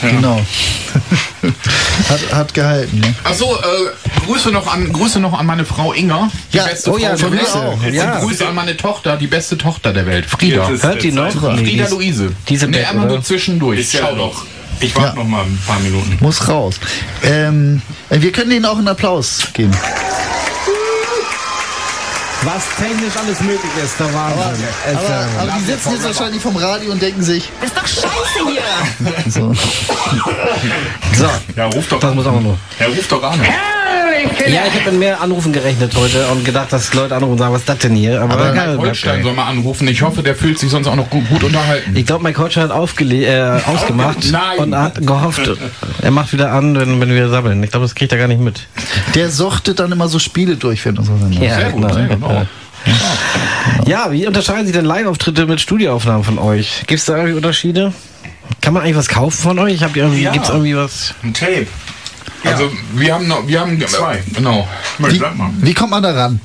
Genau. 0.00 0.40
hat, 2.08 2.32
hat 2.32 2.54
gehalten. 2.54 3.00
Ne? 3.00 3.12
Achso, 3.24 3.56
äh, 3.56 4.20
Grüße, 4.26 4.50
noch 4.50 4.72
an, 4.72 4.92
Grüße 4.92 5.18
noch 5.18 5.36
an 5.36 5.46
meine 5.46 5.64
Frau 5.64 5.92
Inga. 5.92 6.30
Die 6.52 6.56
Ja, 6.58 6.64
beste 6.66 6.92
oh 6.92 6.96
ja, 6.96 7.16
Frau 7.16 7.28
der 7.28 7.38
Grüße. 7.40 7.54
Welt. 7.54 7.64
auch. 7.64 7.82
Und 7.86 7.92
Ja. 7.94 8.18
Grüße 8.20 8.46
an 8.46 8.54
meine 8.54 8.76
Tochter, 8.76 9.16
die 9.16 9.26
beste 9.26 9.58
Tochter 9.58 9.92
der 9.92 10.06
Welt. 10.06 10.26
Frieda. 10.26 10.70
Jetzt 10.70 10.84
Hört 10.84 11.02
die 11.02 11.10
noch? 11.10 11.32
Frieda 11.32 11.88
Luise. 11.88 12.30
diese 12.48 12.66
nee, 12.68 12.78
Bett, 12.78 12.86
immer 12.92 13.02
oder? 13.04 13.14
nur 13.14 13.22
zwischendurch. 13.24 13.80
Ist 13.80 13.94
ja 13.94 14.00
Schau 14.08 14.14
doch. 14.14 14.44
Ich 14.82 14.94
warte 14.96 15.16
Ja. 15.16 15.22
noch 15.22 15.28
mal 15.28 15.44
ein 15.44 15.58
paar 15.66 15.78
Minuten. 15.80 16.16
Muss 16.20 16.46
raus. 16.48 16.74
Ähm, 17.22 17.80
wir 18.10 18.32
können 18.32 18.50
denen 18.50 18.64
auch 18.66 18.76
einen 18.78 18.88
Applaus 18.88 19.38
geben. 19.52 19.72
Was 22.44 22.64
technisch 22.76 23.16
alles 23.16 23.38
möglich 23.40 23.70
ist, 23.84 23.94
da 23.98 24.12
waren 24.12 24.32
Aber, 24.32 24.52
wir. 24.58 24.98
aber, 24.98 25.28
aber 25.42 25.58
die 25.60 25.64
sitzen 25.64 25.92
jetzt 25.92 26.04
wahrscheinlich 26.04 26.42
vom 26.42 26.56
Radio 26.56 26.90
und 26.90 27.00
denken 27.00 27.22
sich, 27.22 27.48
Ist 27.62 27.76
doch 27.76 27.86
scheiße 27.86 28.50
hier. 28.50 29.30
so. 29.30 29.52
So, 31.14 31.28
Ja, 31.56 31.66
ruf 31.66 31.86
doch 31.88 32.00
das 32.00 32.14
muss 32.14 32.26
auch 32.26 32.40
nur. 32.40 32.58
Ja, 32.80 32.86
ruf 32.86 33.06
doch 33.08 33.22
an. 33.22 33.40
Ja, 34.48 34.62
ich 34.66 34.74
habe 34.80 34.90
mit 34.90 35.00
mehr 35.00 35.20
Anrufen 35.20 35.52
gerechnet 35.52 35.94
heute 35.96 36.26
und 36.28 36.44
gedacht, 36.44 36.72
dass 36.72 36.92
Leute 36.94 37.14
anrufen 37.14 37.32
und 37.32 37.38
sagen, 37.38 37.52
was 37.52 37.60
ist 37.60 37.68
das 37.68 37.78
denn 37.78 37.94
hier? 37.94 38.20
Aber, 38.20 38.34
Aber 38.34 38.52
Mike 38.52 38.78
Holstein 38.78 39.22
soll 39.22 39.32
mal 39.34 39.46
anrufen. 39.48 39.86
Ich 39.88 40.02
hoffe, 40.02 40.22
der 40.22 40.34
fühlt 40.34 40.58
sich 40.58 40.70
sonst 40.70 40.86
auch 40.88 40.96
noch 40.96 41.08
gut, 41.10 41.28
gut 41.28 41.44
unterhalten. 41.44 41.94
ich 41.96 42.06
glaube, 42.06 42.24
Mike 42.24 42.40
Holstein 42.40 42.64
hat 42.64 42.70
aufgele 42.70 43.24
äh, 43.24 43.60
ausgemacht 43.66 44.18
Nein. 44.30 44.58
und 44.58 44.76
hat 44.76 45.04
gehofft, 45.06 45.50
er 46.02 46.10
macht 46.10 46.32
wieder 46.32 46.52
an, 46.52 46.78
wenn, 46.78 47.00
wenn 47.00 47.10
wir 47.14 47.28
sabbeln. 47.28 47.62
Ich 47.62 47.70
glaube, 47.70 47.84
das 47.86 47.94
kriegt 47.94 48.12
er 48.12 48.18
gar 48.18 48.28
nicht 48.28 48.40
mit. 48.40 48.66
Der 49.14 49.30
sortet 49.30 49.78
dann 49.80 49.92
immer 49.92 50.08
so 50.08 50.18
Spiele 50.18 50.56
durch, 50.56 50.84
wenn 50.84 50.98
unsere 50.98 51.18
Sendung. 51.18 51.42
Ja, 51.42 51.54
Sehr 51.56 51.70
gut, 51.70 51.82
genau. 51.82 51.94
sehr 51.94 52.06
genau. 52.08 52.46
Ja, 53.86 54.10
wie 54.10 54.26
unterscheiden 54.26 54.66
sich 54.66 54.74
denn 54.74 54.84
Live-Auftritte 54.84 55.46
mit 55.46 55.60
Studioaufnahmen 55.60 56.24
von 56.24 56.38
euch? 56.38 56.82
Gibt 56.86 56.98
es 57.00 57.06
da 57.06 57.16
irgendwie 57.16 57.34
Unterschiede? 57.36 57.92
Kann 58.60 58.74
man 58.74 58.82
eigentlich 58.82 58.96
was 58.96 59.08
kaufen 59.08 59.40
von 59.40 59.58
euch? 59.58 59.82
Habt 59.82 59.96
ihr 59.96 60.02
irgendwie, 60.04 60.22
Ja. 60.22 60.32
gibt's 60.32 60.48
irgendwie 60.48 60.76
was? 60.76 61.14
Ein 61.22 61.32
Tape. 61.34 61.66
Also 62.44 62.70
wir 62.94 63.14
haben 63.14 63.28
noch, 63.28 63.46
wir 63.46 63.60
haben 63.60 63.80
Zwei. 63.86 64.22
Genau. 64.34 64.66
Wie, 64.98 65.20
wie 65.62 65.74
kommt 65.74 65.90
man 65.90 66.02
da 66.02 66.10
ran? 66.12 66.40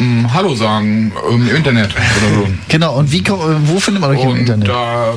Ähm, 0.00 0.32
Hallo 0.32 0.54
sagen 0.54 1.12
ähm, 1.30 1.48
im 1.48 1.56
Internet 1.56 1.90
oder 1.94 2.34
so. 2.42 2.48
Genau, 2.68 2.96
und 2.96 3.10
wie 3.12 3.22
kommt, 3.22 3.42
äh, 3.42 3.68
wo 3.68 3.80
findet 3.80 4.00
man 4.02 4.10
euch 4.10 4.22
im 4.22 4.28
Und 4.30 4.36
Internet? 4.38 4.68
da, 4.68 5.14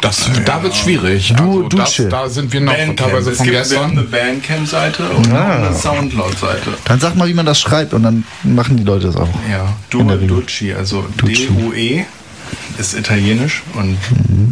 das, 0.00 0.28
da 0.44 0.62
wird 0.62 0.74
schwierig. 0.76 1.32
Du- 1.36 1.64
also 1.64 1.76
das, 1.76 2.02
da 2.10 2.28
sind 2.28 2.52
wir 2.52 2.60
noch 2.60 2.72
Bandcamp. 2.74 2.96
teilweise 2.98 3.30
Es 3.30 3.36
von 3.38 3.46
gibt, 3.46 3.70
wir 3.70 3.78
haben 3.80 3.90
eine 3.92 4.02
gestern. 4.02 4.26
Bandcamp-Seite 4.26 5.08
und 5.10 5.32
auch 5.32 5.36
eine 5.40 5.74
Soundcloud-Seite. 5.74 6.74
Dann 6.84 7.00
sag 7.00 7.14
mal, 7.16 7.28
wie 7.28 7.34
man 7.34 7.46
das 7.46 7.60
schreibt 7.60 7.94
und 7.94 8.02
dann 8.02 8.24
machen 8.42 8.76
die 8.76 8.84
Leute 8.84 9.06
das 9.06 9.16
auch. 9.16 9.28
Ja, 9.50 9.72
Due. 9.90 10.04
Ducci, 10.18 10.72
also 10.74 11.04
Ducci. 11.16 11.46
D-U-E 11.46 12.04
ist 12.78 12.94
italienisch 12.94 13.62
und 13.74 13.96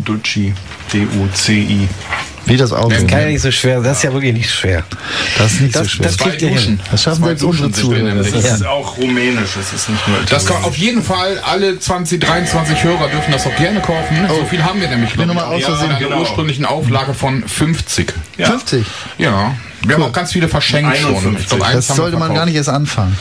Ducci, 0.05 0.55
D-U-C-I. 0.93 1.89
Wie 2.47 2.57
das 2.57 2.73
Auge. 2.73 2.95
Kann 3.07 3.21
ja 3.21 3.27
nicht 3.27 3.41
so 3.43 3.51
schwer. 3.51 3.81
Das 3.81 3.99
ist 3.99 4.03
ja 4.05 4.13
wirklich 4.13 4.33
nicht 4.35 4.51
schwer. 4.53 4.85
Das 5.39 5.53
ist 5.53 5.61
nicht 5.63 5.73
so 5.75 5.81
Das- 5.81 5.91
schwer. 5.91 6.07
das 6.07 6.17
Zwei 6.17 6.29
kriegt 6.31 6.43
ihr 6.43 6.49
hin. 6.49 6.57
Duschen. 6.57 6.81
Das 6.91 7.03
schaffen 7.03 7.19
Zwei 7.21 7.27
selbst 7.29 7.43
unsere 7.45 7.69
wir 7.69 7.75
Zuhörer. 7.75 8.15
Das 8.15 8.45
Ja. 8.45 8.55
ist 8.55 8.67
auch 8.67 8.97
rumänisch, 8.99 9.57
es 9.61 9.73
ist 9.73 9.89
nicht 9.89 10.07
nur 10.09 10.19
Das 10.19 10.29
kann 10.47 10.57
italienisch. 10.59 10.67
auf 10.67 10.77
jeden 10.77 11.03
Fall, 11.03 11.39
alle 11.45 11.79
20, 11.79 12.21
23 12.21 12.85
Hörer 12.85 13.09
dürfen 13.09 13.33
das 13.33 13.47
auch 13.47 13.57
gerne 13.57 13.81
kaufen. 13.81 14.17
So 14.29 14.45
viel 14.47 14.63
haben 14.63 14.81
wir 14.81 14.89
nämlich 14.89 15.15
bin 15.15 15.29
noch 15.29 15.35
mal 15.35 15.57
ich, 15.59 15.65
aus. 15.67 15.71
Versehen- 15.79 15.91
einer 15.91 15.99
genau. 15.99 16.21
ursprünglichen 16.21 16.65
Auflage 16.67 17.15
von 17.15 17.47
50. 17.49 18.13
Ja. 18.37 18.47
50. 18.49 18.85
Ja, 19.19 19.55
wir 19.87 19.95
haben 19.95 20.03
auch 20.03 20.13
ganz 20.13 20.33
viele 20.33 20.49
verschenkt 20.49 20.97
schon. 20.99 21.15
51. 21.17 21.41
Ich 21.41 21.49
glaub, 21.49 21.63
eins 21.63 21.75
Das 21.87 21.89
wir 21.89 21.95
sollte 21.97 22.17
man 22.19 22.35
gar 22.35 22.45
nicht 22.47 22.55
erst 22.57 22.69
anfangen. 22.69 23.17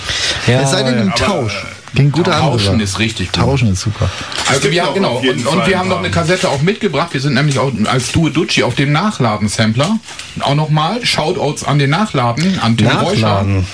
Ja, 0.47 0.61
es 0.61 0.71
sei 0.71 0.83
denn 0.83 0.99
im 0.99 1.15
Tausch. 1.15 1.65
Gegen 1.95 2.11
gute 2.11 2.31
Tauschen 2.31 2.79
ist 2.79 2.97
richtig 2.99 3.31
gut. 3.31 3.43
Tauschen 3.43 3.71
ist 3.71 3.81
super. 3.81 4.09
Also 4.49 4.71
wir, 4.71 4.83
noch 4.83 4.93
genau, 4.93 5.17
und, 5.17 5.45
und 5.45 5.67
wir 5.67 5.77
haben 5.77 5.89
noch 5.89 5.99
eine 5.99 6.09
Kassette 6.09 6.49
auch 6.49 6.61
mitgebracht. 6.61 7.13
Wir 7.13 7.21
sind 7.21 7.35
nämlich 7.35 7.59
auch 7.59 7.71
als 7.85 8.11
Due 8.11 8.31
Ducci 8.31 8.63
auf 8.63 8.75
dem 8.75 8.91
Nachladen-Sampler. 8.91 9.99
Auch 10.39 10.55
nochmal 10.55 11.05
Shoutouts 11.05 11.63
an 11.63 11.77
den 11.77 11.91
Nachladen, 11.91 12.59
an 12.59 12.77
Tim 12.77 12.87
Reuscher 12.87 13.21
Nachladen. 13.21 13.67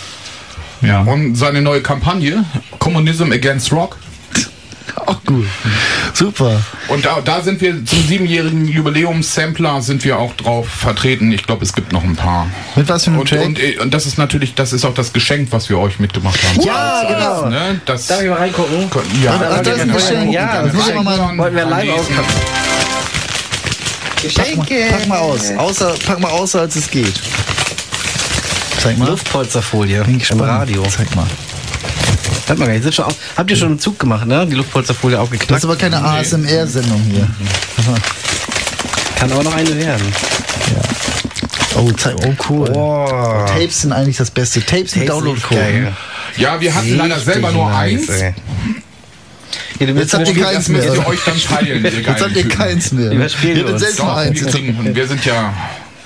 Ja. 0.81 1.01
und 1.01 1.35
seine 1.35 1.61
neue 1.61 1.81
Kampagne 1.81 2.45
Communism 2.79 3.31
Against 3.31 3.71
Rock. 3.71 3.97
Gut. 5.30 5.45
Super. 6.15 6.60
Und 6.88 7.06
da, 7.06 7.22
da 7.23 7.41
sind 7.41 7.61
wir 7.61 7.85
zum 7.85 7.99
siebenjährigen 8.07 8.68
Jubiläums-Sampler 8.68 9.80
sind 9.84 10.03
wir 10.03 10.18
auch 10.18 10.34
drauf 10.34 10.68
vertreten. 10.68 11.31
Ich 11.31 11.43
glaube, 11.45 11.64
es 11.64 11.73
gibt 11.73 11.93
noch 11.93 12.03
ein 12.03 12.15
paar. 12.15 12.47
Mit 12.76 12.89
was 12.89 13.03
für 13.03 13.11
einem 13.11 13.19
Und, 13.19 13.30
Track? 13.30 13.45
und, 13.45 13.60
äh, 13.60 13.77
und 13.77 13.93
das 13.93 14.07
ist 14.07 14.18
natürlich, 14.18 14.56
das 14.56 14.73
ist 14.73 14.85
auch 14.85 14.95
das 14.95 15.14
Geschenk, 15.14 15.49
was 15.51 15.69
wir 15.69 15.77
euch 15.77 15.99
mitgemacht 15.99 16.39
haben. 16.43 16.61
Ja, 16.61 17.03
genau. 17.07 17.45
Ne, 17.47 17.80
das, 17.85 18.07
Darf 18.07 18.23
ich 18.23 18.30
mal 18.30 18.38
reingucken? 18.39 18.89
ja, 19.23 19.39
Ach, 19.39 19.61
das 19.61 19.76
ist 19.76 19.81
ein 19.84 19.93
Geschenk. 19.93 20.34
Ja, 20.34 20.64
das 20.64 20.73
das 20.73 20.81
machen 20.88 20.93
wir 20.95 21.03
mal. 21.03 21.38
Wollten 21.38 21.56
wir 21.57 21.65
live 21.65 21.84
Lesen. 21.84 21.99
auspacken. 21.99 22.34
Pack 24.35 24.57
mal, 24.57 24.65
pack 24.89 25.07
mal 25.07 25.19
aus. 25.19 25.51
Außer, 25.57 25.95
pack 26.07 26.19
mal 26.19 26.31
außer, 26.31 26.61
als 26.61 26.76
es 26.76 26.89
geht. 26.89 27.22
Zeig 28.81 28.97
mal. 28.97 29.10
Luftpolsterfolie 29.10 30.01
Bin 30.06 30.14
im 30.14 30.19
gespannt. 30.19 30.41
Radio. 30.41 30.84
Zeig 30.89 31.15
mal. 31.15 31.27
Hört 32.49 32.57
mal, 32.59 32.73
ihr 32.73 32.81
sind 32.81 32.95
schon 32.95 33.05
auf, 33.05 33.13
habt 33.38 33.49
ihr 33.51 33.55
schon 33.57 33.67
einen 33.69 33.80
Zug 33.80 33.99
gemacht, 33.99 34.26
ne? 34.26 34.45
Die 34.47 34.55
Luftpolsterfolie 34.55 35.15
Das 35.17 35.23
aufgeknackt. 35.23 35.59
ist 35.59 35.65
aber 35.65 35.76
keine 35.76 36.03
ASMR-Sendung 36.03 36.99
hier. 37.03 37.27
Kann 39.19 39.31
auch 39.34 39.43
noch 39.43 39.53
eine 39.55 39.77
werden. 39.77 40.11
Oh, 41.76 41.91
zeig, 41.91 42.15
oh 42.26 42.34
cool. 42.49 42.71
Boah. 42.71 43.45
Tapes 43.45 43.81
sind 43.81 43.93
eigentlich 43.93 44.17
das 44.17 44.31
Beste. 44.31 44.65
Tapes 44.65 44.95
mit 44.95 45.07
Downloadcode. 45.09 45.59
Ja, 46.38 46.59
wir 46.59 46.73
hatten 46.73 46.97
leider 46.97 47.15
Richtig 47.17 47.34
selber 47.34 47.51
nur 47.51 47.69
nice, 47.69 48.09
eins. 48.09 48.09
ey. 48.09 48.34
Ja, 49.80 49.88
Jetzt 49.88 50.13
habt 50.13 50.27
ihr 50.27 50.34
keins 50.43 50.55
Das 50.55 50.67
müsst 50.69 50.88
mehr. 50.88 50.95
ihr 50.95 51.07
euch 51.07 51.19
dann 51.26 51.39
teilen. 51.39 51.85
ihr 51.85 51.91
Jetzt 51.91 52.21
habt 52.21 52.35
ihr 52.35 52.47
keins 52.49 52.91
mehr. 52.91 53.11
Wir 53.11 53.23
hattet 53.26 53.63
uns. 53.69 53.80
selbst 53.81 53.99
nur 53.99 54.07
Doch, 54.07 54.17
eins. 54.17 54.35
wir, 54.39 54.41
Jetzt- 54.47 54.55
kriegen, 54.55 54.95
wir 54.95 55.07
sind 55.07 55.23
ja 55.26 55.53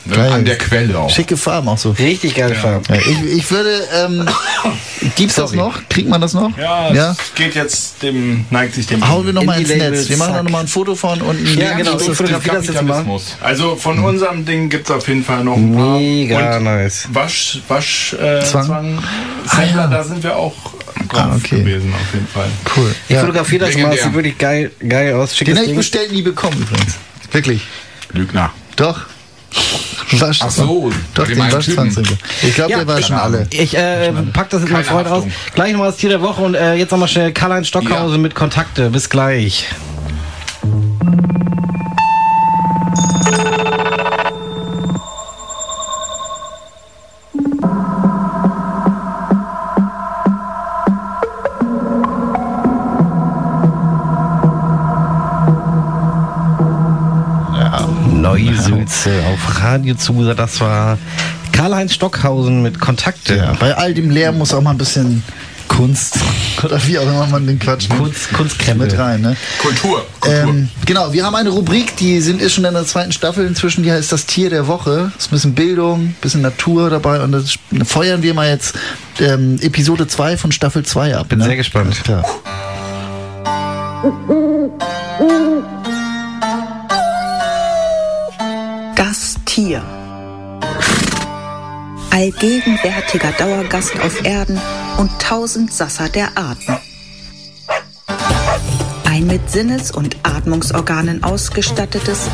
Geil. 0.10 0.32
an 0.32 0.46
der 0.46 0.58
Quelle 0.58 0.98
auch. 1.00 1.10
Schicke 1.10 1.38
Farben 1.38 1.70
auch 1.70 1.78
so. 1.78 1.92
Richtig 1.92 2.36
geile 2.36 2.56
Farbe. 2.56 2.84
Ja, 2.90 2.96
ich, 2.96 3.24
ich 3.38 3.52
würde, 3.52 3.70
ähm, 3.96 4.28
gibt's 5.16 5.36
das 5.36 5.52
Sorry. 5.52 5.58
noch? 5.58 5.80
Kriegt 5.90 6.10
man 6.10 6.20
das 6.20 6.34
noch? 6.34 6.56
Ja, 6.58 6.92
ja? 6.94 7.12
es 7.12 7.34
geht 7.36 7.56
jetzt 7.56 8.02
dem, 8.04 8.46
neigt 8.50 8.74
sich 8.76 8.88
dem. 8.88 9.08
Hauen 9.08 9.26
wir 9.26 9.34
noch 9.34 9.44
mal 9.44 9.60
ins 9.60 9.70
Indie-Label, 9.70 9.98
Netz. 9.98 10.10
Wir 10.10 10.18
machen 10.18 10.32
da 10.32 10.36
zack. 10.38 10.44
noch 10.46 10.52
mal 10.52 10.60
ein 10.62 10.68
Foto 10.68 10.96
von 10.96 11.22
und 11.22 11.38
ein 11.40 11.58
Ja, 11.58 11.74
genau. 11.74 11.98
Ich 11.98 12.04
fotografiere 12.16 12.56
das 12.58 12.68
jetzt 12.68 12.82
mal. 12.82 13.06
Also 13.42 13.76
von 13.76 14.00
unserem 14.00 14.46
Ding 14.46 14.70
gibt 14.70 14.90
es 14.90 14.92
auf 14.96 15.08
jeden 15.08 15.24
Fall 15.24 15.44
noch 15.44 15.56
ein 15.56 15.74
paar. 15.74 15.98
Mega 15.98 16.58
Und 16.58 16.64
nice. 16.66 17.08
Wasch, 17.14 17.60
Wasch, 17.68 18.14
äh, 18.14 18.42
Zwang? 18.44 18.66
Zwang. 18.66 19.04
Ah, 19.48 19.56
Sampler, 19.56 19.82
ja. 19.84 19.88
da 19.88 20.04
sind 20.04 20.24
wir 20.24 20.36
auch 20.36 20.54
Ah, 21.16 21.36
okay. 21.36 21.60
gewesen, 21.60 21.94
auf 21.94 22.14
jeden 22.14 22.28
Fall. 22.28 22.48
Cool. 22.76 22.96
Ich 23.08 23.14
Ja. 23.16 23.22
fotografiere 23.22 23.66
das 23.66 23.78
mal, 23.78 23.92
das 23.92 24.04
sieht 24.04 24.14
wirklich 24.14 24.38
geil, 24.38 24.72
geil 24.88 25.14
aus. 25.14 25.30
Den 25.32 25.38
Schickes 25.38 25.54
hätte 25.54 25.62
ich 25.64 25.68
Ding. 25.70 25.78
bestellt, 25.78 26.12
nie 26.12 26.22
bekommen 26.22 26.58
übrigens. 26.62 26.96
Wirklich. 27.32 27.62
Lügner. 28.14 28.52
Doch. 28.76 29.02
Was? 30.12 30.40
Ach 30.42 30.50
so, 30.52 30.92
doch, 31.14 31.26
den 31.28 31.38
Waschzwangsregelung. 31.40 32.18
Ich 32.44 32.54
glaube, 32.54 32.72
Ja, 32.72 32.86
war 32.88 33.00
ich- 33.00 33.08
schon 33.08 33.16
alle. 33.16 33.48
Ich 33.52 33.76
äh, 33.76 34.12
pack 34.34 34.50
das 34.50 34.62
mit 34.62 34.72
meinem 34.72 34.84
Keine 34.86 34.96
Freund 34.96 35.08
aus. 35.08 35.14
Haftung. 35.26 35.32
Gleich 35.56 35.72
nochmal 35.72 35.90
das 35.90 35.98
Tier 35.98 36.10
der 36.10 36.22
Woche 36.22 36.42
und 36.44 36.56
äh, 36.56 36.76
jetzt 36.76 36.92
nochmal 36.92 37.08
schnell 37.08 37.32
Karl-Heinz 37.32 37.68
Stockhausen 37.68 38.16
Ja. 38.18 38.22
mit 38.22 38.36
Kontakte. 38.36 38.90
Bis 38.90 39.10
gleich. 39.10 39.66
Sülze 59.04 59.24
auf 59.28 59.62
Radio 59.62 59.96
Zusa. 59.96 60.34
Das 60.34 60.62
war 60.62 60.98
Karl-Heinz 61.52 61.94
Stockhausen 61.94 62.62
mit 62.62 62.80
Kontakte. 62.80 63.36
Ja, 63.36 63.54
bei 63.60 63.76
all 63.76 63.94
dem 63.94 64.10
Lärm 64.10 64.38
muss 64.38 64.54
auch 64.54 64.62
mal 64.62 64.72
ein 64.72 64.78
bisschen 64.78 65.24
Kunst 65.68 66.16
oder 66.64 66.80
wie 66.86 66.98
auch 66.98 67.04
immer 67.04 67.28
man 67.28 67.46
den 67.46 67.60
Quatsch 67.60 67.90
nennt, 67.90 68.02
Kunst, 68.02 68.32
Kunstkrempel. 68.34 68.88
mit 68.88 68.98
rein. 68.98 69.22
Ne? 69.22 69.36
Kultur. 69.62 70.06
Kultur. 70.20 70.44
Ähm, 70.44 70.70
genau, 70.86 71.12
wir 71.12 71.26
haben 71.26 71.36
eine 71.36 71.50
Rubrik, 71.50 71.98
die 71.98 72.22
sind 72.22 72.42
ist 72.42 72.54
schon 72.54 72.64
in 72.64 72.74
der 72.74 72.86
zweiten 72.86 73.12
Staffel 73.12 73.46
inzwischen, 73.46 73.84
die 73.84 73.92
heißt 73.92 74.12
das 74.12 74.26
Tier 74.26 74.50
der 74.50 74.68
Woche. 74.68 75.12
Ist 75.18 75.28
ein 75.28 75.32
bisschen 75.32 75.56
Bildung, 75.56 76.02
ein 76.02 76.16
bisschen 76.22 76.42
Natur 76.42 76.90
dabei 76.90 77.22
und 77.22 77.32
das 77.34 77.56
feuern 77.86 78.24
wir 78.24 78.34
mal 78.34 78.48
jetzt 78.50 78.76
ähm, 79.20 79.58
Episode 79.62 80.08
2 80.08 80.38
von 80.38 80.52
Staffel 80.52 80.84
2 80.84 81.18
ab. 81.18 81.30
Bin 81.30 81.40
ne? 81.40 81.46
sehr 81.46 81.58
gespannt. 81.58 81.88
Alles 81.88 82.04
klar. 82.04 82.26
Allgegenwärtiger 92.14 93.32
Dauergast 93.32 94.00
auf 94.00 94.24
Erden 94.24 94.62
und 95.00 95.10
Tausendsasser 95.20 96.10
der 96.10 96.38
Arten. 96.38 96.78
Ein 99.04 99.26
mit 99.26 99.50
Sinnes- 99.50 99.90
und 99.90 100.18
Atmungsorganen 100.22 101.24
ausgestattetes, 101.24 102.28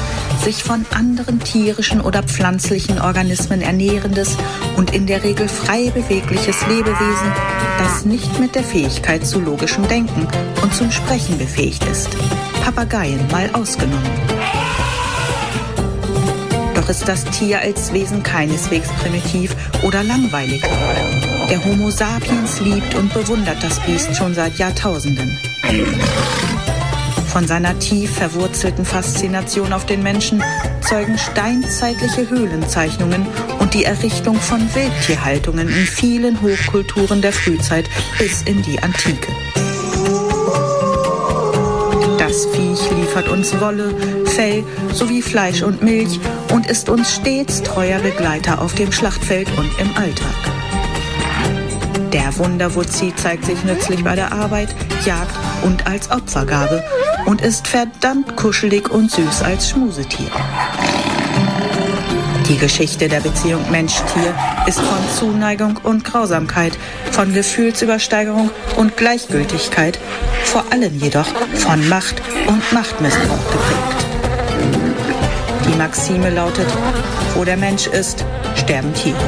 sich 0.43 0.63
von 0.63 0.85
anderen 0.93 1.39
tierischen 1.39 2.01
oder 2.01 2.23
pflanzlichen 2.23 2.99
Organismen 2.99 3.61
ernährendes 3.61 4.35
und 4.75 4.93
in 4.93 5.07
der 5.07 5.23
Regel 5.23 5.47
frei 5.47 5.91
bewegliches 5.91 6.67
Lebewesen, 6.67 7.31
das 7.77 8.03
nicht 8.03 8.37
mit 8.37 8.55
der 8.55 8.65
Fähigkeit 8.65 9.25
zu 9.25 9.39
logischem 9.39 9.87
Denken 9.87 10.27
und 10.61 10.75
zum 10.75 10.91
Sprechen 10.91 11.37
befähigt 11.37 11.85
ist. 11.85 12.09
Papageien 12.65 13.25
mal 13.31 13.49
ausgenommen. 13.53 14.38
Ist 16.89 17.07
das 17.07 17.23
Tier 17.25 17.59
als 17.59 17.93
Wesen 17.93 18.23
keineswegs 18.23 18.89
primitiv 18.93 19.55
oder 19.83 20.03
langweilig. 20.03 20.59
Der 21.47 21.63
Homo 21.63 21.91
sapiens 21.91 22.59
liebt 22.61 22.95
und 22.95 23.13
bewundert 23.13 23.61
das 23.61 23.79
Biest 23.81 24.15
schon 24.15 24.33
seit 24.33 24.57
Jahrtausenden. 24.57 25.37
Von 27.27 27.45
seiner 27.45 27.77
tief 27.77 28.15
verwurzelten 28.15 28.85
Faszination 28.85 29.71
auf 29.71 29.85
den 29.85 30.01
Menschen 30.01 30.43
zeugen 30.81 31.19
steinzeitliche 31.19 32.27
Höhlenzeichnungen 32.27 33.27
und 33.59 33.75
die 33.75 33.85
Errichtung 33.85 34.37
von 34.37 34.61
Wildtierhaltungen 34.73 35.69
in 35.69 35.85
vielen 35.85 36.41
Hochkulturen 36.41 37.21
der 37.21 37.33
Frühzeit 37.33 37.87
bis 38.17 38.41
in 38.41 38.63
die 38.63 38.81
Antike. 38.81 39.31
Das 42.39 42.47
Viech 42.55 42.89
liefert 42.91 43.27
uns 43.27 43.59
Wolle, 43.59 43.93
Fell 44.23 44.63
sowie 44.93 45.21
Fleisch 45.21 45.61
und 45.61 45.81
Milch 45.81 46.21
und 46.53 46.67
ist 46.67 46.87
uns 46.87 47.15
stets 47.15 47.61
treuer 47.63 47.99
Begleiter 47.99 48.61
auf 48.61 48.73
dem 48.75 48.93
Schlachtfeld 48.93 49.49
und 49.57 49.69
im 49.77 49.89
Alltag. 49.97 50.33
Der 52.13 52.37
Wunderwutzi 52.37 53.13
zeigt 53.13 53.43
sich 53.43 53.61
nützlich 53.65 54.05
bei 54.05 54.15
der 54.15 54.31
Arbeit, 54.31 54.73
Jagd 55.05 55.35
und 55.63 55.85
als 55.85 56.09
Opfergabe 56.11 56.81
und 57.25 57.41
ist 57.41 57.67
verdammt 57.67 58.37
kuschelig 58.37 58.89
und 58.89 59.11
süß 59.11 59.41
als 59.41 59.71
Schmusetier. 59.71 60.31
Die 62.49 62.57
Geschichte 62.57 63.07
der 63.07 63.19
Beziehung 63.19 63.69
Mensch-Tier 63.69 64.33
ist 64.65 64.79
von 64.79 64.97
Zuneigung 65.15 65.77
und 65.83 66.03
Grausamkeit, 66.03 66.73
von 67.11 67.31
Gefühlsübersteigerung 67.31 68.49
und 68.75 68.97
Gleichgültigkeit, 68.97 69.99
vor 70.45 70.65
allem 70.71 70.97
jedoch 70.97 71.27
von 71.53 71.87
Macht 71.89 72.19
und 72.47 72.73
Machtmissbrauch 72.73 73.51
geprägt. 73.51 74.05
Die 75.67 75.77
Maxime 75.77 76.31
lautet, 76.31 76.67
wo 77.35 77.43
der 77.43 77.57
Mensch 77.57 77.85
ist, 77.85 78.25
sterben 78.55 78.95
Tiere. 78.95 79.19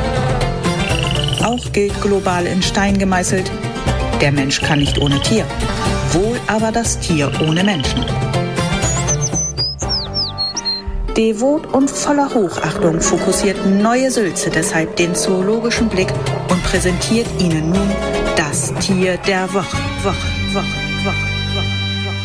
Auch 1.43 1.72
gilt 1.72 2.02
global 2.02 2.48
in 2.48 2.64
Stein 2.64 2.98
gemeißelt, 2.98 3.52
der 4.19 4.31
Mensch 4.31 4.61
kann 4.61 4.80
nicht 4.80 4.98
ohne 4.98 5.22
Tier, 5.22 5.45
wohl 6.11 6.39
aber 6.48 6.72
das 6.72 6.99
Tier 6.99 7.31
ohne 7.48 7.64
Menschen. 7.64 8.03
Devot 11.22 11.72
und 11.72 11.88
voller 11.88 12.34
Hochachtung 12.34 12.99
fokussiert 12.99 13.64
Neue 13.64 14.10
Sülze 14.10 14.49
deshalb 14.49 14.95
den 14.95 15.14
zoologischen 15.14 15.88
Blick 15.88 16.11
und 16.49 16.64
präsentiert 16.64 17.27
Ihnen 17.39 17.69
nun 17.69 17.91
das 18.35 18.73
Tier 18.80 19.18
der 19.18 19.43
Woche. 19.53 19.77
Woche, 20.02 20.15
Woche, 20.52 20.65
Woche, 21.03 21.27
Woche, 21.53 21.77
Woche. 22.06 22.18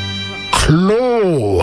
Klo. 0.65 1.63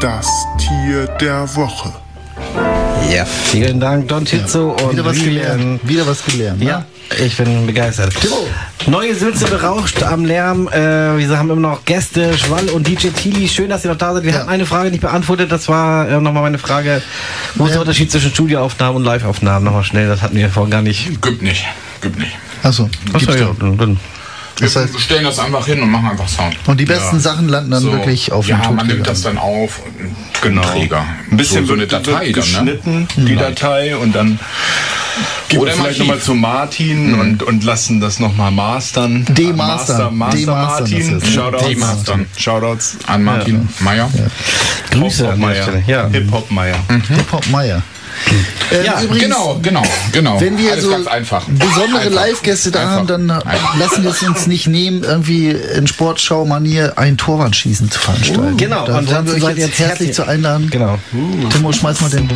Das 0.00 0.46
Tier 0.58 1.08
der 1.20 1.56
Woche. 1.56 2.07
Ja, 3.10 3.24
vielen 3.24 3.80
Dank, 3.80 4.08
Don 4.08 4.24
Tizzo 4.24 4.72
und 4.72 4.92
Wieder 4.92 5.04
was 5.04 5.16
Vivian. 5.16 5.34
gelernt. 5.58 5.80
Wieder 5.88 6.06
was 6.06 6.24
gelernt. 6.24 6.62
Ja, 6.62 6.84
ich 7.24 7.36
bin 7.36 7.66
begeistert. 7.66 8.12
Neue 8.86 9.14
Sülze 9.14 9.46
berauscht 9.46 10.02
am 10.02 10.24
Lärm. 10.26 10.68
Äh, 10.68 11.16
wir 11.18 11.38
haben 11.38 11.50
immer 11.50 11.60
noch 11.60 11.84
Gäste, 11.86 12.36
Schwall 12.36 12.68
und 12.68 12.86
DJ 12.86 13.08
Tili. 13.08 13.48
Schön, 13.48 13.70
dass 13.70 13.84
ihr 13.84 13.90
noch 13.92 13.98
da 13.98 14.12
seid. 14.12 14.24
Wir 14.24 14.32
Ja. 14.32 14.38
hatten 14.40 14.50
eine 14.50 14.66
Frage 14.66 14.90
nicht 14.90 15.00
beantwortet. 15.00 15.50
Das 15.50 15.68
war 15.68 16.08
äh, 16.08 16.20
nochmal 16.20 16.42
meine 16.42 16.58
Frage. 16.58 17.00
Wo 17.54 17.64
ist 17.64 17.70
der 17.70 17.76
Ja. 17.76 17.80
Unterschied 17.80 18.10
zwischen 18.12 18.30
Studioaufnahmen 18.30 18.96
und 18.96 19.04
Liveaufnahmen? 19.04 19.64
Nochmal 19.64 19.84
schnell, 19.84 20.06
das 20.08 20.20
hatten 20.20 20.36
wir 20.36 20.50
vorhin 20.50 20.70
gar 20.70 20.82
nicht. 20.82 21.20
Gibt 21.22 21.42
nicht. 21.42 21.64
Gibt 22.02 22.18
nicht. 22.18 22.32
Achso, 22.62 22.90
gibt's 23.12 23.34
ja, 23.34 23.50
dann, 23.58 23.98
Das 24.60 24.74
Wir 24.74 24.82
heißt- 24.82 24.98
stellen 24.98 25.24
das 25.24 25.38
einfach 25.38 25.66
hin 25.66 25.80
und 25.80 25.90
machen 25.90 26.08
einfach 26.10 26.28
Sound. 26.28 26.56
Und 26.66 26.78
die 26.80 26.84
besten 26.84 27.20
Sachen 27.20 27.48
landen 27.48 27.70
dann 27.70 27.82
So, 27.82 27.92
wirklich 27.92 28.32
auf 28.32 28.48
ja, 28.48 28.56
dem 28.56 28.60
man 28.60 28.68
Tonträger. 28.78 28.94
nimmt 28.94 29.06
das 29.06 29.22
dann 29.22 29.38
auf. 29.38 29.82
Genau. 30.42 30.62
Träger. 30.62 31.04
Ein 31.30 31.36
bisschen 31.36 31.62
so, 31.62 31.68
so 31.68 31.72
eine 31.74 31.82
wird, 31.82 31.92
Datei 31.92 32.26
wird 32.34 32.54
dann, 32.54 32.64
ne? 32.64 32.72
geschnitten, 32.76 33.08
die 33.16 33.36
Datei, 33.36 33.96
und 33.96 34.14
dann 34.14 34.38
gehen 35.48 35.60
Oder 35.60 35.72
wir 35.72 35.82
vielleicht 35.82 35.98
nochmal 36.00 36.18
zu 36.20 36.34
Martin 36.34 37.14
und, 37.18 37.42
und 37.42 37.64
lassen 37.64 38.00
das 38.00 38.18
nochmal 38.20 38.50
mastern. 38.52 39.24
Demastern. 39.28 40.16
Master, 40.16 40.44
Master 40.46 40.52
Martin. 40.54 41.20
Shoutouts. 41.24 41.66
Demastern. 41.68 42.26
Shoutouts. 42.36 42.96
An 43.06 43.24
Martin 43.24 43.68
Meyer. 43.80 44.10
Grüße 44.90 45.28
an 45.28 45.40
Stelle. 45.40 45.82
Ja. 45.86 46.08
Hip-Hop 46.08 46.50
Meier. 46.50 46.76
Hip-Hop 46.88 47.46
Meier. 47.50 47.82
Ähm, 48.70 48.84
Ja, 48.84 49.00
übrigens, 49.02 49.22
Genau, 49.24 49.58
genau, 49.62 49.82
genau. 50.12 50.40
Wenn 50.40 50.58
wir 50.58 50.72
Alles 50.72 50.84
so 50.84 50.90
ganz 50.90 51.06
einfach. 51.06 51.44
besondere. 51.46 52.08
Live-Gäste 52.08 52.70
da 52.70 52.80
Einfach. 52.80 52.92
haben, 52.96 53.06
dann 53.06 53.30
Einfach. 53.30 53.76
lassen 53.78 54.02
wir 54.02 54.10
es 54.10 54.22
uns 54.22 54.46
nicht 54.46 54.66
nehmen, 54.66 55.02
irgendwie 55.04 55.50
in 55.50 55.86
Sportschau-Manier 55.86 56.94
ein 56.96 57.16
Torwandschießen 57.16 57.90
zu 57.90 57.98
veranstalten. 57.98 58.56
Genau, 58.56 58.86
Da 58.86 58.98
und 58.98 59.10
wollen 59.10 59.26
wir 59.26 59.34
euch 59.34 59.42
jetzt 59.42 59.58
jetzt 59.58 59.78
herzlich 59.78 59.88
herzlich- 59.88 60.12
zu 60.14 60.26
einladen. 60.26 60.68
Genau. 60.70 60.98
Timo, 61.50 61.72
schmeiß 61.72 62.00
mal 62.00 62.10
den. 62.10 62.28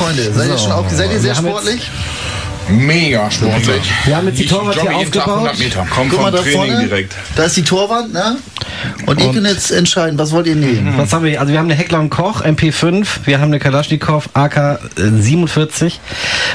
Freunde, 0.00 0.32
seid 0.32 0.48
ihr 0.48 0.56
schon 0.58 0.72
auf, 0.72 0.86
seid 0.90 1.12
ihr 1.12 1.20
sehr 1.20 1.34
sportlich? 1.34 1.90
Mega 2.68 3.30
sportlich. 3.30 3.82
Wir 4.06 4.16
haben 4.16 4.28
jetzt 4.28 4.38
die 4.38 4.44
Ich 4.44 4.48
Torwart 4.50 4.80
hier 4.80 4.94
aufgebaut. 4.96 5.28
100 5.28 5.58
Meter. 5.58 5.86
Komm 5.94 6.08
Guck 6.08 6.20
mal 6.22 6.30
vom 6.30 6.36
da 6.36 6.42
Training 6.42 6.56
vorne, 6.72 6.84
direkt. 6.88 7.14
da 7.36 7.44
ist 7.44 7.56
die 7.56 7.64
Torwand, 7.64 8.12
ne? 8.14 8.36
Und, 9.06 9.20
ihr 9.20 9.26
Und- 9.28 9.34
könnt 9.34 9.46
jetzt 9.48 9.70
entscheiden, 9.72 10.18
was 10.18 10.30
wollt 10.32 10.46
ihr 10.46 10.54
nehmen? 10.56 10.94
Was 10.96 11.12
haben 11.12 11.24
wir? 11.24 11.38
Also 11.40 11.52
wir 11.52 11.58
haben 11.58 11.66
eine 11.66 11.74
Heckler 11.74 11.98
und 12.00 12.08
Koch 12.10 12.42
MP5, 12.42 13.06
wir 13.26 13.40
haben 13.40 13.48
eine 13.48 13.58
Kalaschnikow 13.58 14.28
AK 14.34 14.78
47, 14.96 16.00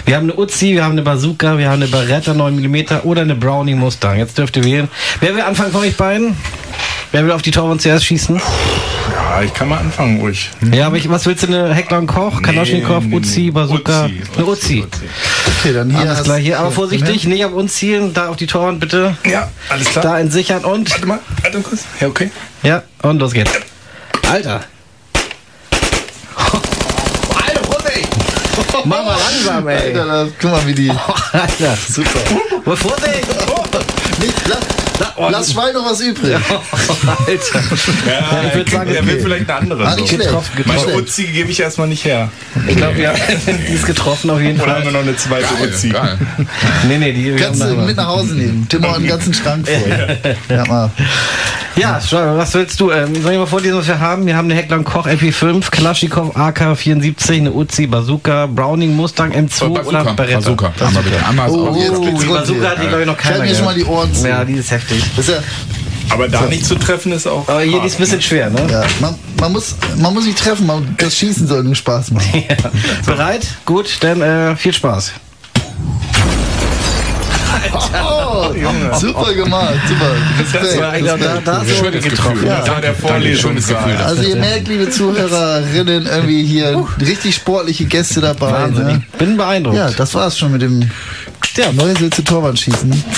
wir 0.06 0.16
haben 0.16 0.24
eine 0.32 0.36
Uzi, 0.40 0.74
wir 0.74 0.84
haben 0.86 0.94
eine 0.94 1.02
Bazooka, 1.04 1.58
wir 1.60 1.68
haben 1.70 1.82
eine 1.84 1.88
Beretta 1.88 2.34
9 2.34 2.56
mm 2.56 2.86
oder 3.04 3.22
eine 3.22 3.36
Browning 3.36 3.78
Mustang. 3.78 4.18
Jetzt 4.18 4.38
dürft 4.40 4.56
ihr 4.58 4.64
wählen. 4.64 4.88
Wer 5.20 5.36
will 5.36 5.42
anfangen 5.44 5.72
von 5.72 5.82
euch 5.82 5.98
beiden? 5.98 6.36
Wer 7.12 7.26
will 7.26 7.32
auf 7.32 7.42
die 7.42 7.52
Torwand 7.52 7.82
zuerst 7.82 8.06
schießen? 8.06 8.42
Ja, 9.36 9.42
ich 9.42 9.54
kann 9.54 9.68
mal 9.68 9.80
anfangen 9.80 10.22
ruhig. 10.22 10.50
Ja, 10.72 10.88
aber 10.88 10.96
ich, 10.96 11.10
was 11.10 11.26
willst 11.26 11.44
du? 11.44 11.48
Eine 11.48 11.74
Heckler 11.74 11.98
und 11.98 12.08
Koch, 12.08 12.42
Kalaschnikow, 12.42 13.04
nee. 13.04 13.18
Uzi, 13.18 13.52
Bazooka? 13.52 14.06
Uzi, 14.06 14.22
Eine 14.38 14.46
Uzi. 14.46 14.84
Uzi. 14.84 14.88
Okay, 15.60 15.74
dann 15.74 15.90
hier. 15.90 16.00
Alles 16.00 16.24
klar 16.24 16.38
hier, 16.38 16.58
aber 16.58 16.72
vorsichtig, 16.72 17.26
nicht 17.26 17.44
auf 17.44 17.52
uns 17.52 17.74
zielen, 17.76 18.14
da 18.14 18.30
auf 18.30 18.38
die 18.38 18.48
Torwand 18.48 18.80
bitte. 18.80 19.18
Ja, 19.26 19.50
alles 19.68 19.90
klar. 19.90 20.04
Da 20.06 20.20
entsichern 20.20 20.64
und. 20.64 20.90
Warte 20.90 21.06
mal, 21.06 21.20
warte 21.42 21.60
kurz. 21.60 21.84
Ja, 22.00 22.08
okay. 22.08 22.32
Ja, 22.64 22.84
und 23.02 23.20
los 23.20 23.34
geht's. 23.34 23.52
Alter. 24.32 24.62
Alter, 27.46 27.64
Vorsicht! 27.70 28.08
Mach 28.86 29.04
mal 29.04 29.18
langsam, 29.18 29.68
ey. 29.68 29.78
Alter, 29.78 30.06
da, 30.06 30.28
guck 30.42 30.52
mal, 30.52 30.66
wie 30.66 30.76
die. 30.76 30.90
Alter. 31.34 31.78
Super. 31.90 32.20
Oh, 32.68 32.76
Vorsicht! 32.76 33.28
Nicht, 34.20 34.48
lass, 34.48 34.85
oh, 35.18 35.28
lass 35.32 35.52
Schwein 35.52 35.74
noch 35.74 35.86
was 35.86 36.02
übrig. 36.02 36.34
Alter. 37.28 37.62
Ja, 38.08 38.48
ich 38.48 38.56
würd 38.56 38.70
sagen, 38.70 38.92
er 38.94 39.02
okay. 39.02 39.08
will 39.12 39.20
vielleicht 39.22 39.50
eine 39.50 39.60
andere. 39.60 39.86
Ah, 39.88 39.96
so. 39.98 40.06
Getroffen, 40.06 40.52
Meine 40.56 40.64
getroffen. 40.64 40.80
schlecht. 40.84 41.00
Uzi 41.00 41.24
gebe 41.26 41.52
ich 41.52 41.60
erstmal 41.60 41.88
nicht 41.88 42.06
her. 42.06 42.30
Ich 42.68 42.76
glaube, 42.76 43.02
ja, 43.02 43.14
die 43.70 43.74
ist 43.74 43.86
getroffen 43.86 44.30
auf 44.30 44.40
jeden 44.42 44.60
Oder 44.60 44.76
haben 44.76 44.84
wir 44.84 44.92
Fall. 44.92 44.94
noch 44.94 45.08
eine 45.08 45.16
zweite 45.18 45.44
Geil, 45.60 45.70
Uzi? 45.70 45.90
geil. 45.90 46.18
Nee, 46.88 46.98
nee, 46.98 47.12
die 47.14 47.26
wir 47.26 47.36
Kannst 47.38 47.62
haben 47.62 47.70
du 47.72 47.76
da- 47.78 47.82
mit 47.86 47.98
nach 47.98 48.08
Hause 48.08 48.34
nehmen. 48.36 48.68
Tim 48.70 48.84
hat 48.88 48.96
einen 48.98 49.08
ganzen 49.08 49.34
Schrank 49.34 49.68
voll. 49.68 50.18
Ja, 50.50 50.66
mal. 50.66 50.92
Ja, 51.78 52.00
was 52.38 52.54
willst 52.54 52.80
du? 52.80 52.90
Ähm, 52.92 53.22
soll 53.22 53.34
ich 53.34 53.38
mal 53.38 53.46
vorlesen, 53.48 53.78
was 53.78 53.88
wir 53.88 54.00
haben? 54.00 54.26
Wir 54.26 54.38
haben 54.38 54.46
eine 54.50 54.56
Heckler 54.56 54.80
Koch 54.84 55.08
MP5, 55.08 55.70
Kalaschnikow 55.72 56.34
AK-74, 56.36 57.34
eine 57.38 57.52
Uzi, 57.52 57.86
Bazooka, 57.88 58.46
Browning 58.46 58.96
Mustang 58.96 59.34
M2 59.34 59.64
oder 59.64 59.84
Bazooka, 59.84 60.14
Beretta. 60.14 60.36
Bazooka. 60.40 60.72
Einmal 60.80 61.04
bitte. 61.04 61.26
Einmal 61.28 61.50
Oh, 61.50 61.54
oh, 61.54 61.76
Oh, 61.76 62.18
die 62.22 62.26
Bazooka 62.26 62.70
hat 62.70 62.78
die, 62.82 62.88
glaube 62.88 63.02
ich, 63.02 63.08
noch 63.08 63.18
keiner. 63.18 63.44
mir 63.44 63.54
schon 63.54 63.66
mal 63.66 63.76
die 63.76 63.84
Ohren 63.84 64.14
zu. 64.14 64.28
Ja, 64.28 64.46
die 64.46 64.54
ist 64.54 64.72
heftig. 64.72 64.85
Das 65.16 65.28
ist 65.28 65.36
ja, 65.36 65.42
Aber 66.10 66.28
da 66.28 66.42
nicht 66.46 66.66
zu 66.66 66.76
treffen 66.76 67.12
ist 67.12 67.28
auch. 67.28 67.48
Aber 67.48 67.62
hier, 67.62 67.84
ist 67.84 67.96
ein 67.96 68.02
bisschen 68.02 68.22
schwer, 68.22 68.50
ne? 68.50 68.62
ja, 68.70 68.84
man, 69.00 69.16
man, 69.40 69.52
muss, 69.52 69.76
man 69.98 70.14
muss 70.14 70.26
sich 70.26 70.36
treffen, 70.36 70.66
man, 70.68 70.96
das 70.98 71.16
Schießen 71.16 71.48
soll 71.48 71.64
nur 71.64 71.76
Spaß 71.76 72.12
machen. 72.12 72.44
Bereit? 73.06 73.48
Gut, 73.66 73.98
dann 74.02 74.22
äh, 74.22 74.56
viel 74.56 74.74
Spaß. 74.74 75.14
Oh, 77.76 78.54
super 78.94 79.34
gemacht, 79.34 79.74
super. 79.88 80.12
Respekt, 80.40 80.80
Ja, 80.80 80.96
ich 80.96 81.04
glaub, 81.04 81.20
da, 81.20 81.26
Respekt. 81.26 81.48
da 81.48 81.58
hast 81.60 81.70
du 81.70 81.76
Schönes 81.76 82.04
getroffen. 82.04 82.34
Gefühl. 82.36 82.48
Ja. 82.50 82.62
Da 82.64 82.82
der 82.82 82.94
Vorlesungssaal. 82.94 83.98
Also 83.98 84.22
ihr 84.24 84.36
merkt, 84.36 84.68
liebe 84.68 84.90
Zuhörerinnen, 84.90 86.06
irgendwie 86.06 86.44
hier 86.46 86.86
richtig 87.02 87.36
sportliche 87.36 87.86
Gäste 87.86 88.22
dabei. 88.22 88.52
Wahnsinn. 88.52 88.86
Ne? 88.86 89.04
Ich 89.12 89.18
bin 89.18 89.36
beeindruckt. 89.38 89.78
Ja, 89.78 89.90
das 89.92 90.14
war's 90.14 90.38
schon 90.38 90.52
mit 90.52 90.62
dem 90.62 90.90
ja, 91.58 91.72
neue. 91.72 91.94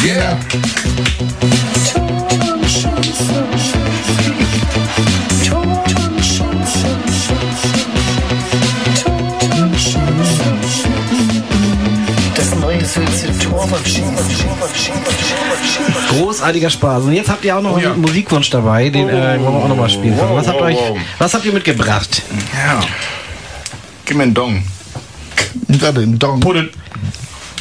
Yeah. 0.06 0.38
Das 12.36 12.56
neue 12.56 12.86
Sülze 12.86 13.38
Torwandschießen. 13.40 14.16
Großartiger 16.10 16.70
Spaß. 16.70 17.04
Und 17.06 17.14
jetzt 17.14 17.30
habt 17.30 17.44
ihr 17.44 17.58
auch 17.58 17.62
noch 17.62 17.76
Oh 17.76 17.80
ja. 17.80 17.92
einen 17.92 18.02
Musikwunsch 18.02 18.50
dabei, 18.50 18.90
den 18.90 19.10
äh, 19.10 19.40
wollen 19.40 19.42
wir 19.42 19.50
auch 19.50 19.68
noch 19.68 19.78
mal 19.78 19.90
spielen. 19.90 20.16
Wow, 20.18 20.36
was, 20.36 20.48
habt 20.48 20.58
ihr 20.58 20.62
wow, 20.62 20.68
euch, 20.68 20.76
wow. 20.76 20.98
was 21.18 21.34
habt 21.34 21.46
ihr 21.46 21.54
mitgebracht? 21.54 22.22
Ja. 22.54 22.82
Gib 24.06 24.18
mir 24.18 24.24
einen 24.24 24.34
Dong. 24.34 24.64
Warte, 25.68 26.02
ein 26.02 26.20
Dong. 26.20 26.40
Put 26.40 26.56
it. 26.58 26.74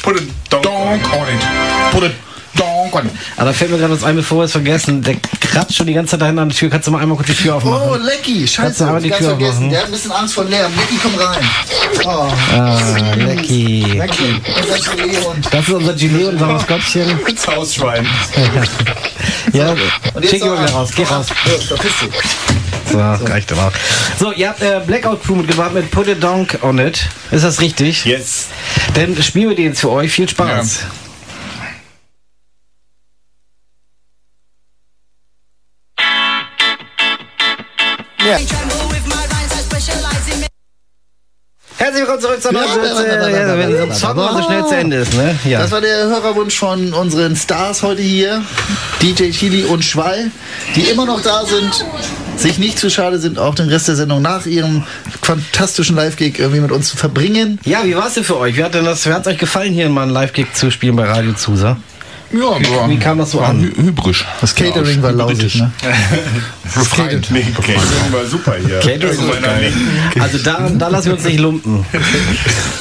Put 0.03 0.17
it. 0.17 0.49
Dong. 0.49 0.61
Donk 0.61 1.13
on 1.13 1.27
it. 1.29 1.93
Put 1.93 2.03
it 2.03 2.26
it. 3.05 3.11
Aber 3.37 3.53
fällt 3.53 3.71
mir 3.71 3.77
gerade 3.77 3.93
was 3.93 4.03
ein, 4.03 4.15
bevor 4.15 4.39
wir 4.39 4.45
es 4.45 4.51
vergessen. 4.51 5.01
Der 5.01 5.15
kratzt 5.41 5.75
schon 5.75 5.87
die 5.87 5.93
ganze 5.93 6.11
Zeit 6.11 6.21
dahinter 6.21 6.41
an 6.43 6.49
der 6.49 6.57
Tür. 6.57 6.69
Kannst 6.69 6.87
du 6.87 6.91
mal 6.91 7.01
einmal 7.01 7.17
kurz 7.17 7.27
die 7.29 7.35
Tür 7.35 7.55
aufmachen? 7.55 7.89
Oh, 7.89 7.95
Lecky, 7.95 8.39
Kannst 8.39 8.57
du 8.57 8.61
scheiße, 8.61 8.83
einmal 8.85 8.95
hab 8.95 9.03
die 9.03 9.09
Tür 9.09 9.27
vergessen. 9.29 9.47
aufmachen? 9.51 9.69
Der 9.69 9.79
hat 9.79 9.85
ein 9.87 9.91
bisschen 9.91 10.11
Angst 10.11 10.33
vor 10.33 10.45
Lärm. 10.45 10.71
Lecky, 10.75 10.99
komm 11.01 11.15
rein. 11.15 11.49
Oh, 12.05 12.31
Ah, 12.57 12.79
Lecky. 13.15 13.83
Lecky. 13.97 14.41
Das 15.51 15.61
ist 15.67 15.69
unser 15.73 15.93
Gilet, 15.93 16.25
unser 16.27 16.47
Maskottchen. 16.47 17.19
Das 17.35 17.47
Hausschwein. 17.47 18.07
Ja, 19.53 19.73
jetzt 20.19 20.29
schick 20.29 20.41
ihn 20.43 20.49
mal 20.49 20.65
raus. 20.67 20.89
Geh 20.95 21.03
raus. 21.03 21.27
Ja, 21.29 21.57
verpiss 21.77 21.91
dich. 22.01 22.91
So, 22.91 22.99
reicht 23.25 23.51
aber. 23.53 23.71
So, 24.19 24.31
ihr 24.33 24.49
habt 24.49 24.61
äh, 24.61 24.81
Blackout 24.85 25.23
Crew 25.23 25.35
mitgebracht 25.35 25.73
mit 25.73 25.89
Put 25.89 26.09
a 26.09 26.13
Donk 26.15 26.59
on 26.61 26.79
it. 26.79 27.07
Ist 27.31 27.43
das 27.45 27.61
richtig? 27.61 28.03
Yes. 28.05 28.47
Dann 28.93 29.21
spielen 29.23 29.49
wir 29.49 29.55
den 29.55 29.65
jetzt 29.67 29.79
für 29.81 29.89
euch. 29.89 30.11
Viel 30.11 30.27
Spaß. 30.27 30.79
Ja, 30.81 30.87
Ja, 42.43 42.51
ja, 42.51 43.47
Ja, 43.47 43.57
Wenn 43.57 43.69
ja, 43.71 43.77
so 43.77 43.77
ja, 43.77 43.83
ein 43.83 43.93
Song 43.93 44.09
ja. 44.09 44.13
mal 44.31 44.33
so 44.41 44.43
schnell 44.47 44.65
zu 44.65 44.75
Ende 44.75 44.97
ist, 44.97 45.13
ne? 45.13 45.37
Ja. 45.45 45.59
Das 45.59 45.71
war 45.71 45.81
der 45.81 46.07
Hörerwunsch 46.07 46.57
von 46.57 46.93
unseren 46.93 47.35
Stars 47.35 47.83
heute 47.83 48.01
hier, 48.01 48.41
DJ 49.01 49.31
Chili 49.31 49.63
und 49.63 49.83
Schwall, 49.83 50.31
die 50.75 50.81
immer 50.81 51.05
noch 51.05 51.21
da 51.21 51.43
sind, 51.45 51.85
sich 52.37 52.57
nicht 52.59 52.77
zu 52.79 52.89
schade 52.89 53.19
sind, 53.19 53.39
auch 53.39 53.55
den 53.55 53.69
Rest 53.69 53.87
der 53.87 53.95
Sendung 53.95 54.21
nach 54.21 54.45
ihrem 54.45 54.83
fantastischen 55.21 55.95
Live-Gig 55.95 56.37
irgendwie 56.39 56.61
mit 56.61 56.71
uns 56.71 56.89
zu 56.89 56.97
verbringen. 56.97 57.59
Ja, 57.65 57.83
wie 57.83 57.95
war 57.95 58.07
es 58.07 58.13
denn 58.13 58.23
für 58.23 58.37
euch? 58.37 58.57
Wie 58.57 58.63
hat 58.63 58.73
denn 58.75 58.85
das, 58.85 59.05
wie 59.07 59.13
hat's 59.13 59.27
euch 59.27 59.37
gefallen, 59.37 59.73
hier 59.73 59.89
mal 59.89 60.03
einen 60.03 60.11
Live-Gig 60.11 60.53
zu 60.53 60.69
spielen 60.71 60.95
bei 60.95 61.05
Radio 61.05 61.33
Zusa? 61.33 61.77
Ja, 62.31 62.39
war, 62.41 62.89
wie 62.89 62.97
kam 62.97 63.17
das 63.19 63.31
so 63.31 63.39
an? 63.39 63.61
hy- 63.63 63.83
Hybrisch. 63.85 64.25
Das 64.41 64.53
Catering 64.53 65.01
war 65.01 65.13
lausig, 65.13 65.55
ne? 65.55 65.71
Befreiend. 66.73 67.31
Nee, 67.31 67.45
Catering 67.55 68.11
war 68.11 68.25
super 68.25 68.55
hier. 68.65 68.79
Catering 68.79 69.27
war 69.27 69.35
geil. 69.41 69.71
Also 70.19 70.37
da, 70.39 70.69
da 70.77 70.87
lassen 70.87 71.05
wir 71.07 71.13
uns 71.13 71.23
nicht 71.23 71.39
lumpen. 71.39 71.85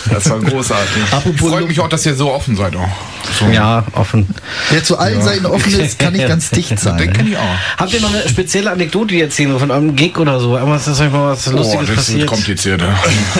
Das 0.09 0.31
war 0.31 0.39
großartig. 0.39 1.03
Apropos 1.11 1.51
Freut 1.51 1.67
mich 1.67 1.81
auch, 1.81 1.89
dass 1.89 2.07
ihr 2.07 2.15
so 2.15 2.33
offen 2.33 2.55
seid 2.55 2.77
auch. 2.77 2.89
So. 3.41 3.47
Ja, 3.49 3.85
offen. 3.93 4.25
Wer 4.71 4.85
zu 4.85 4.97
allen 4.99 5.21
Seiten 5.21 5.45
offen 5.47 5.81
ist, 5.81 5.99
kann 5.99 6.13
nicht 6.13 6.29
ganz 6.29 6.51
dicht 6.51 6.79
sein. 6.79 6.97
Den 6.97 7.09
Ne? 7.09 7.13
kenne 7.13 7.29
ich 7.31 7.37
auch. 7.37 7.43
Habt 7.77 7.93
ihr 7.93 8.01
noch 8.01 8.15
eine 8.15 8.27
spezielle 8.29 8.71
Anekdote, 8.71 9.09
die 9.09 9.19
ihr 9.19 9.25
erzählen 9.25 9.51
so 9.51 9.59
von 9.59 9.71
eurem 9.73 9.97
Gig 9.97 10.17
oder 10.17 10.39
so? 10.39 10.57
Irgendwas 10.57 10.87
ist 10.87 11.01
euch 11.01 11.11
mal 11.11 11.33
was 11.33 11.47
Lustiges 11.47 11.75
oh, 11.83 11.87
das 11.87 11.97
passiert? 11.97 12.21
ist 12.21 12.27
kompliziert. 12.29 12.83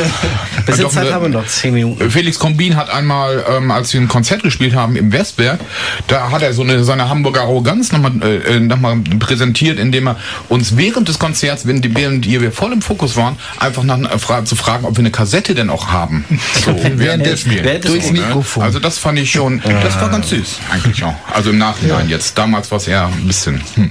Bisschen 0.67 0.83
Doch, 0.83 0.91
Zeit 0.91 1.05
ne- 1.05 1.13
haben 1.15 1.23
wir 1.23 1.29
noch, 1.29 1.47
zehn 1.47 1.73
Minuten. 1.73 2.11
Felix 2.11 2.39
Kombin 2.41 2.75
hat 2.77 2.91
einmal, 2.91 3.45
ähm, 3.49 3.71
als 3.71 3.93
wir 3.93 4.01
ein 4.01 4.09
Konzert 4.09 4.43
gespielt 4.43 4.75
haben 4.75 4.97
im 4.97 5.13
Westberg, 5.13 5.61
da 6.09 6.31
hat 6.33 6.43
er 6.43 6.53
so 6.53 6.63
eine, 6.63 6.83
seine 6.83 7.09
Hamburger 7.09 7.43
Arroganz 7.43 7.93
nochmal 7.93 8.13
äh, 8.23 8.59
noch 8.59 8.81
mal 8.81 8.97
präsentiert, 9.21 9.79
indem 9.79 10.09
er 10.09 10.17
uns 10.49 10.77
während 10.77 11.09
des 11.09 11.19
Konzerts, 11.19 11.67
während, 11.67 11.97
während 11.97 12.27
wir 12.27 12.53
voll 12.53 12.73
im 12.73 12.83
Fokus 12.83 13.17
waren, 13.17 13.37
einfach 13.59 13.83
nach, 13.83 13.99
äh, 13.99 14.45
zu 14.45 14.57
fragen, 14.57 14.85
ob 14.85 14.97
wir 14.97 15.01
eine 15.01 15.11
Kassette 15.11 15.55
denn 15.55 15.71
auch 15.71 15.89
haben. 15.89 16.25
So, 16.65 16.75
während 16.97 17.27
des 17.27 17.45
Durchs 17.45 18.11
ne? 18.11 18.21
Mikrofon. 18.21 18.63
Also 18.63 18.79
das 18.81 18.99
fand 18.99 19.19
ich 19.19 19.31
schon, 19.31 19.61
das 19.63 20.01
war 20.01 20.09
ganz 20.09 20.31
süß 20.31 20.59
eigentlich 20.71 21.05
auch. 21.05 21.15
Also 21.33 21.51
im 21.51 21.59
Nachhinein 21.59 22.09
jetzt. 22.09 22.37
Damals 22.39 22.71
war 22.71 22.79
es 22.79 22.89
eher 22.89 23.07
ein 23.07 23.27
bisschen. 23.27 23.61
Hm. 23.75 23.91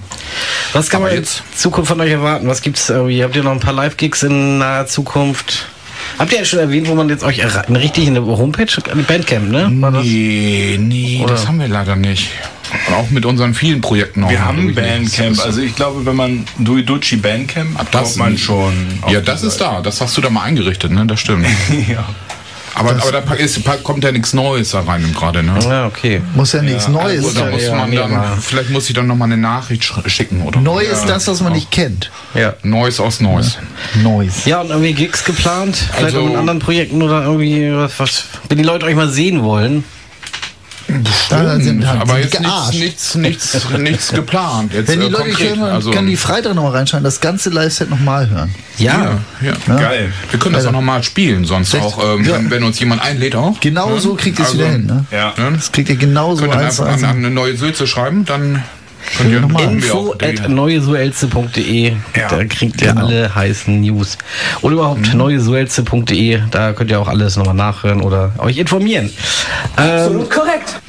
Was 0.73 0.89
kann 0.89 1.01
Aber 1.01 1.09
man 1.09 1.17
in 1.17 1.23
jetzt- 1.23 1.43
Zukunft 1.55 1.89
von 1.89 2.01
euch 2.01 2.11
erwarten? 2.11 2.47
Was 2.47 2.61
gibt's 2.61 2.89
irgendwie? 2.89 3.23
Habt 3.23 3.35
ihr 3.35 3.43
noch 3.43 3.51
ein 3.51 3.59
paar 3.59 3.73
Live-Gigs 3.73 4.23
in 4.23 4.57
naher 4.57 4.87
Zukunft? 4.87 5.67
Habt 6.17 6.31
ihr 6.31 6.39
ja 6.39 6.45
schon 6.45 6.59
erwähnt, 6.59 6.87
wo 6.87 6.95
man 6.95 7.09
jetzt 7.09 7.23
euch 7.23 7.43
eine 7.43 7.79
richtig 7.79 8.07
eine 8.07 8.25
Homepage, 8.25 8.67
eine 8.91 9.03
Bandcamp, 9.03 9.49
ne? 9.49 9.69
War 9.81 9.91
das? 9.91 10.03
Nee, 10.03 10.77
nee, 10.79 11.23
das 11.27 11.47
haben 11.47 11.59
wir 11.59 11.67
leider 11.67 11.95
nicht. 11.95 12.29
Und 12.87 12.95
auch 12.95 13.09
mit 13.09 13.25
unseren 13.25 13.53
vielen 13.53 13.81
Projekten 13.81 14.23
auch. 14.23 14.29
Wir 14.29 14.43
haben. 14.43 14.73
Bandcamp. 14.73 15.35
Das 15.35 15.45
Also 15.45 15.61
ich 15.61 15.75
glaube, 15.75 16.05
wenn 16.05 16.15
man 16.15 16.45
Duiducci 16.57 17.17
Bandcamp, 17.17 17.77
das 17.91 18.03
kommt 18.15 18.17
man 18.17 18.37
schon. 18.37 18.73
Ja, 19.09 19.21
das 19.21 19.43
ist 19.43 19.57
da. 19.57 19.81
Das 19.81 20.01
hast 20.01 20.17
du 20.17 20.21
da 20.21 20.29
mal 20.29 20.43
eingerichtet, 20.43 20.91
ne? 20.91 21.05
Das 21.05 21.19
stimmt. 21.19 21.45
Ja. 21.87 22.07
Aber, 22.77 22.91
aber 22.91 23.11
da 23.21 23.33
ist, 23.35 23.59
kommt 23.83 24.03
ja 24.03 24.11
nichts 24.11 24.33
Neues 24.33 24.71
da 24.71 24.81
rein 24.81 25.13
gerade, 25.17 25.41
ne? 25.41 25.57
Ja, 25.63 25.85
okay. 25.87 26.21
Muss 26.35 26.51
ja 26.51 26.61
nichts 26.61 26.87
Neues 26.89 27.23
Also, 27.25 27.39
da 27.39 27.45
sein. 27.45 27.51
muss 27.53 27.63
ja, 27.63 27.75
man 27.75 27.91
dann, 27.95 28.41
vielleicht 28.41 28.69
muss 28.69 28.89
ich 28.89 28.95
dann 28.95 29.07
noch 29.07 29.15
mal 29.15 29.25
eine 29.25 29.37
Nachricht 29.37 29.83
sch- 29.83 30.09
schicken 30.09 30.41
oder 30.41 30.59
Neu 30.59 30.83
ist 30.83 31.05
das, 31.05 31.25
was 31.27 31.41
man 31.41 31.53
nicht 31.53 31.71
kennt. 31.71 32.11
Ja. 32.33 32.53
Neues 32.63 32.99
aus 32.99 33.21
Neues. 33.21 33.57
Neues. 34.03 34.43
Ja, 34.45 34.59
und 34.61 34.69
irgendwie 34.71 34.93
Gigs 34.93 35.23
geplant? 35.23 35.75
Vielleicht 35.77 36.03
Also- 36.15 36.19
auch 36.21 36.25
mit 36.27 36.35
anderen 36.37 36.59
Projekten 36.59 37.01
oder 37.01 37.23
irgendwie 37.23 37.73
was, 37.73 37.97
was, 37.97 38.25
wenn 38.49 38.57
die 38.57 38.63
Leute 38.65 38.85
euch 38.85 38.95
mal 38.95 39.09
sehen 39.09 39.41
wollen. 39.43 39.85
Da 41.29 41.59
sind 41.59 41.85
halt 41.87 42.01
aber 42.01 42.19
jetzt 42.19 42.39
nichts, 42.39 42.45
gearscht. 42.47 42.79
nichts, 42.79 43.15
nichts, 43.15 43.69
nichts 43.77 44.11
geplant. 44.11 44.73
Jetzt, 44.73 44.87
Wenn 44.87 44.99
die 44.99 45.07
äh, 45.07 45.09
Leute 45.09 45.29
konkret. 45.29 45.57
hören, 45.57 45.71
also, 45.71 45.91
können 45.91 46.07
die 46.07 46.15
Freitag 46.17 46.53
nochmal 46.55 46.73
reinschauen, 46.73 47.03
das 47.03 47.19
ganze 47.21 47.49
Live-Set 47.49 47.89
nochmal 47.89 48.29
hören. 48.29 48.53
Ja. 48.77 49.19
ja, 49.41 49.53
ja. 49.67 49.75
Geil. 49.75 50.13
Wir 50.29 50.39
können 50.39 50.53
das 50.53 50.65
auch 50.65 50.71
noch 50.71 50.81
mal 50.81 51.01
spielen, 51.03 51.45
sonst 51.45 51.73
Echt? 51.73 51.83
auch, 51.83 52.15
ähm, 52.15 52.23
Ja. 52.23 52.35
wenn, 52.35 52.51
wenn 52.51 52.63
uns 52.63 52.79
jemand 52.79 53.01
einlädt 53.01 53.35
auch. 53.35 53.59
Genau 53.59 53.97
so 53.97 54.15
kriegt 54.15 54.37
ihr 54.39 54.43
es 54.43 54.51
Also, 54.51 54.59
wieder 54.59 54.71
hin. 54.71 54.85
Ne? 54.85 55.05
Ja. 55.11 55.33
Ne? 55.37 55.53
Das 55.55 55.71
kriegt 55.71 55.89
ihr 55.89 55.95
genauso 55.95 56.43
Könnt 56.43 56.55
ihr 56.55 56.59
einfach 56.59 56.85
an, 56.87 57.03
an 57.03 57.17
eine 57.17 57.31
neue 57.31 57.57
Sülze 57.57 57.87
schreiben, 57.87 58.25
dann 58.25 58.63
Nochmal. 59.41 59.63
Info 59.63 60.13
at 60.21 60.49
neuesuelze.de. 60.49 61.93
Ja, 62.15 62.27
Da 62.29 62.43
kriegt 62.45 62.81
ihr 62.81 62.89
genau. 62.89 63.05
alle 63.05 63.33
heißen 63.33 63.79
News. 63.81 64.17
Oder 64.61 64.73
überhaupt 64.75 65.11
Mhm. 65.13 65.17
neuesuelze.de. 65.19 66.41
Da 66.51 66.73
könnt 66.73 66.91
ihr 66.91 66.99
auch 66.99 67.07
alles 67.07 67.37
nochmal 67.37 67.55
nachhören 67.55 68.01
oder 68.01 68.31
euch 68.37 68.57
informieren. 68.57 69.09
Ähm, 69.77 70.27
Korrekt. 70.29 70.79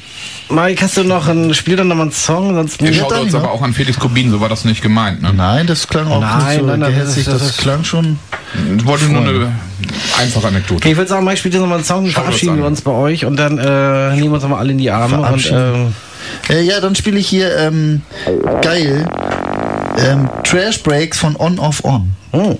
Mike, 0.49 0.81
hast 0.81 0.95
du 0.95 1.03
noch 1.03 1.27
ein 1.27 1.53
Spiel 1.53 1.75
dann 1.75 1.89
noch 1.89 1.95
mal 1.97 2.03
einen 2.03 2.11
Song? 2.13 2.53
Sonst 2.55 2.81
Ihr 2.81 2.93
schaut 2.93 3.19
uns 3.19 3.35
aber 3.35 3.51
auch 3.51 3.61
an 3.61 3.73
Felix 3.73 3.99
Kubin, 3.99 4.31
so 4.31 4.39
war 4.39 4.47
das 4.47 4.63
nicht 4.63 4.81
gemeint. 4.81 5.21
Ne? 5.21 5.33
Nein, 5.35 5.67
das 5.67 5.89
klang 5.89 6.07
auch 6.07 6.21
Nein, 6.21 6.37
nicht 6.47 6.59
so 6.59 6.65
nein, 6.65 6.79
nein, 6.79 6.93
das 6.95 6.99
gehässig. 7.15 7.25
Das, 7.25 7.39
das 7.39 7.49
ist- 7.49 7.57
klang 7.57 7.83
schon. 7.83 8.17
Ich 8.77 8.85
wollte 8.85 9.05
nur 9.09 9.23
eine 9.23 9.51
einfache 10.17 10.47
Anekdote. 10.47 10.75
Okay, 10.75 10.91
ich 10.91 10.97
würde 10.97 11.09
sagen, 11.09 11.25
Mike 11.25 11.35
spielt 11.37 11.53
jetzt 11.53 11.61
nochmal 11.61 11.79
einen 11.79 11.85
Song, 11.85 12.07
verabschieden 12.07 12.57
wir 12.59 12.65
uns 12.65 12.81
bei 12.81 12.91
euch 12.91 13.25
und 13.25 13.35
dann 13.35 13.57
äh, 13.57 14.11
nehmen 14.15 14.29
wir 14.29 14.33
uns 14.35 14.43
nochmal 14.43 14.59
alle 14.59 14.71
in 14.71 14.77
die 14.77 14.89
Arme 14.89 15.17
und 15.17 15.23
Verabschieden. 15.25 15.93
Äh, 16.49 16.61
ja, 16.61 16.79
dann 16.79 16.95
spiele 16.95 17.19
ich 17.19 17.27
hier 17.27 17.55
ähm, 17.57 18.01
geil 18.61 19.05
ähm, 19.99 20.29
Trash 20.43 20.81
Breaks 20.83 21.19
von 21.19 21.35
On 21.37 21.59
Off 21.59 21.83
On. 21.83 22.13
oh. 22.31 22.57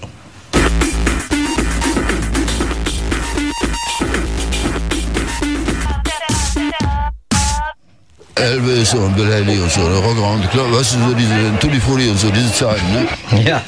Elvis 8.35 8.93
und 8.93 9.15
Bill 9.15 9.33
Haley 9.33 9.59
und 9.59 9.71
so, 9.71 9.81
der 9.81 9.97
Rockaround, 9.97 10.49
klar, 10.51 10.71
weißt 10.71 10.93
du, 10.93 11.09
so 11.09 11.13
diese 11.15 11.59
Tutti 11.59 11.79
Frutti 11.79 12.07
und 12.09 12.19
so, 12.19 12.29
diese 12.29 12.53
Zeiten, 12.53 12.85
ne? 12.93 13.07
Ja, 13.43 13.61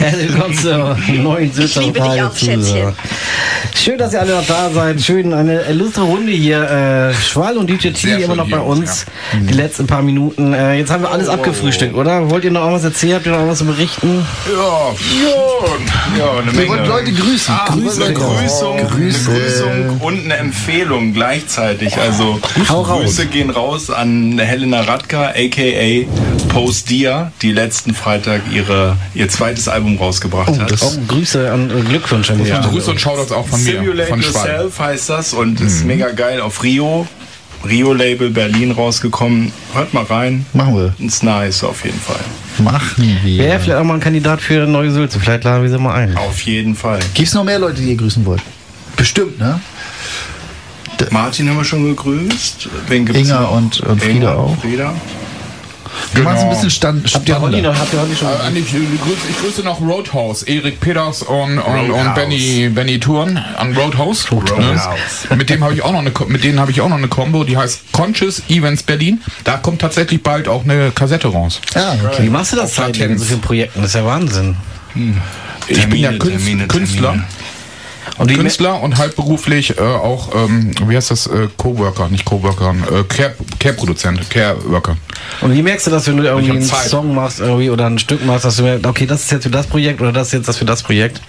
herzlich 0.00 0.32
willkommen 0.32 0.54
zur 0.56 0.96
neuen 1.22 1.52
Sitzer 1.52 1.80
liebe 1.82 2.00
dich 2.00 2.22
auch, 2.22 2.34
Schätzchen. 2.34 2.92
Schön, 3.74 3.98
dass 3.98 4.12
ihr 4.12 4.20
alle 4.20 4.34
noch 4.36 4.46
da 4.46 4.70
seid. 4.70 5.00
Schön, 5.00 5.32
eine 5.32 5.60
illustre 5.62 6.02
Runde 6.02 6.32
hier. 6.32 7.10
Äh, 7.10 7.14
Schwall 7.14 7.56
und 7.56 7.68
DJ 7.68 7.90
T 7.90 8.22
immer 8.22 8.34
noch 8.36 8.48
bei 8.48 8.58
uns, 8.58 8.80
uns. 8.80 9.06
Die 9.48 9.54
letzten 9.54 9.86
paar 9.86 10.02
Minuten. 10.02 10.52
Äh, 10.52 10.74
jetzt 10.78 10.90
haben 10.90 11.02
wir 11.02 11.10
alles 11.10 11.28
abgefrühstückt, 11.28 11.94
oder? 11.94 12.30
Wollt 12.30 12.44
ihr 12.44 12.50
noch 12.50 12.60
irgendwas 12.62 12.84
erzählen? 12.84 13.14
Habt 13.14 13.26
ihr 13.26 13.32
noch 13.32 13.38
irgendwas 13.38 13.58
zu 13.58 13.66
berichten? 13.66 14.26
Ja, 14.46 14.58
ja, 14.58 16.18
ja, 16.18 16.30
eine 16.40 16.52
Wir 16.52 16.52
Menge. 16.60 16.68
wollten 16.68 16.88
Leute 16.88 17.12
grüßen. 17.12 17.54
Ah, 17.54 17.64
Grüße. 17.70 18.04
eine 18.04 18.14
Grüßung, 18.14 18.76
Grüße. 18.88 19.30
eine 19.30 19.38
Grüßung 19.40 20.00
und 20.00 20.24
eine 20.24 20.36
Empfehlung 20.36 21.12
gleichzeitig. 21.12 21.96
Also 21.98 22.38
Hau 22.68 22.82
raus. 22.82 23.02
Grüße 23.04 23.26
gehen 23.26 23.50
raus 23.50 23.90
an 23.90 24.38
Helena 24.38 24.80
Radka, 24.82 25.28
aka 25.34 26.06
Post 26.48 26.90
Dia, 26.90 27.32
die 27.42 27.52
letzten 27.52 27.94
Freitag 27.94 28.42
ihre, 28.52 28.96
ihr 29.14 29.28
zweites 29.28 29.68
Album 29.68 29.89
rausgebracht 29.98 30.58
hat. 30.58 30.74
Oh, 30.80 30.92
Grüße 31.08 31.50
an 31.50 31.70
äh, 31.70 31.80
Glückwünsche 31.82 32.34
Stelle. 32.34 32.60
Grüße 32.68 32.90
und 32.90 33.00
Shoutouts 33.00 33.32
auch 33.32 33.46
von 33.46 33.62
mir, 33.62 33.80
Simulate 33.80 34.08
von 34.10 34.22
Schwall. 34.22 34.48
Yourself 34.48 34.78
heißt 34.78 35.08
das 35.10 35.32
und 35.34 35.60
ist 35.60 35.84
mega 35.84 36.10
geil 36.10 36.40
auf 36.40 36.62
Rio. 36.62 37.06
Rio-Label 37.68 38.30
Berlin 38.30 38.70
rausgekommen. 38.70 39.52
Hört 39.74 39.92
mal 39.92 40.04
rein. 40.04 40.46
Machen 40.54 40.76
wir. 40.76 40.94
Ist 41.06 41.22
nice 41.22 41.62
auf 41.62 41.84
jeden 41.84 42.00
Fall. 42.00 42.16
Machen 42.58 43.18
wir. 43.22 43.44
Wäre 43.44 43.60
vielleicht 43.60 43.78
auch 43.78 43.84
mal 43.84 43.94
ein 43.94 44.00
Kandidat 44.00 44.40
für 44.40 44.66
neue 44.66 44.90
Sülze. 44.90 45.20
Vielleicht 45.20 45.44
laden 45.44 45.62
wir 45.62 45.68
sie 45.70 45.78
mal 45.78 45.94
ein. 45.94 46.16
Auf 46.16 46.40
jeden 46.42 46.74
Fall. 46.74 47.00
Gibt's 47.12 47.34
noch 47.34 47.44
mehr 47.44 47.58
Leute, 47.58 47.82
die 47.82 47.90
ihr 47.90 47.96
grüßen 47.96 48.24
wollt? 48.24 48.40
Bestimmt, 48.96 49.38
ne? 49.38 49.60
Martin 51.10 51.48
haben 51.48 51.56
wir 51.56 51.64
schon 51.64 51.84
gegrüßt. 51.84 52.68
Wen 52.88 53.06
gibt's 53.06 53.20
Inga 53.28 53.40
noch? 53.40 53.52
und- 53.52 53.80
und 53.80 54.02
Frieda 54.02 54.14
Inga, 54.14 54.34
auch. 54.34 54.58
Frieda. 54.60 54.94
Machen 56.14 56.24
so 56.24 56.30
ein 56.30 56.36
Genau. 56.38 56.50
bisschen 56.50 56.70
Stand, 56.70 57.14
Habt 57.14 57.28
ihr 57.28 57.40
Holly 57.40 57.62
noch? 57.62 57.78
Habt 57.78 57.92
ihr 57.92 58.00
Holly 58.00 58.16
schon? 58.16 58.28
Äh, 58.28 58.58
ich, 58.58 58.70
grüße, 58.70 59.28
ich 59.30 59.38
grüße 59.40 59.62
noch 59.62 59.80
Roadhouse, 59.80 60.42
Erik 60.42 60.80
Peters 60.80 61.22
und, 61.22 61.58
und, 61.58 61.90
und. 61.90 62.14
Benny, 62.14 62.68
Benny 62.68 62.98
Thurn 62.98 63.36
an 63.56 63.76
Roadhouse. 63.76 64.30
Roadhouse. 64.32 64.88
Ne? 65.30 65.36
Mit 65.36 65.50
dem 65.50 65.62
habe 65.62 65.74
ich 65.74 65.82
auch 65.82 65.92
noch 65.92 66.00
eine, 66.00 66.12
mit 66.28 66.42
denen 66.44 66.58
habe 66.60 66.70
ich 66.70 66.80
auch 66.80 66.88
noch 66.88 66.96
eine 66.98 67.08
Combo, 67.08 67.44
die 67.44 67.56
heißt 67.56 67.92
Conscious 67.92 68.42
Events 68.48 68.82
Berlin. 68.82 69.20
Da 69.44 69.56
kommt 69.56 69.80
tatsächlich 69.80 70.22
bald 70.22 70.48
auch 70.48 70.64
eine 70.64 70.90
Kassette 70.90 71.28
raus. 71.28 71.60
Ah, 71.74 71.94
okay. 72.04 72.24
Wie 72.24 72.30
machst 72.30 72.52
du 72.52 72.56
das 72.56 72.74
zeitlich 72.74 73.02
in 73.08 73.18
so 73.18 73.24
vielen 73.24 73.40
Projekten? 73.40 73.80
Das 73.82 73.90
ist 73.90 73.94
ja 73.96 74.04
Wahnsinn. 74.04 74.56
Ich 75.68 75.88
bin 75.88 76.00
ja 76.00 76.08
Termine, 76.10 76.18
Künst, 76.18 76.44
Termine, 76.44 76.66
Künstler. 76.66 77.00
Termine. 77.10 77.24
Und 78.18 78.32
Künstler 78.34 78.82
und 78.82 78.98
halbberuflich 78.98 79.78
äh, 79.78 79.80
auch, 79.80 80.34
ähm, 80.34 80.72
wie 80.86 80.96
heißt 80.96 81.10
das, 81.10 81.26
äh, 81.26 81.48
Coworker, 81.56 82.08
nicht 82.08 82.24
Coworker, 82.24 82.74
äh, 82.90 83.04
Care- 83.04 83.34
Care-Produzent, 83.58 84.28
Care-Worker. 84.30 84.96
Und 85.40 85.54
wie 85.54 85.62
merkst 85.62 85.86
du 85.86 85.90
das, 85.90 86.06
wenn 86.06 86.16
du 86.18 86.24
irgendwie 86.24 86.50
einen 86.50 86.62
Zeit. 86.62 86.88
Song 86.88 87.14
machst 87.14 87.40
irgendwie 87.40 87.70
oder 87.70 87.86
ein 87.86 87.98
Stück 87.98 88.24
machst, 88.24 88.44
dass 88.44 88.56
du 88.56 88.62
merkst, 88.62 88.86
okay, 88.86 89.06
das 89.06 89.22
ist 89.24 89.32
jetzt 89.32 89.44
für 89.44 89.50
das 89.50 89.66
Projekt 89.66 90.00
oder 90.00 90.12
das 90.12 90.28
ist 90.28 90.32
jetzt 90.34 90.48
das 90.48 90.58
für 90.58 90.64
das 90.64 90.82
Projekt? 90.82 91.20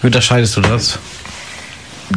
Wie 0.00 0.06
unterscheidest 0.06 0.56
du 0.56 0.60
das? 0.62 0.98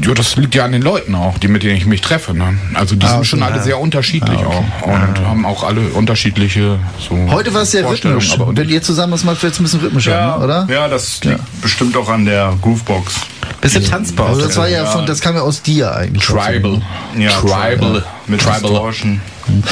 Ja, 0.01 0.13
das 0.13 0.35
liegt 0.35 0.55
ja 0.55 0.65
an 0.65 0.71
den 0.71 0.81
Leuten 0.81 1.15
auch, 1.15 1.37
die 1.37 1.47
mit 1.47 1.63
denen 1.63 1.77
ich 1.77 1.85
mich 1.85 2.01
treffe. 2.01 2.33
Ne? 2.33 2.57
Also 2.73 2.95
die 2.95 3.05
Ah, 3.05 3.15
sind 3.15 3.25
schon 3.27 3.41
okay. 3.43 3.53
alle 3.53 3.61
sehr 3.63 3.79
unterschiedlich 3.79 4.39
auch 4.39 4.63
und 4.87 5.25
haben 5.25 5.45
auch 5.45 5.63
alle 5.63 5.81
unterschiedliche 5.89 6.79
so 6.99 7.17
Heute 7.31 7.53
war 7.53 7.61
es 7.63 7.71
sehr 7.71 7.87
rhythmisch. 7.87 8.33
aber 8.33 8.55
Wenn 8.55 8.69
ihr 8.69 8.81
zusammen 8.81 9.11
das 9.11 9.23
macht, 9.23 9.41
wird 9.43 9.53
es 9.53 9.59
ein 9.59 9.63
bisschen 9.63 9.79
rhythmischer, 9.81 10.11
Ja, 10.11 10.37
ne, 10.37 10.43
oder? 10.43 10.67
ja, 10.69 10.87
das 10.87 11.23
liegt 11.23 11.61
bestimmt 11.61 11.95
auch 11.97 12.09
an 12.09 12.25
der 12.25 12.53
Groovebox. 12.61 13.15
Bisschen 13.61 13.85
tanzbar. 13.85 14.29
Also 14.29 14.41
das 14.41 14.57
war 14.57 14.67
ja 14.67 14.83
Ja. 14.83 14.85
von, 14.85 15.05
das 15.05 15.21
kam 15.21 15.35
ja 15.35 15.41
aus 15.41 15.61
dir 15.61 15.95
eigentlich. 15.95 16.23
Tribal, 16.23 16.81
Ja, 17.17 17.29
Tribal, 17.31 18.03
Mit 18.27 18.41
Tribal. 18.41 18.59
Distortion. 18.61 19.21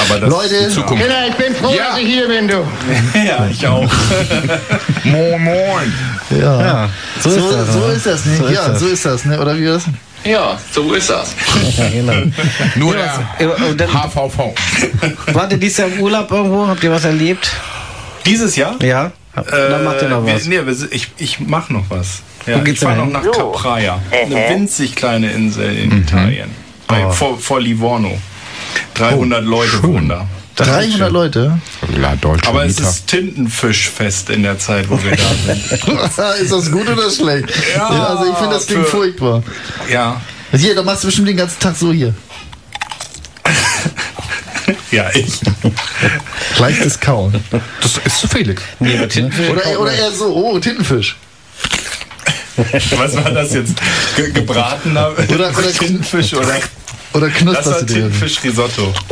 Aber 0.08 0.20
das 0.20 0.30
Leute, 0.30 0.68
Zukunft. 0.70 1.04
ich 1.28 1.34
bin 1.36 1.54
froh, 1.56 1.74
Ja. 1.76 1.90
dass 1.90 1.98
ich 1.98 2.06
hier 2.06 2.28
bin, 2.28 2.48
du. 2.48 2.54
ja, 3.18 3.46
ich 3.50 3.66
auch. 3.66 3.82
Moin, 5.04 5.42
moin. 5.44 5.92
Ja. 6.30 6.60
Ja, 6.60 6.88
so, 7.20 7.30
So, 7.30 7.36
ist 7.36 7.52
das. 7.56 7.72
so 7.72 7.78
ne? 7.80 7.92
ist 7.92 8.06
das, 8.06 8.24
ne? 8.24 8.36
So 8.36 8.44
ist 8.46 8.54
ja, 8.54 8.68
das. 8.68 8.80
so 8.80 8.86
ist 8.86 9.04
das, 9.04 9.24
ne? 9.24 9.40
Oder 9.40 9.56
wie 9.58 9.66
war 9.66 9.74
das? 9.74 9.84
Ja, 10.24 10.58
so 10.72 10.92
ist 10.94 11.10
das. 11.10 11.34
Ja, 11.76 11.88
genau. 11.90 12.12
Nur 12.76 12.96
Ja, 12.96 13.22
der 13.38 13.68
und 13.68 13.78
dann- 13.80 13.92
HVV. 13.92 14.54
Wart 15.34 15.52
ihr 15.52 15.58
dieses 15.58 15.78
Jahr 15.78 15.88
im 15.88 16.00
Urlaub 16.00 16.30
irgendwo? 16.30 16.66
Habt 16.66 16.82
ihr 16.82 16.90
was 16.90 17.04
erlebt? 17.04 17.50
Dieses 18.24 18.56
Jahr? 18.56 18.82
Ja? 18.82 19.12
Dann 19.34 19.84
macht 19.84 20.00
ihr 20.02 20.08
noch 20.08 20.24
wir- 20.24 20.34
was. 20.34 20.46
Nee, 20.46 20.60
wir, 20.64 20.76
ich, 20.92 21.10
ich 21.18 21.40
mach 21.40 21.68
noch 21.70 21.84
was. 21.90 22.22
Ja, 22.46 22.56
Wo 22.58 22.60
geht's 22.64 22.80
ich 22.82 22.86
fahr 22.88 22.96
denn 22.96 23.10
noch 23.12 23.20
hin? 23.22 23.30
nach 23.30 23.36
Capraia. 23.36 24.00
Eine 24.10 24.34
winzig 24.50 24.94
kleine 24.96 25.30
Insel 25.32 25.76
in 25.76 26.02
Italien. 26.02 26.50
Bei, 26.86 27.10
vor, 27.10 27.38
vor 27.38 27.60
Livorno. 27.60 28.16
300 28.94 29.44
Leute 29.44 29.82
wohnen 29.82 30.08
da. 30.08 30.26
300 30.56 31.10
Leute? 31.10 31.58
La 31.96 32.14
Dolce 32.16 32.46
Aber 32.46 32.64
es 32.64 32.78
ist 32.78 33.06
Tintenfischfest 33.08 34.30
in 34.30 34.42
der 34.42 34.58
Zeit, 34.58 34.88
wo 34.88 35.02
wir 35.02 35.16
da 35.16 35.22
sind. 35.46 35.72
ist 36.42 36.52
das 36.52 36.70
gut 36.70 36.88
oder 36.88 37.10
schlecht? 37.10 37.48
Ja, 37.76 37.88
also 37.88 38.30
ich 38.30 38.36
finde 38.38 38.54
das 38.54 38.66
klingt 38.66 38.84
für- 38.84 38.90
furchtbar. 38.90 39.42
Ja, 39.90 40.20
Also 40.52 40.64
hier, 40.64 40.74
da 40.74 40.82
machst 40.82 41.02
du 41.02 41.08
bestimmt 41.08 41.28
den 41.28 41.36
ganzen 41.36 41.58
Tag 41.60 41.74
so 41.76 41.92
hier. 41.92 42.14
ja, 44.90 45.10
ich. 45.14 45.40
Leichtes 46.58 46.98
Kauen. 47.00 47.34
Das 47.82 47.98
ist 48.04 48.18
zu 48.20 48.28
Felix. 48.28 48.62
Nee, 48.80 48.98
Oder, 49.50 49.80
oder 49.80 49.92
eher 49.92 50.10
so, 50.12 50.34
oh, 50.34 50.58
Tintenfisch. 50.58 51.16
Was 52.96 53.16
war 53.16 53.30
das 53.32 53.52
jetzt? 53.54 53.74
Ge 54.16 54.30
gebratener 54.30 55.10
Oder- 55.12 55.50
oder- 55.50 55.72
Tintenfisch 55.72 56.34
oder? 56.34 56.58
Oder 57.14 57.28
Das 57.28 57.36
knusperst 57.38 57.66
war 57.70 57.80
du? 57.82 57.86
Tintenfisch-Risotto. 57.94 58.92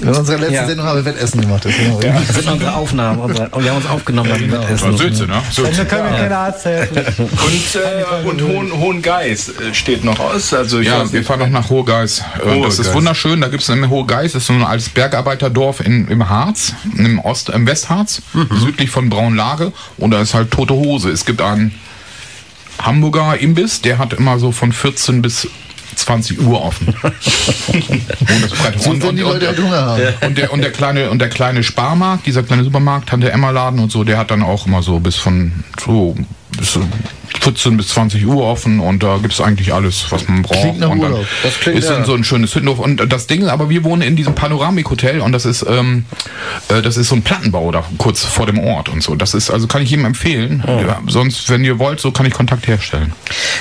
In 0.00 0.08
unserer 0.08 0.38
letzten 0.38 0.54
Ja. 0.54 0.66
Sendung 0.66 0.86
haben 0.86 0.96
wir 0.98 1.04
Wettessen 1.04 1.40
gemacht. 1.42 1.64
Das 1.64 1.72
ja. 2.02 2.12
Das 2.26 2.34
sind 2.36 2.48
unsere 2.48 2.74
Aufnahmen. 2.74 3.20
Unsere, 3.20 3.48
und 3.50 3.62
wir 3.62 3.70
haben 3.70 3.76
uns 3.76 3.86
aufgenommen 3.86 4.30
beim 4.30 4.40
Genau. 4.40 4.56
Mittagessen. 4.58 4.96
Sülze, 4.96 5.26
ne? 5.26 5.40
Sülze. 5.52 5.84
können 5.84 6.10
wir 6.10 6.16
keine 6.18 6.36
Arzt 6.36 6.64
helfen. 6.64 6.96
Und, 7.28 7.74
äh, 7.76 8.28
und 8.28 8.42
Hohen, 8.42 8.72
Hohengeis 8.72 9.48
äh, 9.50 9.72
steht 9.72 10.02
noch 10.04 10.18
aus. 10.18 10.52
Also 10.52 10.80
ich 10.80 10.88
Ja, 10.88 11.02
weiß 11.02 11.12
wir 11.12 11.22
fahren 11.22 11.40
noch 11.40 11.48
nach 11.50 11.70
Hohegeis. 11.70 12.22
Äh, 12.44 12.60
Das 12.62 12.78
ist 12.80 12.92
wunderschön. 12.94 13.40
Da 13.40 13.48
gibt 13.48 13.62
es 13.62 13.68
nämlich 13.68 13.90
Hohegeis, 13.90 14.32
das 14.32 14.42
ist 14.42 14.46
so 14.48 14.54
ein 14.54 14.64
altes 14.64 14.88
Bergarbeiterdorf 14.88 15.80
in, 15.80 16.08
im 16.08 16.28
Harz, 16.28 16.72
im 16.96 17.18
Ost, 17.20 17.50
im 17.50 17.66
Westharz, 17.66 18.22
südlich 18.58 18.90
von 18.90 19.08
Braunlage. 19.10 19.72
Und 19.98 20.10
da 20.10 20.20
ist 20.20 20.34
halt 20.34 20.50
tote 20.50 20.74
Hose. 20.74 21.10
Es 21.10 21.24
gibt 21.24 21.40
einen 21.42 21.72
Hamburger 22.84 23.38
Imbiss, 23.38 23.82
der 23.82 23.98
hat 23.98 24.12
immer 24.12 24.38
so 24.38 24.52
von 24.52 24.72
14 24.72 25.22
bis 25.22 25.48
20 25.96 26.40
Uhr 26.40 26.62
offen. 26.62 26.88
und 27.02 28.42
das 28.42 28.50
Brett. 28.52 28.80
So, 28.80 29.02
wenn 29.02 29.16
die 29.16 29.22
Leute 29.22 29.56
Hunger 29.56 29.84
haben. 29.84 30.02
Und 30.22 30.38
der, 30.38 30.52
und 30.52 30.62
der 30.62 30.72
kleine, 30.72 31.10
und 31.10 31.18
der 31.18 31.28
kleine 31.28 31.62
Sparmarkt, 31.62 32.26
dieser 32.26 32.42
kleine 32.42 32.64
Supermarkt, 32.64 33.08
Tante 33.08 33.30
Emma 33.30 33.50
Laden 33.50 33.80
und 33.80 33.90
so, 33.90 34.04
der 34.04 34.18
hat 34.18 34.30
dann 34.30 34.42
auch 34.42 34.66
immer 34.66 34.82
so 34.82 35.00
bis 35.00 35.16
von 35.16 35.52
so 35.82 36.16
bis 36.58 36.72
so 36.72 36.82
14 37.42 37.76
bis 37.76 37.88
20 37.88 38.26
Uhr 38.26 38.42
offen 38.44 38.80
und 38.80 39.02
da 39.02 39.16
gibt 39.18 39.32
es 39.32 39.40
eigentlich 39.40 39.72
alles, 39.72 40.06
was 40.10 40.28
man 40.28 40.42
braucht. 40.42 40.60
Klingt 40.60 40.80
nach 40.80 40.90
und 40.90 41.00
dann 41.00 41.12
Urlaub. 41.12 41.26
Das 41.42 41.58
klingt, 41.60 41.78
ist 41.78 41.88
ja. 41.88 41.94
dann 41.94 42.04
so 42.04 42.14
ein 42.14 42.24
schönes 42.24 42.54
Hüttenhof. 42.54 42.78
Und 42.80 43.10
das 43.10 43.26
Ding, 43.28 43.46
aber 43.48 43.70
wir 43.70 43.84
wohnen 43.84 44.02
in 44.02 44.16
diesem 44.16 44.34
Panoramik-Hotel 44.34 45.20
und 45.20 45.32
das 45.32 45.46
ist, 45.46 45.64
ähm, 45.68 46.04
äh, 46.68 46.82
das 46.82 46.96
ist 46.96 47.08
so 47.08 47.14
ein 47.14 47.22
Plattenbau 47.22 47.70
da 47.70 47.84
kurz 47.98 48.24
vor 48.24 48.46
dem 48.46 48.58
Ort 48.58 48.88
und 48.88 49.02
so. 49.02 49.14
Das 49.14 49.32
ist, 49.34 49.50
also 49.50 49.68
kann 49.68 49.80
ich 49.82 49.90
jedem 49.90 50.04
empfehlen. 50.04 50.62
Ja, 50.66 51.00
sonst, 51.06 51.48
wenn 51.50 51.64
ihr 51.64 51.78
wollt, 51.78 52.00
so 52.00 52.10
kann 52.10 52.26
ich 52.26 52.32
Kontakt 52.34 52.66
herstellen. 52.66 53.12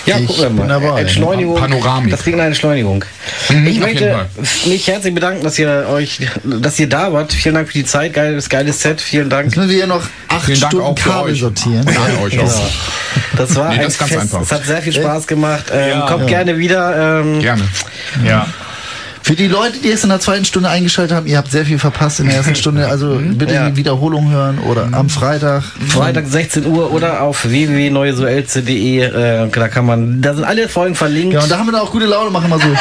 Ja, 0.06 0.18
Ich 0.18 0.28
gucken 0.28 0.44
wir 0.44 0.49
mal. 0.49 0.68
dabei. 0.68 1.02
Entschleunigung. 1.02 1.56
Panoramik. 1.56 2.11
Das 2.11 2.24
klingt 2.24 2.40
eine 2.40 2.48
Entschleunigung. 2.48 3.06
Mhm, 3.49 3.68
ich 3.68 3.80
möchte 3.80 4.28
mich 4.66 4.88
herzlich 4.88 5.14
bedanken, 5.14 5.44
dass 5.44 5.57
ihr 5.60 5.86
euch, 5.90 6.20
dass 6.44 6.80
ihr 6.80 6.90
da 6.90 7.14
wart. 7.14 7.32
Vielen 7.34 7.56
Dank 7.56 7.68
für 7.68 7.76
die 7.76 7.86
Zeit. 7.86 8.14
Geiles, 8.14 8.49
geiles 8.49 8.82
Set. 8.82 8.99
Vielen 8.99 9.30
Dank. 9.30 9.45
Jetzt 9.45 9.57
müssen 9.57 9.70
wir 9.70 9.78
ja 9.78 9.88
noch 9.88 10.03
acht 10.28 10.45
Vielen 10.45 10.60
Dank 10.60 10.74
Stunden 10.74 10.88
auch 10.88 10.99
für 10.99 11.10
Kabel 11.10 11.34
euch. 11.34 11.40
sortieren. 11.40 11.86
Ja, 11.88 12.24
euch 12.24 12.40
auch. 12.40 12.61
Das 13.38 13.56
war 13.56 13.69
Nee, 13.69 13.76
ein 13.76 13.81
das 13.84 13.95
Fest. 13.95 14.18
einfach. 14.18 14.41
Es 14.41 14.51
hat 14.51 14.65
sehr 14.65 14.81
viel 14.81 14.93
Spaß 14.93 15.27
gemacht. 15.27 15.65
Ähm, 15.72 15.89
Ja. 15.99 16.06
kommt 16.07 16.27
gerne 16.27 16.57
wieder. 16.57 17.19
Ähm, 17.22 17.39
Gerne. 17.39 17.64
Ja. 18.26 18.45
Für 19.22 19.35
die 19.35 19.47
Leute, 19.47 19.77
die 19.84 19.89
jetzt 19.89 20.03
in 20.03 20.10
der 20.10 20.19
zweiten 20.19 20.45
Stunde 20.45 20.69
eingeschaltet 20.69 21.15
haben, 21.15 21.27
ihr 21.27 21.38
habt 21.38 21.51
sehr 21.51 21.64
viel 21.65 21.77
verpasst 21.77 22.19
in 22.19 22.27
der 22.27 22.38
ersten 22.38 22.56
Stunde. 22.61 22.88
Also 22.88 23.19
bitte 23.23 23.53
Ja. 23.53 23.69
die 23.69 23.76
Wiederholung 23.76 24.31
hören 24.31 24.57
oder 24.60 24.88
am 24.91 25.07
Freitag. 25.10 25.64
Freitag 25.89 26.26
16 26.27 26.65
Uhr 26.65 26.91
oder 26.91 27.22
auf 27.22 27.45
www.neuesoelze.de. 27.45 29.01
Äh, 29.01 29.47
da 29.49 29.68
kann 29.68 29.85
man, 29.85 30.22
da 30.22 30.34
sind 30.34 30.45
alle 30.45 30.68
Folgen 30.68 30.95
verlinkt. 30.95 31.34
Ja, 31.35 31.41
und 31.41 31.51
da 31.51 31.60
haben 31.60 31.68
wir 31.68 31.73
dann 31.73 31.81
auch 31.81 31.91
gute 31.91 32.06
Laune, 32.07 32.31
machen 32.31 32.49
wir 32.49 32.57
so. 32.60 32.65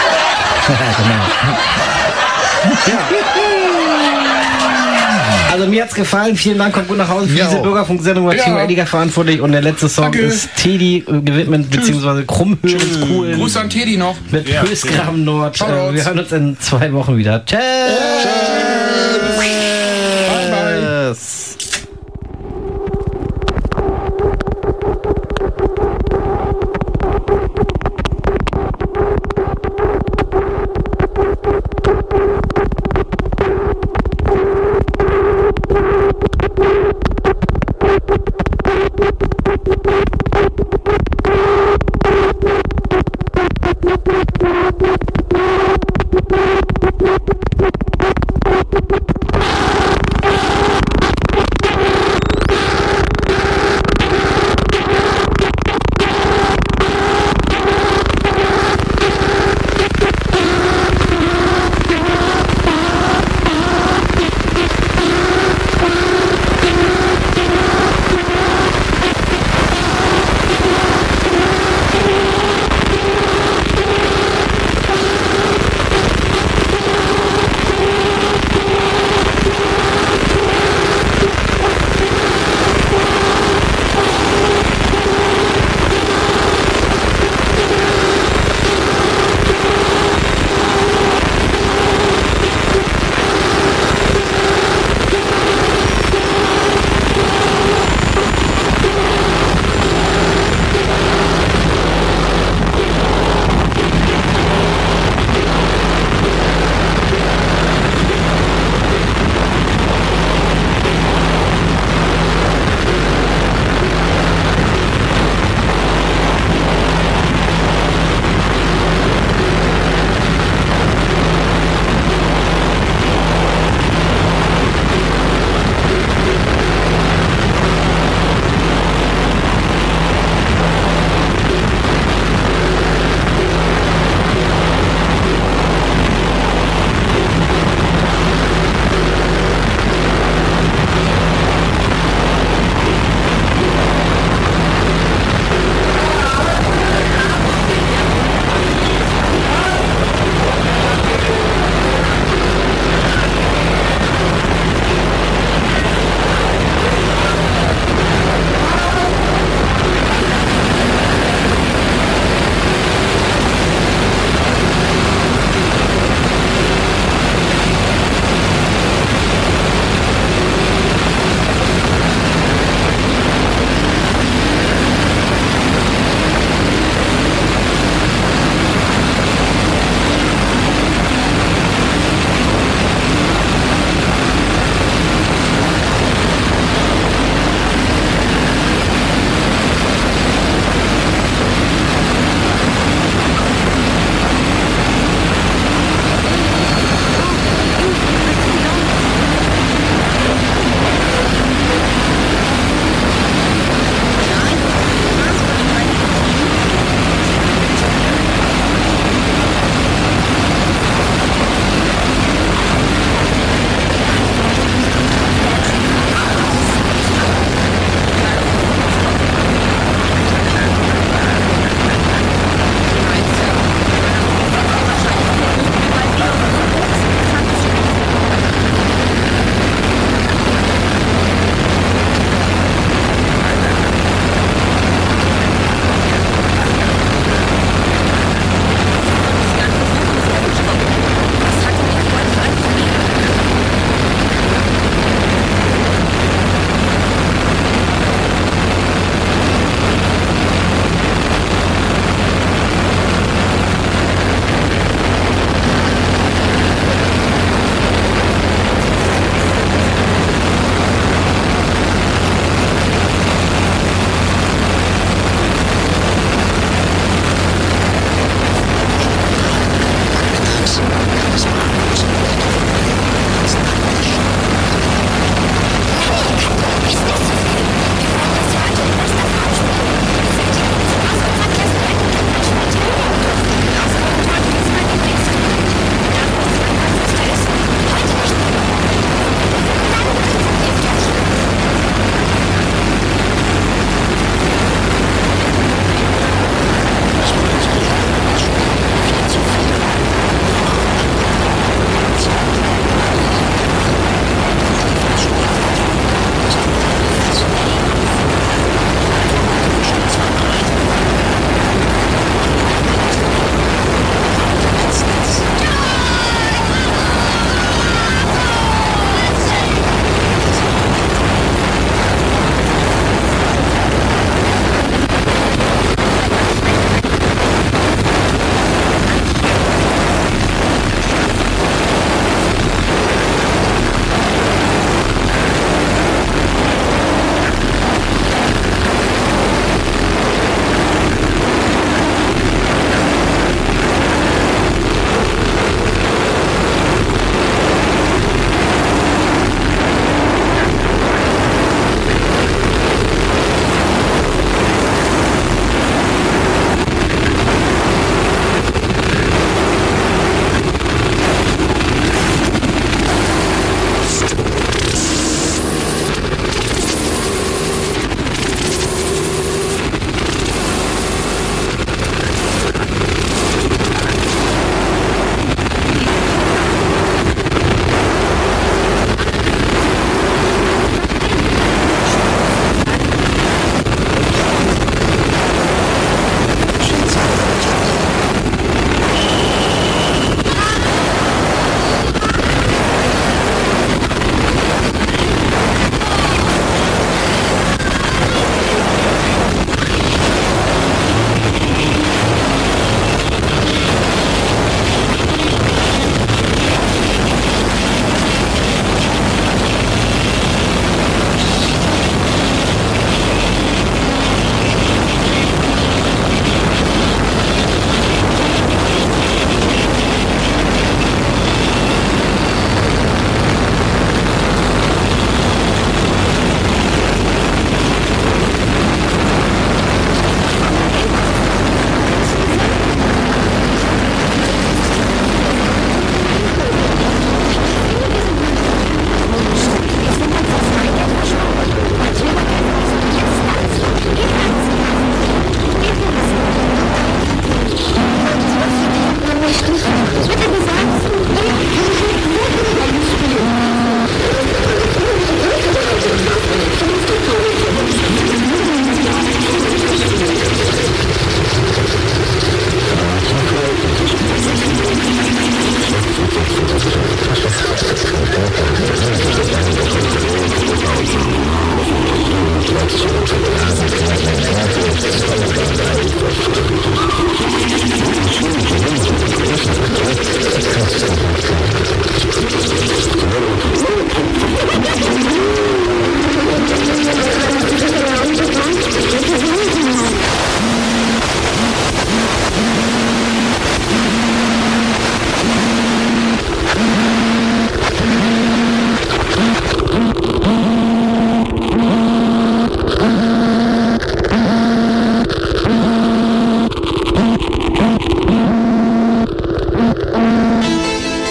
Also 5.58 5.70
mir 5.70 5.82
hat's 5.82 5.94
gefallen. 5.94 6.36
Vielen 6.36 6.58
Dank, 6.58 6.72
kommt 6.74 6.88
gut 6.88 6.96
nach 6.98 7.08
Hause 7.08 7.26
für 7.26 7.32
Mir 7.34 7.44
diese 7.44 7.58
auch. 7.58 7.62
Bürgerfunksendung 7.62 8.26
war 8.26 8.34
Ja. 8.36 8.44
Timo 8.44 8.86
verantwortlich 8.86 9.40
und 9.40 9.52
der 9.52 9.62
letzte 9.62 9.88
Song 9.88 10.04
Danke. 10.04 10.20
ist 10.20 10.48
Teddy 10.56 10.98
äh, 10.98 11.20
gewidmet, 11.20 11.68
beziehungsweise 11.70 12.24
Krummhörenskuhlen 12.24 13.38
Grüße 13.40 13.60
an 13.60 13.68
Teddy 13.68 13.96
noch. 13.96 14.16
mit 14.30 14.48
Ja. 14.48 14.62
Höchstgraben 14.62 15.24
Nord. 15.24 15.56
Ciao, 15.56 15.90
Äh, 15.90 15.94
wir 15.94 16.04
hören 16.04 16.18
uns 16.20 16.32
in 16.32 16.56
zwei 16.60 16.92
Wochen 16.92 17.16
wieder. 17.16 17.44
Tschüss. 17.44 17.58